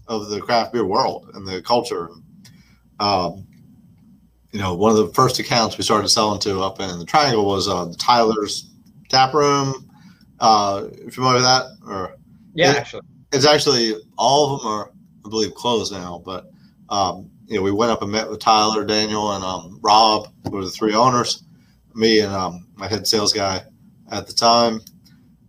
of 0.06 0.28
the 0.28 0.40
craft 0.40 0.72
beer 0.72 0.84
world 0.84 1.30
and 1.34 1.46
the 1.46 1.62
culture. 1.62 2.10
Um, 3.00 3.46
you 4.52 4.60
know, 4.60 4.74
one 4.74 4.92
of 4.92 4.98
the 4.98 5.12
first 5.12 5.38
accounts 5.40 5.76
we 5.76 5.84
started 5.84 6.08
selling 6.08 6.38
to 6.40 6.60
up 6.60 6.80
in 6.80 6.98
the 6.98 7.04
Triangle 7.04 7.44
was 7.44 7.68
uh, 7.68 7.92
Tyler's 7.98 8.70
Tap 9.08 9.34
Room. 9.34 9.90
Uh, 10.38 10.88
familiar 11.10 11.34
with 11.34 11.44
that? 11.44 11.64
Or 11.86 12.16
yeah, 12.54 12.70
it, 12.70 12.76
actually, 12.76 13.02
it's 13.32 13.46
actually 13.46 13.94
all 14.16 14.54
of 14.54 14.60
them 14.60 14.70
are, 14.70 14.92
I 15.26 15.28
believe, 15.28 15.54
closed 15.54 15.92
now. 15.92 16.22
But 16.24 16.50
um, 16.88 17.30
you 17.46 17.56
know, 17.56 17.62
we 17.62 17.72
went 17.72 17.90
up 17.90 18.02
and 18.02 18.12
met 18.12 18.30
with 18.30 18.40
Tyler, 18.40 18.84
Daniel, 18.84 19.32
and 19.32 19.44
um, 19.44 19.80
Rob, 19.82 20.28
who 20.44 20.50
were 20.50 20.64
the 20.64 20.70
three 20.70 20.94
owners. 20.94 21.42
Me 21.94 22.20
and 22.20 22.32
um, 22.32 22.66
my 22.76 22.88
head 22.88 23.06
sales 23.06 23.32
guy 23.32 23.62
at 24.10 24.26
the 24.26 24.32
time, 24.32 24.80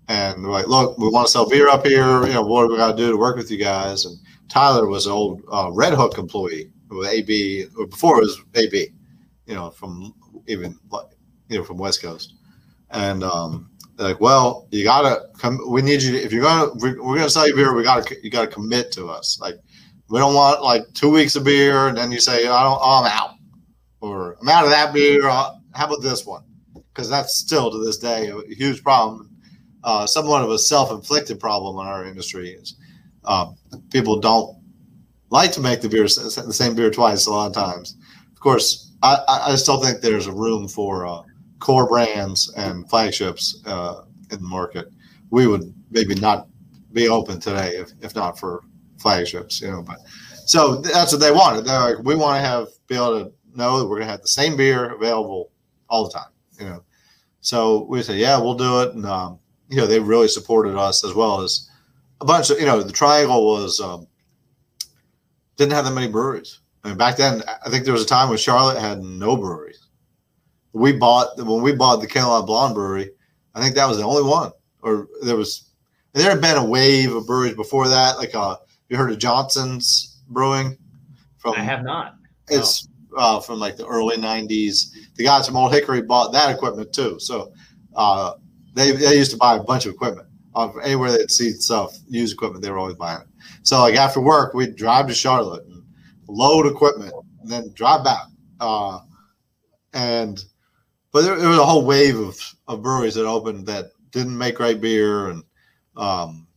and 0.07 0.43
we're 0.43 0.51
like, 0.51 0.67
look, 0.67 0.97
we 0.97 1.09
want 1.09 1.27
to 1.27 1.31
sell 1.31 1.49
beer 1.49 1.67
up 1.67 1.85
here. 1.85 2.25
You 2.25 2.33
know, 2.33 2.41
what 2.41 2.65
do 2.65 2.71
we 2.71 2.77
got 2.77 2.91
to 2.91 2.97
do 2.97 3.11
to 3.11 3.17
work 3.17 3.35
with 3.35 3.51
you 3.51 3.57
guys? 3.57 4.05
And 4.05 4.17
Tyler 4.49 4.87
was 4.87 5.05
an 5.05 5.11
old 5.11 5.41
uh, 5.51 5.67
Redhook 5.67 6.17
employee 6.17 6.71
with 6.89 7.09
AB, 7.09 7.65
or 7.77 7.87
before 7.87 8.19
it 8.19 8.21
was 8.21 8.41
AB, 8.55 8.89
you 9.47 9.55
know, 9.55 9.69
from 9.71 10.13
even 10.47 10.77
you 11.49 11.57
know 11.57 11.63
from 11.63 11.77
West 11.77 12.01
Coast, 12.01 12.35
and 12.91 13.23
um, 13.23 13.69
like, 13.97 14.19
well, 14.19 14.67
you 14.71 14.83
gotta 14.83 15.27
come. 15.37 15.59
We 15.69 15.81
need 15.81 16.01
you. 16.01 16.11
To, 16.13 16.23
if 16.23 16.31
you're 16.31 16.43
gonna, 16.43 16.71
we're, 16.75 16.95
gonna 16.95 17.29
sell 17.29 17.47
you 17.47 17.55
beer. 17.55 17.73
We 17.73 17.83
gotta, 17.83 18.15
you 18.23 18.29
gotta 18.29 18.47
commit 18.47 18.91
to 18.93 19.07
us. 19.07 19.39
Like, 19.39 19.55
we 20.09 20.19
don't 20.19 20.35
want 20.35 20.61
like 20.61 20.83
two 20.93 21.09
weeks 21.09 21.35
of 21.35 21.43
beer, 21.43 21.87
and 21.87 21.97
then 21.97 22.11
you 22.11 22.19
say, 22.19 22.47
I 22.47 22.63
don't, 22.63 22.79
oh, 22.81 23.03
I'm 23.03 23.11
out, 23.11 23.35
or 24.01 24.37
I'm 24.41 24.49
out 24.49 24.65
of 24.65 24.71
that 24.71 24.93
beer. 24.93 25.27
Uh, 25.27 25.55
how 25.73 25.87
about 25.87 26.01
this 26.01 26.25
one? 26.25 26.43
Because 26.73 27.09
that's 27.09 27.35
still 27.35 27.71
to 27.71 27.83
this 27.83 27.97
day 27.97 28.29
a 28.29 28.55
huge 28.55 28.83
problem. 28.83 29.29
Uh, 29.83 30.05
somewhat 30.05 30.41
of 30.41 30.49
a 30.49 30.57
self-inflicted 30.57 31.39
problem 31.39 31.79
in 31.79 31.91
our 31.91 32.05
industry 32.05 32.49
is 32.49 32.75
um, 33.27 33.55
people 33.91 34.19
don't 34.19 34.57
like 35.29 35.51
to 35.53 35.61
make 35.61 35.81
the 35.81 35.89
beer 35.89 36.03
the 36.03 36.53
same 36.53 36.75
beer 36.75 36.91
twice 36.91 37.25
a 37.25 37.31
lot 37.31 37.47
of 37.47 37.53
times. 37.53 37.97
Of 38.31 38.39
course, 38.39 38.91
I, 39.03 39.17
I 39.27 39.55
still 39.55 39.81
think 39.81 40.01
there's 40.01 40.27
a 40.27 40.33
room 40.33 40.67
for 40.67 41.05
uh, 41.05 41.21
core 41.59 41.87
brands 41.87 42.51
and 42.55 42.89
flagships 42.89 43.61
uh, 43.65 44.03
in 44.31 44.39
the 44.39 44.47
market. 44.47 44.87
We 45.29 45.47
would 45.47 45.73
maybe 45.91 46.15
not 46.15 46.47
be 46.93 47.09
open 47.09 47.39
today 47.39 47.71
if, 47.75 47.91
if 48.01 48.15
not 48.15 48.39
for 48.39 48.63
flagships, 48.99 49.61
you 49.61 49.69
know. 49.69 49.81
But 49.81 49.99
so 50.45 50.77
that's 50.77 51.11
what 51.11 51.21
they 51.21 51.31
wanted. 51.31 51.65
They're 51.65 51.79
like, 51.79 52.03
we 52.03 52.15
want 52.15 52.41
to 52.41 52.47
have 52.47 52.67
be 52.87 52.95
able 52.95 53.25
to 53.25 53.31
know 53.55 53.79
that 53.79 53.85
we're 53.85 53.97
going 53.97 54.07
to 54.07 54.11
have 54.11 54.21
the 54.21 54.27
same 54.27 54.55
beer 54.55 54.93
available 54.93 55.51
all 55.89 56.05
the 56.05 56.13
time, 56.13 56.31
you 56.59 56.65
know. 56.65 56.83
So 57.41 57.85
we 57.89 58.01
said, 58.01 58.17
yeah, 58.17 58.39
we'll 58.39 58.55
do 58.55 58.81
it, 58.81 58.95
and 58.95 59.05
um, 59.05 59.39
you 59.69 59.77
know, 59.77 59.85
they 59.85 59.99
really 59.99 60.27
supported 60.27 60.77
us 60.77 61.03
as 61.03 61.13
well 61.13 61.41
as 61.41 61.69
a 62.21 62.25
bunch 62.25 62.49
of 62.49 62.59
you 62.59 62.65
know 62.65 62.81
the 62.81 62.91
Triangle 62.91 63.45
was 63.45 63.79
um, 63.79 64.07
didn't 65.57 65.73
have 65.73 65.85
that 65.85 65.93
many 65.93 66.07
breweries. 66.07 66.59
I 66.83 66.89
mean, 66.89 66.97
back 66.97 67.17
then, 67.17 67.41
I 67.65 67.69
think 67.69 67.83
there 67.83 67.93
was 67.93 68.03
a 68.03 68.07
time 68.07 68.29
when 68.29 68.37
Charlotte 68.37 68.79
had 68.79 69.01
no 69.01 69.35
breweries. 69.35 69.87
We 70.73 70.93
bought 70.93 71.37
when 71.37 71.61
we 71.61 71.73
bought 71.73 72.01
the 72.01 72.07
Carolina 72.07 72.45
Blonde 72.45 72.75
Brewery. 72.75 73.11
I 73.53 73.61
think 73.61 73.75
that 73.75 73.87
was 73.87 73.97
the 73.97 74.03
only 74.03 74.23
one, 74.23 74.51
or 74.81 75.07
there 75.21 75.35
was. 75.35 75.71
there 76.13 76.29
had 76.29 76.41
been 76.41 76.57
a 76.57 76.65
wave 76.65 77.13
of 77.13 77.25
breweries 77.27 77.55
before 77.55 77.87
that. 77.87 78.17
Like, 78.17 78.35
uh, 78.35 78.57
you 78.89 78.97
heard 78.97 79.11
of 79.11 79.19
Johnson's 79.19 80.21
Brewing? 80.29 80.77
From 81.37 81.55
I 81.55 81.63
have 81.63 81.83
not. 81.83 82.15
It's 82.49 82.87
no. 83.11 83.17
uh, 83.17 83.39
from 83.39 83.59
like 83.59 83.77
the 83.77 83.87
early 83.87 84.17
'90s. 84.17 84.91
The 85.15 85.23
guys 85.23 85.47
from 85.47 85.55
Old 85.55 85.73
Hickory 85.73 86.01
bought 86.01 86.33
that 86.33 86.53
equipment 86.53 86.93
too. 86.93 87.19
So 87.19 87.53
uh, 87.95 88.33
they 88.73 88.91
they 88.91 89.17
used 89.17 89.31
to 89.31 89.37
buy 89.37 89.55
a 89.55 89.63
bunch 89.63 89.85
of 89.85 89.93
equipment 89.93 90.27
of 90.55 90.77
anywhere 90.83 91.11
they'd 91.11 91.29
see 91.29 91.51
stuff, 91.51 91.97
used 92.07 92.33
equipment, 92.33 92.63
they 92.63 92.71
were 92.71 92.77
always 92.77 92.95
buying 92.95 93.21
it. 93.21 93.27
So 93.63 93.79
like 93.81 93.95
after 93.95 94.21
work, 94.21 94.53
we'd 94.53 94.75
drive 94.75 95.07
to 95.07 95.13
Charlotte 95.13 95.65
and 95.65 95.83
load 96.27 96.65
equipment 96.65 97.13
and 97.41 97.51
then 97.51 97.71
drive 97.73 98.03
back. 98.03 98.27
Uh, 98.59 98.99
and 99.93 100.43
but 101.11 101.23
there, 101.23 101.35
there, 101.37 101.49
was 101.49 101.57
a 101.57 101.65
whole 101.65 101.85
wave 101.85 102.17
of, 102.17 102.37
of 102.67 102.81
breweries 102.81 103.15
that 103.15 103.25
opened 103.25 103.65
that 103.67 103.91
didn't 104.11 104.37
make 104.37 104.55
great 104.55 104.81
beer 104.81 105.29
and 105.29 105.43
um, 105.97 106.47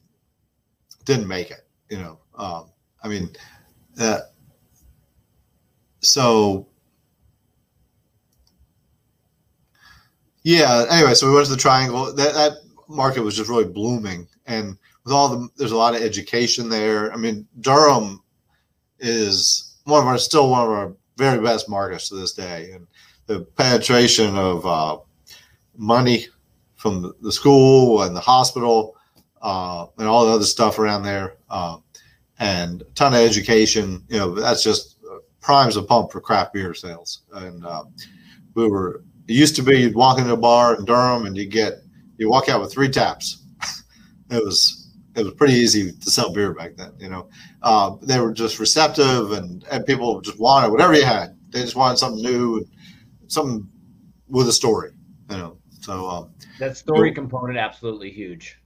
didn't 1.05 1.28
make 1.28 1.51
it. 1.51 1.66
You 1.90 1.99
know, 1.99 2.18
um, 2.36 2.70
I 3.03 3.09
mean, 3.09 3.30
uh, 4.01 4.20
so 6.01 6.68
yeah. 10.42 10.86
Anyway, 10.90 11.14
so 11.14 11.28
we 11.28 11.34
went 11.34 11.46
to 11.46 11.53
the 11.53 11.59
Triangle. 11.59 12.14
That 12.14 12.34
that 12.34 12.53
market 12.89 13.22
was 13.22 13.36
just 13.36 13.51
really 13.51 13.70
blooming, 13.70 14.26
and 14.47 14.76
with 15.05 15.12
all 15.12 15.28
the 15.28 15.49
there's 15.57 15.72
a 15.72 15.76
lot 15.76 15.95
of 15.95 16.03
education 16.03 16.68
there. 16.68 17.12
I 17.12 17.16
mean, 17.16 17.47
Durham 17.61 18.22
is 18.99 19.76
one 19.84 20.03
of 20.03 20.07
our 20.07 20.18
still 20.18 20.51
one 20.51 20.64
of 20.64 20.70
our 20.70 20.93
very 21.16 21.41
best 21.43 21.68
markets 21.68 22.09
to 22.09 22.16
this 22.16 22.32
day, 22.32 22.72
and 22.72 22.86
the 23.26 23.41
penetration 23.41 24.36
of 24.36 24.66
uh, 24.66 24.99
money 25.76 26.26
from 26.76 27.14
the 27.20 27.32
school 27.32 28.03
and 28.03 28.14
the 28.14 28.20
hospital 28.20 28.97
uh, 29.43 29.86
and 29.99 30.07
all 30.07 30.26
the 30.26 30.32
other 30.32 30.45
stuff 30.45 30.78
around 30.78 31.03
there, 31.03 31.36
uh, 31.51 31.76
and 32.39 32.82
a 32.82 32.91
ton 32.95 33.14
of 33.14 33.20
education. 33.20 34.03
You 34.09 34.18
know, 34.18 34.34
that's 34.34 34.62
just 34.62 34.99
primes 35.49 35.76
a 35.76 35.82
pump 35.82 36.12
for 36.12 36.20
craft 36.20 36.53
beer 36.53 36.74
sales. 36.74 37.22
And 37.32 37.64
uh, 37.64 37.84
we 38.55 38.68
were 38.68 39.03
it 39.26 39.32
used 39.32 39.57
to 39.57 39.62
be 39.62 39.80
you'd 39.80 39.95
walk 39.95 40.18
into 40.18 40.34
a 40.34 40.36
bar 40.36 40.76
in 40.76 40.84
Durham 40.84 41.24
and 41.24 41.34
you 41.34 41.47
get 41.47 41.82
you 42.18 42.28
walk 42.28 42.48
out 42.48 42.60
with 42.60 42.72
three 42.72 42.88
taps. 42.88 43.44
it 44.30 44.44
was 44.44 44.88
it 45.14 45.24
was 45.24 45.34
pretty 45.34 45.54
easy 45.54 45.92
to 45.92 46.10
sell 46.10 46.32
beer 46.32 46.54
back 46.54 46.76
then. 46.76 46.92
You 46.98 47.08
know, 47.08 47.28
uh, 47.62 47.96
they 48.02 48.20
were 48.20 48.32
just 48.32 48.58
receptive, 48.58 49.32
and 49.32 49.64
and 49.70 49.86
people 49.86 50.20
just 50.20 50.38
wanted 50.38 50.70
whatever 50.70 50.94
you 50.94 51.04
had. 51.04 51.36
They 51.50 51.62
just 51.62 51.76
wanted 51.76 51.98
something 51.98 52.22
new, 52.22 52.64
something 53.26 53.68
with 54.28 54.48
a 54.48 54.52
story. 54.52 54.90
You 55.30 55.36
know, 55.36 55.58
so 55.80 56.08
um, 56.08 56.34
that 56.58 56.76
story 56.76 57.10
we, 57.10 57.14
component 57.14 57.58
absolutely 57.58 58.10
huge. 58.10 58.58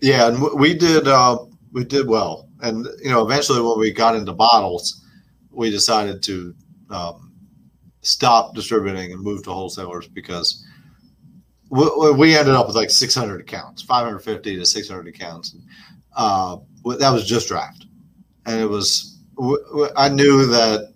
Yeah, 0.00 0.28
and 0.28 0.42
we 0.58 0.74
did 0.74 1.06
uh, 1.06 1.38
we 1.72 1.84
did 1.84 2.06
well, 2.06 2.48
and 2.62 2.86
you 3.02 3.10
know, 3.10 3.24
eventually 3.24 3.60
when 3.60 3.78
we 3.78 3.92
got 3.92 4.16
into 4.16 4.32
bottles, 4.32 5.04
we 5.50 5.70
decided 5.70 6.22
to 6.24 6.54
um, 6.90 7.32
stop 8.00 8.54
distributing 8.54 9.12
and 9.12 9.22
move 9.22 9.44
to 9.44 9.52
wholesalers 9.52 10.08
because 10.08 10.64
we 11.72 12.36
ended 12.36 12.54
up 12.54 12.66
with 12.66 12.76
like 12.76 12.90
600 12.90 13.40
accounts, 13.40 13.80
550 13.82 14.56
to 14.56 14.66
600 14.66 15.08
accounts. 15.08 15.56
Uh, 16.14 16.58
that 16.98 17.10
was 17.10 17.26
just 17.26 17.48
draft, 17.48 17.86
and 18.46 18.60
it 18.60 18.66
was. 18.66 19.18
I 19.96 20.10
knew 20.10 20.44
that 20.46 20.92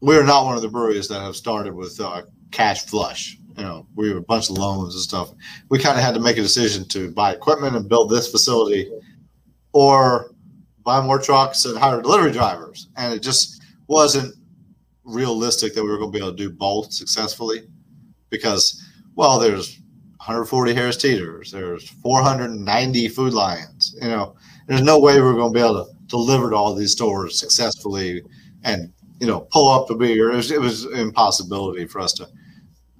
we 0.00 0.16
are 0.16 0.24
not 0.24 0.44
one 0.44 0.56
of 0.56 0.62
the 0.62 0.68
breweries 0.68 1.06
that 1.08 1.20
have 1.20 1.36
started 1.36 1.72
with 1.72 2.00
uh, 2.00 2.22
cash 2.50 2.84
flush. 2.86 3.38
You 3.56 3.62
know, 3.62 3.86
we 3.94 4.12
were 4.12 4.18
a 4.18 4.22
bunch 4.22 4.50
of 4.50 4.58
loans 4.58 4.94
and 4.94 5.02
stuff. 5.02 5.30
We 5.68 5.78
kind 5.78 5.96
of 5.96 6.02
had 6.02 6.14
to 6.14 6.20
make 6.20 6.38
a 6.38 6.42
decision 6.42 6.88
to 6.88 7.12
buy 7.12 7.32
equipment 7.32 7.76
and 7.76 7.88
build 7.88 8.10
this 8.10 8.28
facility, 8.28 8.90
or 9.72 10.32
buy 10.82 11.00
more 11.00 11.20
trucks 11.20 11.64
and 11.64 11.78
hire 11.78 12.02
delivery 12.02 12.32
drivers. 12.32 12.88
And 12.96 13.14
it 13.14 13.22
just 13.22 13.62
wasn't 13.86 14.34
realistic 15.04 15.74
that 15.74 15.84
we 15.84 15.90
were 15.90 15.98
going 15.98 16.10
to 16.10 16.18
be 16.18 16.24
able 16.24 16.36
to 16.36 16.36
do 16.36 16.50
both 16.50 16.92
successfully 16.92 17.68
because 18.30 18.81
well, 19.14 19.38
there's 19.38 19.78
140 20.18 20.74
Harris 20.74 20.96
Teeters, 20.96 21.50
there's 21.50 21.88
490 21.88 23.08
Food 23.08 23.34
Lions. 23.34 23.94
You 24.00 24.08
know, 24.08 24.36
there's 24.66 24.82
no 24.82 24.98
way 24.98 25.20
we're 25.20 25.34
going 25.34 25.52
to 25.52 25.58
be 25.58 25.64
able 25.64 25.84
to 25.84 25.90
deliver 26.06 26.50
to 26.50 26.56
all 26.56 26.74
these 26.74 26.92
stores 26.92 27.38
successfully 27.38 28.22
and 28.64 28.92
you 29.18 29.26
know 29.26 29.40
pull 29.52 29.68
up 29.68 29.88
the 29.88 29.94
beer. 29.94 30.30
It 30.30 30.36
was, 30.36 30.50
it 30.50 30.60
was 30.60 30.84
an 30.84 30.98
impossibility 30.98 31.86
for 31.86 32.00
us 32.00 32.12
to. 32.14 32.28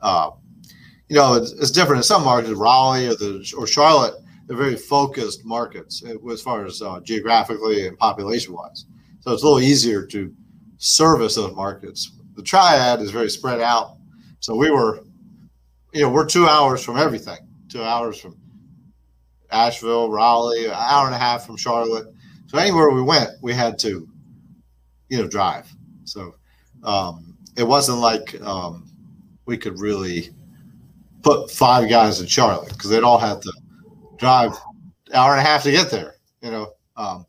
Uh, 0.00 0.30
you 1.08 1.16
know, 1.16 1.34
it's, 1.34 1.52
it's, 1.52 1.70
different 1.70 1.98
in 1.98 2.02
some 2.04 2.24
markets, 2.24 2.54
Raleigh 2.54 3.06
or 3.06 3.14
the 3.14 3.54
or 3.56 3.66
Charlotte. 3.66 4.14
They're 4.46 4.56
very 4.56 4.76
focused 4.76 5.44
markets 5.44 6.02
as 6.30 6.42
far 6.42 6.64
as 6.64 6.80
uh, 6.80 7.00
geographically 7.00 7.86
and 7.86 7.98
population 7.98 8.54
wise. 8.54 8.86
So 9.20 9.32
it's 9.32 9.42
a 9.42 9.46
little 9.46 9.60
easier 9.60 10.06
to 10.06 10.34
service 10.78 11.36
those 11.36 11.54
markets. 11.54 12.10
The 12.34 12.42
triad 12.42 13.00
is 13.00 13.10
very 13.10 13.30
spread 13.30 13.60
out. 13.60 13.98
So 14.40 14.56
we 14.56 14.70
were, 14.70 15.04
you 15.92 16.02
know, 16.02 16.10
we're 16.10 16.26
two 16.26 16.46
hours 16.46 16.82
from 16.82 16.96
everything, 16.96 17.38
two 17.68 17.82
hours 17.82 18.18
from 18.18 18.36
Asheville, 19.50 20.10
Raleigh, 20.10 20.66
an 20.66 20.72
hour 20.74 21.06
and 21.06 21.14
a 21.14 21.18
half 21.18 21.46
from 21.46 21.56
Charlotte. 21.56 22.06
So 22.46 22.58
anywhere 22.58 22.90
we 22.90 23.02
went, 23.02 23.30
we 23.42 23.52
had 23.52 23.78
to, 23.80 24.08
you 25.08 25.18
know, 25.18 25.26
drive. 25.26 25.70
So 26.04 26.34
um, 26.82 27.36
it 27.56 27.64
wasn't 27.64 27.98
like 27.98 28.40
um, 28.42 28.90
we 29.46 29.56
could 29.56 29.78
really 29.78 30.30
put 31.22 31.50
five 31.50 31.88
guys 31.88 32.20
in 32.20 32.26
Charlotte 32.26 32.70
because 32.70 32.90
they'd 32.90 33.02
all 33.02 33.18
have 33.18 33.40
to 33.40 33.52
drive 34.16 34.52
hour 35.14 35.32
and 35.32 35.40
a 35.40 35.44
half 35.44 35.62
to 35.64 35.70
get 35.70 35.90
there. 35.90 36.14
You 36.40 36.50
know, 36.50 36.72
um, 36.96 37.26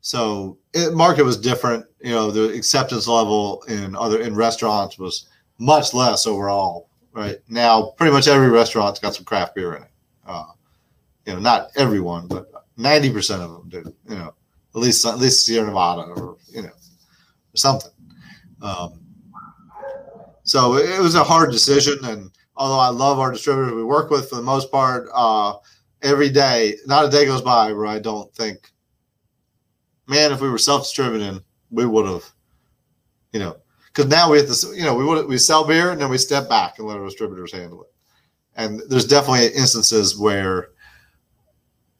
so 0.00 0.58
it, 0.72 0.94
market 0.94 1.24
was 1.24 1.36
different. 1.36 1.86
You 2.00 2.10
know, 2.10 2.30
the 2.30 2.52
acceptance 2.52 3.06
level 3.06 3.62
in 3.68 3.96
other 3.96 4.20
in 4.20 4.34
restaurants 4.34 4.98
was 4.98 5.28
much 5.58 5.94
less 5.94 6.26
overall. 6.26 6.88
Right 7.14 7.38
now, 7.48 7.94
pretty 7.96 8.12
much 8.12 8.26
every 8.26 8.48
restaurant's 8.48 8.98
got 8.98 9.14
some 9.14 9.24
craft 9.24 9.54
beer 9.54 9.74
in 9.76 9.84
it. 9.84 9.90
Uh, 10.26 10.46
you 11.24 11.32
know, 11.32 11.38
not 11.38 11.70
everyone, 11.76 12.26
but 12.26 12.50
ninety 12.76 13.08
percent 13.12 13.40
of 13.40 13.52
them 13.52 13.68
do. 13.68 13.94
You 14.08 14.18
know, 14.18 14.34
at 14.74 14.80
least 14.80 15.06
at 15.06 15.18
least 15.18 15.46
Sierra 15.46 15.68
Nevada 15.68 16.02
or 16.02 16.38
you 16.48 16.62
know, 16.62 16.68
or 16.68 17.56
something. 17.56 17.92
Um, 18.60 19.00
so 20.42 20.74
it 20.74 21.00
was 21.00 21.14
a 21.14 21.22
hard 21.22 21.52
decision, 21.52 21.98
and 22.02 22.32
although 22.56 22.80
I 22.80 22.88
love 22.88 23.20
our 23.20 23.30
distributors 23.30 23.74
we 23.74 23.84
work 23.84 24.10
with 24.10 24.28
for 24.28 24.34
the 24.34 24.42
most 24.42 24.72
part, 24.72 25.08
uh, 25.14 25.54
every 26.02 26.30
day, 26.30 26.76
not 26.84 27.04
a 27.04 27.08
day 27.08 27.26
goes 27.26 27.42
by 27.42 27.72
where 27.72 27.86
I 27.86 28.00
don't 28.00 28.34
think, 28.34 28.72
man, 30.08 30.32
if 30.32 30.40
we 30.40 30.50
were 30.50 30.58
self-distributing, 30.58 31.42
we 31.70 31.86
would 31.86 32.06
have, 32.06 32.24
you 33.32 33.38
know, 33.38 33.56
because 33.94 34.10
now 34.10 34.30
we 34.30 34.38
have 34.38 34.48
to, 34.48 34.74
you 34.74 34.82
know, 34.82 34.94
we 34.94 35.04
would 35.04 35.26
we 35.28 35.38
sell 35.38 35.64
beer 35.64 35.90
and 35.90 36.00
then 36.00 36.10
we 36.10 36.18
step 36.18 36.48
back 36.48 36.78
and 36.78 36.88
let 36.88 36.98
our 36.98 37.04
distributors 37.04 37.52
handle 37.52 37.82
it. 37.82 37.92
And 38.56 38.82
there's 38.88 39.06
definitely 39.06 39.46
instances 39.46 40.18
where 40.18 40.70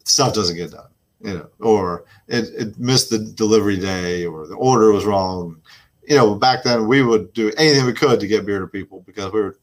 stuff 0.03 0.33
doesn't 0.33 0.57
get 0.57 0.71
done, 0.71 0.89
you 1.21 1.33
know, 1.33 1.49
or 1.59 2.05
it, 2.27 2.49
it 2.55 2.79
missed 2.79 3.09
the 3.09 3.19
delivery 3.19 3.77
day 3.77 4.25
or 4.25 4.45
the 4.45 4.55
order 4.55 4.91
was 4.91 5.05
wrong. 5.05 5.61
You 6.07 6.17
know, 6.17 6.35
back 6.35 6.63
then 6.63 6.87
we 6.87 7.01
would 7.01 7.33
do 7.33 7.51
anything 7.57 7.85
we 7.85 7.93
could 7.93 8.19
to 8.19 8.27
get 8.27 8.45
beer 8.45 8.59
to 8.59 8.67
people 8.67 9.01
because 9.05 9.31
we 9.31 9.41
were, 9.41 9.57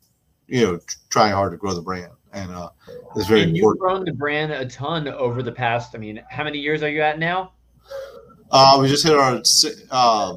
you 0.48 0.64
know, 0.64 0.80
trying 1.10 1.32
hard 1.32 1.52
to 1.52 1.58
grow 1.58 1.74
the 1.74 1.82
brand 1.82 2.12
and 2.32 2.50
uh, 2.50 2.70
it's 3.14 3.26
very 3.26 3.42
and 3.42 3.54
important. 3.54 3.54
you've 3.54 3.78
grown 3.78 4.04
the 4.04 4.12
brand 4.12 4.52
a 4.52 4.66
ton 4.66 5.06
over 5.08 5.42
the 5.42 5.52
past. 5.52 5.94
I 5.94 5.98
mean, 5.98 6.22
how 6.30 6.44
many 6.44 6.58
years 6.58 6.82
are 6.82 6.88
you 6.88 7.02
at 7.02 7.18
now? 7.18 7.52
Uh, 8.50 8.78
we 8.80 8.88
just 8.88 9.04
hit 9.04 9.14
our 9.14 9.42
uh, 9.90 10.36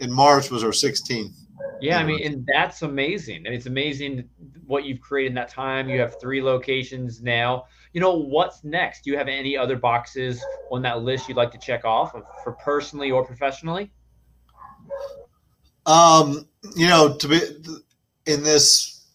in 0.00 0.12
March 0.12 0.50
was 0.50 0.64
our 0.64 0.70
16th. 0.70 1.34
Yeah, 1.80 1.98
I 1.98 2.04
mean, 2.04 2.24
and 2.24 2.46
that's 2.52 2.82
amazing. 2.82 3.46
And 3.46 3.54
it's 3.54 3.66
amazing 3.66 4.28
what 4.66 4.84
you've 4.84 5.00
created 5.00 5.30
in 5.30 5.34
that 5.36 5.48
time. 5.48 5.88
You 5.88 6.00
have 6.00 6.20
three 6.20 6.42
locations 6.42 7.22
now. 7.22 7.64
You 7.92 8.00
know, 8.00 8.14
what's 8.14 8.62
next? 8.64 9.04
Do 9.04 9.10
you 9.10 9.16
have 9.16 9.28
any 9.28 9.56
other 9.56 9.76
boxes 9.76 10.44
on 10.70 10.82
that 10.82 11.02
list 11.02 11.28
you'd 11.28 11.36
like 11.36 11.50
to 11.52 11.58
check 11.58 11.84
off 11.84 12.12
for 12.44 12.52
personally 12.52 13.10
or 13.10 13.24
professionally? 13.24 13.90
Um, 15.86 16.46
you 16.76 16.86
know, 16.86 17.16
to 17.16 17.28
be 17.28 17.40
in 18.26 18.42
this 18.42 19.06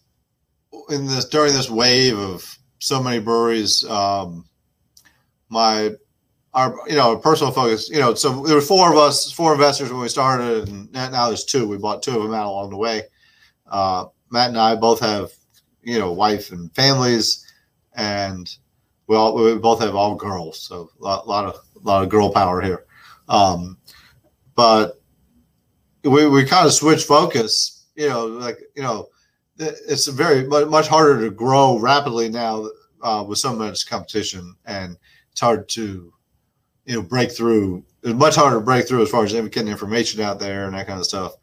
in 0.90 1.06
this 1.06 1.26
during 1.26 1.52
this 1.52 1.70
wave 1.70 2.18
of 2.18 2.58
so 2.80 3.02
many 3.02 3.20
breweries, 3.20 3.84
um, 3.84 4.44
my 5.48 5.92
our 6.56 6.74
you 6.88 6.96
know 6.96 7.16
personal 7.16 7.52
focus, 7.52 7.90
you 7.90 8.00
know, 8.00 8.14
so 8.14 8.42
there 8.42 8.56
were 8.56 8.62
four 8.62 8.90
of 8.90 8.98
us, 8.98 9.30
four 9.30 9.52
investors 9.52 9.92
when 9.92 10.00
we 10.00 10.08
started, 10.08 10.68
and 10.68 10.90
now 10.90 11.28
there's 11.28 11.44
two. 11.44 11.68
We 11.68 11.76
bought 11.76 12.02
two 12.02 12.16
of 12.16 12.22
them 12.22 12.34
out 12.34 12.46
along 12.46 12.70
the 12.70 12.78
way. 12.78 13.02
Uh, 13.70 14.06
Matt 14.30 14.48
and 14.48 14.58
I 14.58 14.74
both 14.74 14.98
have 15.00 15.30
you 15.82 15.98
know 15.98 16.12
wife 16.12 16.50
and 16.50 16.74
families, 16.74 17.46
and 17.94 18.50
we 19.06 19.16
all 19.16 19.34
we 19.34 19.54
both 19.58 19.80
have 19.80 19.94
all 19.94 20.14
girls, 20.14 20.58
so 20.58 20.90
a 20.98 21.04
lot, 21.04 21.28
lot 21.28 21.44
of 21.44 21.54
a 21.76 21.86
lot 21.86 22.02
of 22.02 22.08
girl 22.08 22.32
power 22.32 22.62
here. 22.62 22.86
Um, 23.28 23.76
but 24.54 24.98
we 26.04 26.26
we 26.26 26.46
kind 26.46 26.66
of 26.66 26.72
switched 26.72 27.06
focus, 27.06 27.84
you 27.96 28.08
know, 28.08 28.26
like 28.26 28.60
you 28.74 28.82
know 28.82 29.10
it's 29.58 30.06
very 30.06 30.46
much 30.46 30.88
harder 30.88 31.20
to 31.20 31.30
grow 31.30 31.78
rapidly 31.78 32.28
now 32.30 32.66
uh, 33.02 33.24
with 33.26 33.38
so 33.38 33.54
much 33.54 33.86
competition, 33.86 34.56
and 34.64 34.96
it's 35.32 35.40
hard 35.42 35.68
to 35.68 36.14
you 36.86 36.94
know 36.94 37.02
break 37.02 37.30
through. 37.30 37.84
It's 38.02 38.14
much 38.14 38.36
harder 38.36 38.56
to 38.56 38.62
break 38.62 38.88
through 38.88 39.02
as 39.02 39.10
far 39.10 39.24
as 39.24 39.32
getting 39.32 39.68
information 39.68 40.20
out 40.20 40.38
there 40.38 40.66
and 40.66 40.74
that 40.74 40.86
kind 40.86 40.98
of 40.98 41.04
stuff 41.04 41.34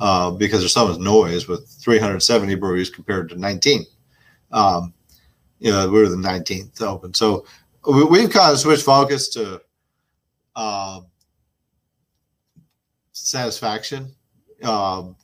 uh, 0.00 0.30
because 0.32 0.60
there's 0.60 0.72
so 0.72 0.88
much 0.88 0.98
noise 0.98 1.48
with 1.48 1.68
370 1.80 2.54
breweries 2.56 2.90
compared 2.90 3.28
to 3.30 3.36
19. 3.36 3.84
Um, 4.50 4.92
you 5.60 5.70
know, 5.70 5.88
we 5.88 6.00
were 6.00 6.08
the 6.08 6.16
19th 6.16 6.82
open, 6.82 7.14
so 7.14 7.46
we, 7.88 8.20
have 8.20 8.30
kind 8.30 8.52
of 8.52 8.58
switched 8.58 8.84
focus 8.84 9.28
to 9.30 9.60
uh, 10.56 11.00
satisfaction. 13.12 14.12
Um, 14.62 15.16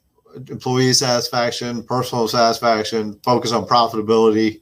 employee 0.49 0.93
satisfaction, 0.93 1.83
personal 1.85 2.29
satisfaction, 2.29 3.19
focus 3.25 3.53
on 3.53 3.67
profitability, 3.67 4.61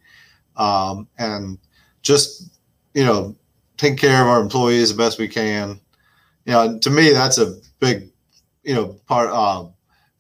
um, 0.57 1.09
and 1.19 1.59
just 2.03 2.59
you 2.95 3.05
know 3.05 3.37
take 3.77 3.99
care 3.99 4.23
of 4.23 4.29
our 4.29 4.41
employees 4.41 4.91
the 4.91 4.97
best 4.97 5.19
we 5.19 5.29
can. 5.29 5.81
You 6.45 6.53
know, 6.53 6.79
to 6.79 6.91
me, 6.91 7.11
that's 7.11 7.39
a 7.39 7.57
big 7.81 8.11
you 8.63 8.75
know 8.75 8.97
part 9.07 9.31
uh, 9.31 9.67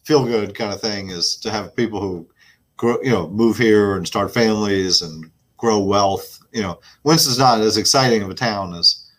feel 0.05 0.25
good 0.25 0.55
kind 0.55 0.73
of 0.73 0.81
thing 0.81 1.11
is 1.11 1.37
to 1.37 1.51
have 1.51 1.77
people 1.77 2.01
who 2.01 2.29
grow, 2.77 3.01
you 3.03 3.11
know 3.11 3.29
move 3.29 3.57
here 3.59 3.97
and 3.97 4.07
start 4.07 4.33
families 4.33 5.03
and 5.03 5.31
grow 5.57 5.81
wealth. 5.81 6.39
You 6.53 6.63
know, 6.63 6.81
Winston's 7.05 7.39
not 7.39 7.61
as 7.61 7.77
exciting 7.77 8.23
of 8.23 8.31
a 8.31 8.35
town 8.35 8.75
as 8.75 9.11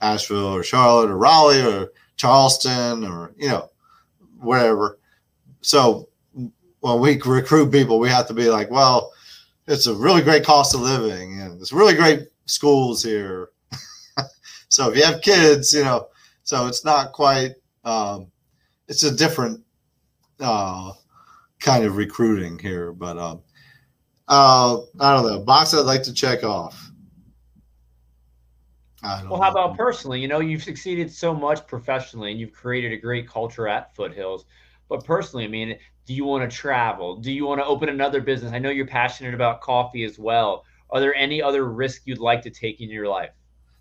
Asheville 0.00 0.54
or 0.54 0.62
Charlotte 0.62 1.10
or 1.10 1.16
Raleigh 1.16 1.62
or 1.62 1.92
Charleston 2.16 3.04
or 3.04 3.32
you 3.36 3.48
know 3.48 3.70
wherever 4.40 4.98
so 5.60 6.08
when 6.80 7.00
we 7.00 7.20
recruit 7.24 7.72
people, 7.72 7.98
we 7.98 8.08
have 8.08 8.26
to 8.28 8.34
be 8.34 8.48
like, 8.48 8.70
well, 8.70 9.12
it's 9.66 9.86
a 9.86 9.94
really 9.94 10.22
great 10.22 10.44
cost 10.44 10.74
of 10.74 10.80
living 10.80 11.40
and 11.40 11.60
it's 11.60 11.72
really 11.72 11.94
great 11.94 12.28
schools 12.46 13.02
here. 13.02 13.50
So 14.68 14.90
if 14.90 14.96
you 14.96 15.04
have 15.04 15.22
kids, 15.22 15.72
you 15.72 15.84
know, 15.84 16.08
so 16.42 16.66
it's 16.66 16.84
not 16.84 17.12
quite, 17.12 17.52
um, 17.84 18.30
it's 18.86 19.02
a 19.02 19.14
different 19.14 19.62
uh, 20.40 20.92
kind 21.60 21.84
of 21.84 21.96
recruiting 21.96 22.58
here. 22.58 22.92
But 22.92 23.18
um, 23.18 23.42
uh, 24.28 24.78
I 25.00 25.14
don't 25.14 25.26
know, 25.26 25.40
box 25.40 25.74
I'd 25.74 25.80
like 25.80 26.02
to 26.04 26.12
check 26.12 26.44
off. 26.44 26.90
well, 29.02 29.40
how 29.40 29.50
about 29.50 29.76
personally? 29.76 30.20
You 30.20 30.28
know, 30.28 30.40
you've 30.40 30.62
succeeded 30.62 31.10
so 31.10 31.34
much 31.34 31.66
professionally 31.66 32.30
and 32.30 32.40
you've 32.40 32.52
created 32.52 32.92
a 32.92 32.96
great 32.96 33.28
culture 33.28 33.68
at 33.68 33.94
Foothills. 33.94 34.44
But 34.88 35.04
personally, 35.04 35.44
I 35.44 35.48
mean, 35.48 35.78
do 36.06 36.14
you 36.14 36.24
want 36.24 36.50
to 36.50 36.54
travel? 36.54 37.16
Do 37.16 37.30
you 37.30 37.46
want 37.46 37.60
to 37.60 37.66
open 37.66 37.88
another 37.90 38.20
business? 38.20 38.52
I 38.52 38.58
know 38.58 38.70
you're 38.70 38.86
passionate 38.86 39.34
about 39.34 39.60
coffee 39.60 40.04
as 40.04 40.18
well. 40.18 40.64
Are 40.90 41.00
there 41.00 41.14
any 41.14 41.42
other 41.42 41.66
risks 41.66 42.06
you'd 42.06 42.18
like 42.18 42.42
to 42.42 42.50
take 42.50 42.80
in 42.80 42.88
your 42.90 43.08
life? 43.08 43.30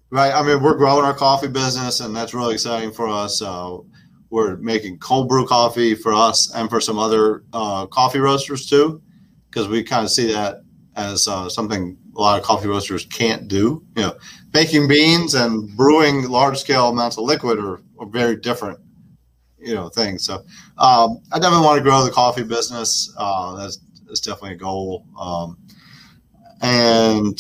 Right. 0.09 0.33
I 0.33 0.41
mean, 0.41 0.61
we're 0.63 0.77
growing 0.77 1.03
our 1.03 1.13
coffee 1.13 1.49
business, 1.49 1.99
and 1.99 2.15
that's 2.15 2.33
really 2.33 2.53
exciting 2.53 2.91
for 2.93 3.07
us. 3.09 3.39
So 3.39 3.85
we're 4.29 4.55
making 4.57 4.99
cold 4.99 5.27
brew 5.27 5.45
coffee 5.45 5.95
for 5.95 6.13
us 6.13 6.53
and 6.53 6.69
for 6.69 6.79
some 6.79 6.97
other 6.97 7.43
uh, 7.53 7.87
coffee 7.87 8.19
roasters 8.19 8.67
too, 8.69 9.01
because 9.49 9.67
we 9.67 9.83
kind 9.83 10.05
of 10.05 10.11
see 10.11 10.31
that 10.31 10.61
as 10.95 11.27
uh, 11.27 11.49
something 11.49 11.97
a 12.15 12.21
lot 12.21 12.39
of 12.39 12.45
coffee 12.45 12.67
roasters 12.67 13.05
can't 13.05 13.47
do. 13.47 13.83
You 13.95 14.03
know, 14.03 14.17
baking 14.51 14.87
beans 14.87 15.33
and 15.35 15.75
brewing 15.75 16.29
large 16.29 16.57
scale 16.57 16.87
amounts 16.89 17.17
of 17.17 17.25
liquid 17.25 17.59
are, 17.59 17.81
are 17.99 18.07
very 18.07 18.37
different 18.37 18.79
you 19.59 19.73
know 19.75 19.89
things. 19.89 20.23
So 20.23 20.35
um, 20.77 21.19
I 21.31 21.39
definitely 21.39 21.65
want 21.65 21.77
to 21.77 21.83
grow 21.83 22.03
the 22.03 22.11
coffee 22.11 22.43
business. 22.43 23.13
Uh, 23.17 23.55
that's, 23.57 23.79
that's 24.05 24.21
definitely 24.21 24.53
a 24.53 24.57
goal. 24.57 25.05
Um, 25.19 25.57
and 26.61 27.39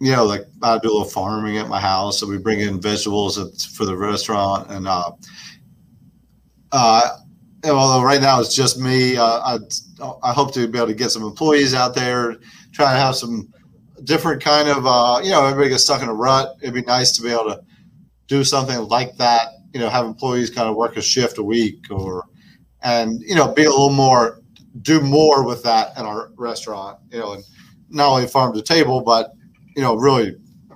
you 0.00 0.12
know, 0.12 0.24
like 0.24 0.42
I 0.62 0.78
do 0.78 0.88
a 0.88 0.92
little 0.92 1.04
farming 1.04 1.56
at 1.58 1.68
my 1.68 1.80
house, 1.80 2.20
so 2.20 2.26
we 2.26 2.38
bring 2.38 2.60
in 2.60 2.80
vegetables 2.80 3.66
for 3.66 3.84
the 3.84 3.96
restaurant, 3.96 4.70
and 4.70 4.86
uh, 4.86 5.10
uh, 6.72 7.08
although 7.64 8.04
right 8.04 8.20
now 8.20 8.40
it's 8.40 8.54
just 8.54 8.78
me, 8.78 9.16
uh, 9.16 9.24
I 9.24 9.58
I 10.22 10.32
hope 10.32 10.54
to 10.54 10.68
be 10.68 10.78
able 10.78 10.88
to 10.88 10.94
get 10.94 11.10
some 11.10 11.24
employees 11.24 11.74
out 11.74 11.94
there, 11.94 12.36
try 12.72 12.92
to 12.92 13.00
have 13.00 13.16
some 13.16 13.52
different 14.04 14.42
kind 14.42 14.68
of 14.68 14.86
uh, 14.86 15.20
you 15.22 15.30
know 15.30 15.44
everybody 15.44 15.70
gets 15.70 15.84
stuck 15.84 16.02
in 16.02 16.08
a 16.08 16.14
rut. 16.14 16.56
It'd 16.62 16.74
be 16.74 16.82
nice 16.82 17.12
to 17.12 17.22
be 17.22 17.30
able 17.30 17.46
to 17.46 17.62
do 18.28 18.44
something 18.44 18.78
like 18.88 19.16
that 19.16 19.48
you 19.72 19.80
know 19.80 19.88
have 19.88 20.06
employees 20.06 20.50
kind 20.50 20.68
of 20.68 20.76
work 20.76 20.96
a 20.96 21.02
shift 21.02 21.38
a 21.38 21.42
week 21.42 21.86
or 21.90 22.24
and 22.82 23.20
you 23.22 23.34
know 23.34 23.52
be 23.52 23.64
a 23.64 23.70
little 23.70 23.90
more 23.90 24.40
do 24.82 25.00
more 25.00 25.44
with 25.44 25.62
that 25.62 25.96
in 25.98 26.04
our 26.04 26.30
restaurant 26.36 26.98
you 27.10 27.18
know 27.18 27.32
and 27.32 27.44
not 27.90 28.08
only 28.08 28.26
farm 28.26 28.52
to 28.52 28.62
table 28.62 29.00
but 29.00 29.32
you 29.78 29.84
know 29.84 29.94
really 29.94 30.34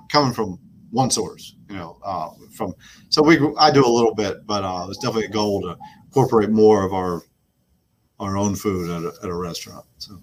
coming 0.09 0.33
from 0.33 0.57
one 0.91 1.11
source. 1.11 1.57
You 1.69 1.75
know, 1.75 1.97
uh, 2.05 2.29
from 2.55 2.73
so 3.09 3.21
we 3.21 3.37
I 3.57 3.69
do 3.69 3.85
a 3.85 3.93
little 3.99 4.15
bit, 4.15 4.47
but 4.47 4.63
uh, 4.63 4.85
it's 4.87 4.97
definitely 4.99 5.25
a 5.25 5.29
goal 5.29 5.61
to 5.63 5.77
incorporate 6.05 6.49
more 6.49 6.85
of 6.85 6.93
our 6.93 7.21
our 8.21 8.37
own 8.37 8.55
food 8.55 8.89
at 8.89 9.03
a, 9.03 9.13
at 9.21 9.29
a 9.29 9.35
restaurant. 9.35 9.85
So. 9.97 10.17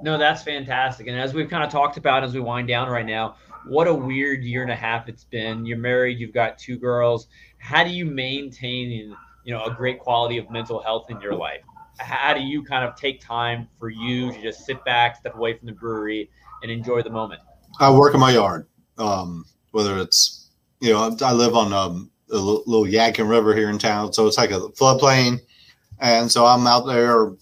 No, 0.00 0.16
that's 0.16 0.42
fantastic. 0.42 1.08
And 1.08 1.20
as 1.20 1.34
we've 1.34 1.50
kind 1.50 1.62
of 1.62 1.68
talked 1.68 1.98
about 1.98 2.24
as 2.24 2.32
we 2.32 2.40
wind 2.40 2.68
down 2.68 2.88
right 2.88 3.04
now, 3.04 3.36
what 3.66 3.86
a 3.86 3.92
weird 3.92 4.42
year 4.42 4.62
and 4.62 4.70
a 4.70 4.76
half 4.76 5.10
it's 5.10 5.24
been. 5.24 5.66
You're 5.66 5.76
married, 5.76 6.18
you've 6.18 6.32
got 6.32 6.56
two 6.56 6.78
girls. 6.78 7.28
How 7.58 7.84
do 7.84 7.90
you 7.90 8.06
maintain, 8.06 9.14
you 9.44 9.52
know, 9.52 9.62
a 9.64 9.74
great 9.74 9.98
quality 9.98 10.38
of 10.38 10.50
mental 10.50 10.82
health 10.82 11.10
in 11.10 11.20
your 11.20 11.34
life? 11.34 11.60
How 11.98 12.32
do 12.32 12.40
you 12.40 12.62
kind 12.62 12.88
of 12.88 12.96
take 12.96 13.20
time 13.20 13.68
for 13.78 13.90
you 13.90 14.32
to 14.32 14.42
just 14.42 14.64
sit 14.64 14.82
back, 14.86 15.16
step 15.16 15.34
away 15.34 15.58
from 15.58 15.66
the 15.66 15.72
brewery, 15.72 16.30
and 16.62 16.70
enjoy 16.70 17.02
the 17.02 17.10
moment? 17.10 17.40
I 17.78 17.90
work 17.90 18.14
in 18.14 18.20
my 18.20 18.32
yard. 18.32 18.66
Um, 18.98 19.44
whether 19.72 19.98
it's, 19.98 20.50
you 20.80 20.90
know, 20.90 21.14
I 21.22 21.32
live 21.32 21.54
on 21.54 21.72
um, 21.72 22.10
a 22.30 22.36
little 22.36 22.84
Yadkin 22.84 23.28
River 23.28 23.54
here 23.54 23.68
in 23.68 23.78
town, 23.78 24.12
so 24.12 24.26
it's 24.26 24.38
like 24.38 24.50
a 24.50 24.60
floodplain, 24.70 25.38
and 25.98 26.32
so 26.32 26.46
I'm 26.46 26.66
out 26.66 26.86
there 26.86 27.32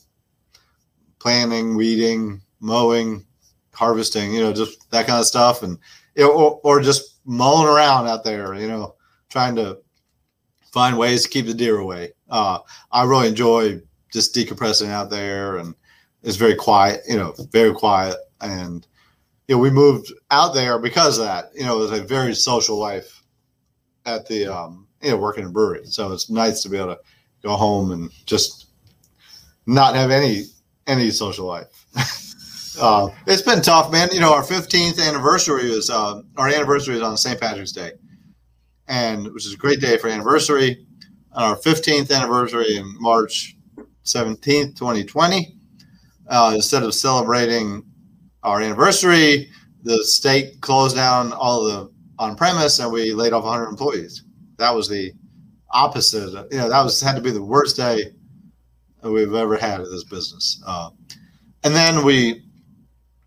planting, 1.21 1.77
weeding, 1.77 2.41
mowing, 2.61 3.25
harvesting, 3.73 4.35
you 4.35 4.41
know, 4.41 4.53
just 4.53 4.91
that 4.91 5.07
kind 5.07 5.21
of 5.21 5.27
stuff, 5.27 5.63
and 5.63 5.79
you 6.17 6.25
know, 6.25 6.33
or, 6.33 6.61
or 6.65 6.81
just 6.81 7.21
mulling 7.25 7.69
around 7.69 8.09
out 8.09 8.25
there, 8.25 8.55
you 8.55 8.69
know, 8.69 8.97
trying 9.31 9.55
to 9.57 9.79
find 10.73 10.99
ways 10.99 11.23
to 11.23 11.29
keep 11.29 11.47
the 11.47 11.55
deer 11.55 11.79
away. 11.79 12.13
Uh, 12.29 12.59
I 12.91 13.05
really 13.05 13.29
enjoy 13.29 13.81
just 14.13 14.35
decompressing 14.35 14.89
out 14.89 15.09
there, 15.09 15.59
and 15.59 15.75
it's 16.25 16.37
very 16.37 16.57
quiet, 16.57 17.03
you 17.09 17.17
know, 17.17 17.33
very 17.53 17.73
quiet, 17.73 18.17
and 18.41 18.87
you 19.49 19.57
know, 19.57 19.61
we 19.61 19.71
moved 19.71 20.13
out 20.31 20.55
there 20.55 20.79
because 20.79 21.19
of 21.19 21.27
that. 21.27 21.51
You 21.55 21.65
know, 21.65 21.77
it 21.77 21.91
was 21.91 21.99
a 21.99 22.03
very 22.03 22.35
social 22.35 22.79
life 22.79 23.23
at 24.07 24.27
the, 24.27 24.47
um, 24.47 24.87
you 25.03 25.11
know, 25.11 25.17
working 25.17 25.43
in 25.43 25.51
a 25.51 25.53
brewery. 25.53 25.85
So 25.85 26.13
it's 26.13 26.31
nice 26.31 26.63
to 26.63 26.69
be 26.69 26.79
able 26.79 26.95
to 26.95 27.01
go 27.43 27.55
home 27.57 27.93
and 27.93 28.11
just 28.27 28.69
not 29.67 29.95
have 29.95 30.11
any 30.11 30.45
any 30.87 31.11
social 31.11 31.47
life. 31.47 31.87
uh, 32.81 33.09
it's 33.27 33.43
been 33.43 33.63
tough, 33.63 33.91
man. 33.93 34.09
You 34.13 34.21
know, 34.21 34.35
our 34.35 34.43
15th 34.43 35.01
anniversary 35.01 35.71
is 35.71 35.91
uh, 35.91 36.23
our 36.37 36.49
anniversary 36.49 36.97
is 36.97 37.03
on 37.03 37.17
St. 37.17 37.41
Patrick's 37.41 37.73
Day, 37.73 37.93
and 38.89 39.33
which 39.33 39.47
is 39.47 39.55
a 39.55 39.59
great 39.59 39.81
day 39.81 39.97
for 39.97 40.09
anniversary. 40.09 40.87
On 41.33 41.43
our 41.51 41.57
15th 41.57 42.15
anniversary 42.15 42.77
in 42.77 42.95
March 43.01 43.57
17th, 44.05 44.77
2020, 44.77 45.57
uh, 46.29 46.53
instead 46.55 46.83
of 46.83 46.95
celebrating 46.95 47.85
our 48.45 48.61
anniversary, 48.61 49.51
the 49.83 50.05
state 50.05 50.61
closed 50.61 50.97
down 50.97 51.33
all 51.33 51.65
the 51.65 51.91
on 52.19 52.37
premise 52.37 52.79
and 52.79 52.93
we 52.93 53.13
laid 53.13 53.33
off 53.33 53.45
100 53.45 53.69
employees. 53.69 54.23
That 54.59 54.75
was 54.75 54.89
the 54.89 55.13
opposite. 55.73 56.33
You 56.53 56.59
know, 56.59 56.69
that 56.69 56.83
was 56.83 57.01
had 57.01 57.17
to 57.17 57.23
be 57.23 57.33
the 57.33 57.43
worst 57.43 57.77
day 57.77 58.13
we've 59.03 59.35
ever 59.35 59.57
had 59.57 59.81
in 59.81 59.91
this 59.91 60.05
business. 60.05 60.63
Uh, 60.67 60.91
and 61.65 61.75
then 61.75 62.05
we 62.05 62.43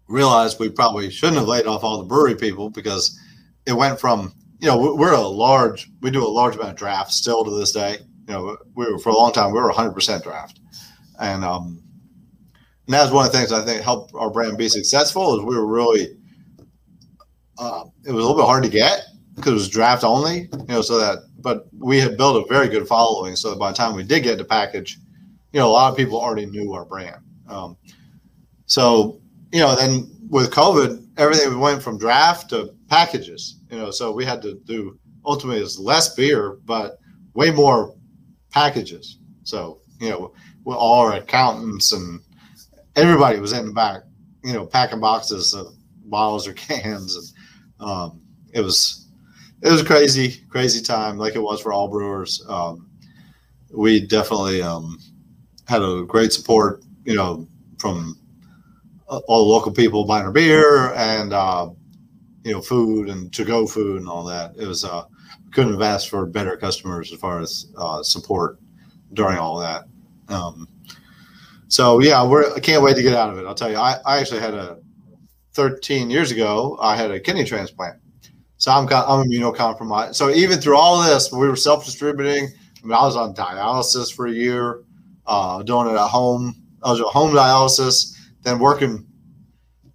realized 0.08 0.60
we 0.60 0.70
probably 0.70 1.10
shouldn't 1.10 1.38
have 1.38 1.48
laid 1.48 1.68
off 1.68 1.84
all 1.84 1.98
the 1.98 2.06
brewery 2.06 2.36
people 2.36 2.70
because 2.70 3.20
it 3.66 3.74
went 3.74 4.00
from 4.00 4.34
you 4.60 4.68
know 4.68 4.96
we're 4.96 5.14
a 5.14 5.22
large 5.22 5.90
we 6.02 6.10
do 6.10 6.26
a 6.26 6.28
large 6.28 6.56
amount 6.56 6.72
of 6.72 6.76
draft 6.78 7.12
still 7.12 7.44
to 7.44 7.52
this 7.52 7.74
day. 7.74 7.98
You 8.28 8.34
know, 8.34 8.58
we 8.76 8.92
were 8.92 9.00
for 9.00 9.10
a 9.10 9.16
long 9.16 9.32
time 9.32 9.52
we 9.52 9.60
were 9.60 9.72
100% 9.72 10.24
draft, 10.24 10.60
and 11.20 11.44
um, 11.44 11.82
and 12.88 12.94
that's 12.94 13.12
one 13.12 13.26
of 13.26 13.32
the 13.32 13.38
things 13.38 13.52
I 13.52 13.64
think 13.66 13.82
helped 13.82 14.14
our 14.16 14.30
brand 14.30 14.58
be 14.58 14.70
successful 14.70 15.38
is 15.38 15.46
we 15.46 15.58
were 15.58 15.68
really 15.68 16.18
uh, 17.60 17.84
it 18.06 18.12
was 18.12 18.24
a 18.24 18.28
little 18.28 18.42
bit 18.42 18.46
hard 18.46 18.64
to 18.64 18.70
get 18.70 19.02
because 19.36 19.52
it 19.52 19.56
was 19.56 19.70
draft 19.70 20.04
only, 20.04 20.50
you 20.52 20.66
know, 20.70 20.82
so 20.82 20.98
that 20.98 21.20
but 21.40 21.68
we 21.78 22.00
had 22.00 22.18
built 22.18 22.44
a 22.44 22.48
very 22.48 22.68
good 22.68 22.88
following, 22.88 23.36
so 23.36 23.50
that 23.50 23.60
by 23.60 23.72
the 23.72 23.78
time 23.78 23.96
we 23.96 24.04
did 24.04 24.24
get 24.24 24.38
the 24.38 24.46
package, 24.46 24.98
you 25.52 25.60
know, 25.60 25.68
a 25.68 25.70
lot 25.70 25.92
of 25.92 25.98
people 25.98 26.20
already 26.20 26.46
knew 26.46 26.74
our 26.74 26.86
brand. 26.86 27.22
Um, 27.50 27.78
so 28.68 29.22
you 29.52 29.60
know, 29.60 29.76
then 29.76 30.10
with 30.30 30.52
COVID, 30.52 31.06
everything 31.18 31.60
went 31.60 31.84
from 31.84 31.98
draft 31.98 32.50
to 32.52 32.74
packages, 32.90 33.58
you 33.70 33.78
know, 33.78 33.92
so 33.92 34.14
we 34.14 34.24
had 34.24 34.42
to 34.44 34.56
do 34.66 34.98
ultimately 35.26 35.62
is 35.62 35.78
less 35.78 36.16
beer, 36.16 36.58
but 36.64 37.00
way 37.34 37.52
more 37.52 37.94
packages. 38.50 39.20
So 39.44 39.82
you 40.00 40.10
know, 40.10 40.34
with 40.64 40.78
all 40.78 41.06
our 41.06 41.14
accountants 41.16 41.92
and 41.92 42.22
everybody 42.98 43.40
was 43.40 43.54
in 43.54 43.68
the 43.68 43.74
back, 43.74 44.02
you 44.44 44.54
know, 44.54 44.66
packing 44.66 45.00
boxes 45.00 45.54
of 45.54 45.74
bottles 46.06 46.48
or 46.48 46.54
cans, 46.54 47.34
and 47.80 47.90
um, 47.90 48.22
it 48.52 48.62
was 48.62 49.08
it 49.62 49.72
was 49.72 49.84
crazy, 49.84 50.42
crazy 50.50 50.84
time, 50.84 51.18
like 51.18 51.36
it 51.36 51.42
was 51.42 51.62
for 51.62 51.72
all 51.72 51.88
brewers. 51.88 52.44
Um, 52.50 52.90
we 53.72 54.06
definitely 54.06 54.62
um, 54.62 55.00
had 55.68 55.82
a 55.82 56.04
great 56.04 56.34
support, 56.34 56.84
you 57.06 57.16
know, 57.16 57.48
from 57.80 58.18
all 59.08 59.46
the 59.46 59.52
local 59.52 59.72
people 59.72 60.06
buying 60.06 60.26
our 60.26 60.32
beer 60.32 60.94
and 60.96 61.32
uh, 61.32 61.70
you 62.44 62.52
know 62.52 62.62
food 62.62 63.10
and 63.10 63.34
to 63.34 63.46
go 63.46 63.66
food 63.66 64.00
and 64.00 64.10
all 64.10 64.24
that. 64.26 64.54
It 64.58 64.68
was 64.68 64.84
uh, 64.84 65.06
couldn't 65.52 65.74
have 65.74 65.82
asked 65.82 66.10
for 66.10 66.26
better 66.26 66.58
customers 66.58 67.12
as 67.12 67.20
far 67.20 67.40
as 67.40 67.68
uh, 67.78 68.04
support 68.04 68.60
during 69.14 69.38
all 69.38 69.60
that. 69.60 69.86
Um, 70.30 70.68
so 71.68 72.00
yeah, 72.00 72.26
we're 72.26 72.54
I 72.56 72.60
can't 72.60 72.84
wait 72.84 72.96
to 72.96 73.02
get 73.04 73.14
out 73.14 73.32
of 73.32 73.38
it. 73.38 73.46
I'll 73.46 73.56
tell 73.56 73.70
you, 73.70 73.78
I, 73.78 73.98
I 74.06 74.20
actually 74.20 74.40
had 74.42 74.54
a 74.54 74.78
13 75.54 76.10
years 76.10 76.32
ago, 76.32 76.78
I 76.82 76.96
had 76.96 77.12
a 77.12 77.20
kidney 77.20 77.44
transplant. 77.44 77.98
So 78.58 78.72
I'm 78.72 78.86
I'm 78.88 79.28
immunocompromised. 79.30 80.16
So 80.16 80.30
even 80.32 80.60
through 80.60 80.78
all 80.78 81.04
this, 81.04 81.32
we 81.32 81.48
were 81.48 81.56
self-distributing. 81.56 82.46
I 82.48 82.86
mean, 82.88 82.94
I 82.94 83.02
was 83.04 83.16
on 83.16 83.36
dialysis 83.36 84.14
for 84.14 84.28
a 84.28 84.32
year, 84.32 84.84
uh, 85.28 85.62
doing 85.64 85.88
it 85.88 85.94
at 85.94 86.08
home. 86.08 86.56
I 86.84 86.92
was 86.92 87.00
at 87.00 87.08
home 87.08 87.32
dialysis, 87.34 88.16
then 88.44 88.60
working, 88.60 89.06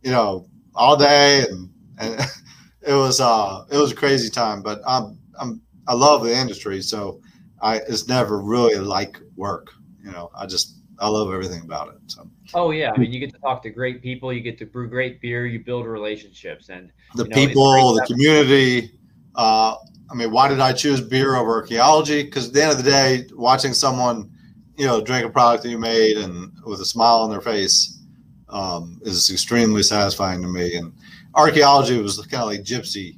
you 0.02 0.10
know, 0.10 0.46
all 0.74 0.96
day, 0.96 1.44
and 1.48 1.70
and 1.98 2.20
it 2.82 2.94
was 2.94 3.20
uh 3.20 3.64
it 3.70 3.76
was 3.76 3.92
a 3.92 3.96
crazy 3.96 4.30
time. 4.30 4.62
But 4.62 4.80
I'm 4.86 5.18
I'm 5.40 5.60
I 5.86 5.94
love 5.94 6.24
the 6.24 6.36
industry, 6.36 6.82
so 6.82 7.20
I 7.60 7.76
it's 7.88 8.08
never 8.08 8.40
really 8.40 8.76
like 8.76 9.18
work. 9.36 9.68
You 10.04 10.10
know, 10.12 10.30
I 10.36 10.46
just 10.46 10.78
I 11.02 11.08
love 11.08 11.32
everything 11.32 11.62
about 11.62 11.88
it. 11.88 12.00
So. 12.06 12.30
Oh 12.54 12.70
yeah, 12.70 12.92
I 12.92 12.96
mean, 12.96 13.12
you 13.12 13.18
get 13.18 13.32
to 13.34 13.40
talk 13.40 13.60
to 13.64 13.70
great 13.70 14.02
people, 14.02 14.32
you 14.32 14.40
get 14.40 14.56
to 14.58 14.66
brew 14.66 14.88
great 14.88 15.20
beer, 15.20 15.46
you 15.46 15.58
build 15.58 15.84
relationships, 15.84 16.68
and 16.68 16.92
the 17.16 17.24
you 17.24 17.28
know, 17.28 17.34
people, 17.34 17.94
the 17.94 18.06
community. 18.06 18.92
Uh, 19.34 19.74
I 20.08 20.14
mean, 20.14 20.30
why 20.30 20.46
did 20.46 20.60
I 20.60 20.72
choose 20.72 21.00
beer 21.00 21.34
over 21.34 21.50
archaeology? 21.50 22.22
Because 22.22 22.48
at 22.48 22.54
the 22.54 22.62
end 22.62 22.70
of 22.70 22.84
the 22.84 22.88
day, 22.88 23.26
watching 23.32 23.72
someone, 23.72 24.30
you 24.76 24.86
know, 24.86 25.00
drink 25.00 25.26
a 25.26 25.30
product 25.30 25.64
that 25.64 25.70
you 25.70 25.78
made 25.78 26.18
and 26.18 26.52
with 26.64 26.80
a 26.80 26.84
smile 26.84 27.20
on 27.20 27.30
their 27.30 27.40
face 27.40 27.98
um, 28.50 29.00
is 29.02 29.28
extremely 29.30 29.82
satisfying 29.82 30.40
to 30.42 30.48
me. 30.48 30.76
And 30.76 30.92
archaeology 31.34 32.00
was 32.00 32.18
kind 32.26 32.42
of 32.42 32.48
like 32.48 32.60
gypsy, 32.60 33.16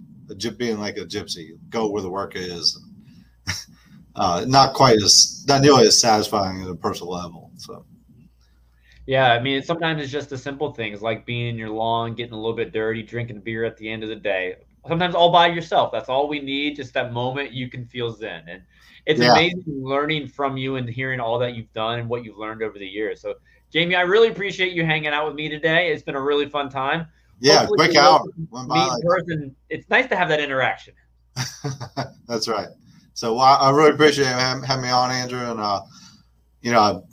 being 0.56 0.78
like 0.78 0.96
a 0.96 1.04
gypsy, 1.04 1.58
go 1.68 1.90
where 1.90 2.00
the 2.00 2.10
work 2.10 2.32
is. 2.36 2.80
uh, 4.16 4.44
not 4.46 4.72
quite 4.72 5.02
as, 5.02 5.44
not 5.46 5.60
nearly 5.60 5.86
as 5.86 6.00
satisfying 6.00 6.62
at 6.62 6.68
a 6.68 6.74
personal 6.74 7.12
level. 7.12 7.43
So. 7.66 7.84
Yeah, 9.06 9.32
I 9.32 9.40
mean, 9.40 9.62
sometimes 9.62 10.02
it's 10.02 10.10
just 10.10 10.30
the 10.30 10.38
simple 10.38 10.72
things 10.72 11.02
like 11.02 11.26
being 11.26 11.48
in 11.48 11.58
your 11.58 11.68
lawn, 11.68 12.14
getting 12.14 12.32
a 12.32 12.36
little 12.36 12.56
bit 12.56 12.72
dirty, 12.72 13.02
drinking 13.02 13.40
beer 13.40 13.64
at 13.64 13.76
the 13.76 13.88
end 13.88 14.02
of 14.02 14.08
the 14.08 14.16
day. 14.16 14.56
Sometimes 14.88 15.14
all 15.14 15.30
by 15.30 15.48
yourself. 15.48 15.92
That's 15.92 16.08
all 16.08 16.26
we 16.26 16.40
need. 16.40 16.76
Just 16.76 16.94
that 16.94 17.12
moment 17.12 17.52
you 17.52 17.68
can 17.68 17.84
feel 17.84 18.10
zen, 18.10 18.44
and 18.48 18.62
it's 19.06 19.20
yeah. 19.20 19.32
amazing 19.32 19.82
learning 19.82 20.28
from 20.28 20.56
you 20.56 20.76
and 20.76 20.88
hearing 20.88 21.20
all 21.20 21.38
that 21.38 21.54
you've 21.54 21.72
done 21.72 21.98
and 21.98 22.08
what 22.08 22.24
you've 22.24 22.38
learned 22.38 22.62
over 22.62 22.78
the 22.78 22.86
years. 22.86 23.20
So, 23.20 23.34
Jamie, 23.70 23.94
I 23.94 24.02
really 24.02 24.28
appreciate 24.28 24.72
you 24.72 24.84
hanging 24.84 25.08
out 25.08 25.26
with 25.26 25.34
me 25.34 25.48
today. 25.48 25.92
It's 25.92 26.02
been 26.02 26.16
a 26.16 26.20
really 26.20 26.48
fun 26.48 26.70
time. 26.70 27.06
Yeah, 27.40 27.60
Hopefully 27.60 27.88
quick 27.88 27.96
hour. 27.96 28.22
Meet 28.36 29.04
person. 29.04 29.56
It's 29.68 29.88
nice 29.90 30.06
to 30.08 30.16
have 30.16 30.28
that 30.28 30.40
interaction. 30.40 30.94
That's 32.26 32.48
right. 32.48 32.68
So 33.14 33.34
well, 33.34 33.58
I 33.60 33.70
really 33.70 33.90
appreciate 33.90 34.26
having 34.26 34.82
me 34.82 34.88
on, 34.88 35.10
Andrew, 35.10 35.38
and 35.38 35.60
uh, 35.60 35.82
you 36.62 36.72
know 36.72 37.06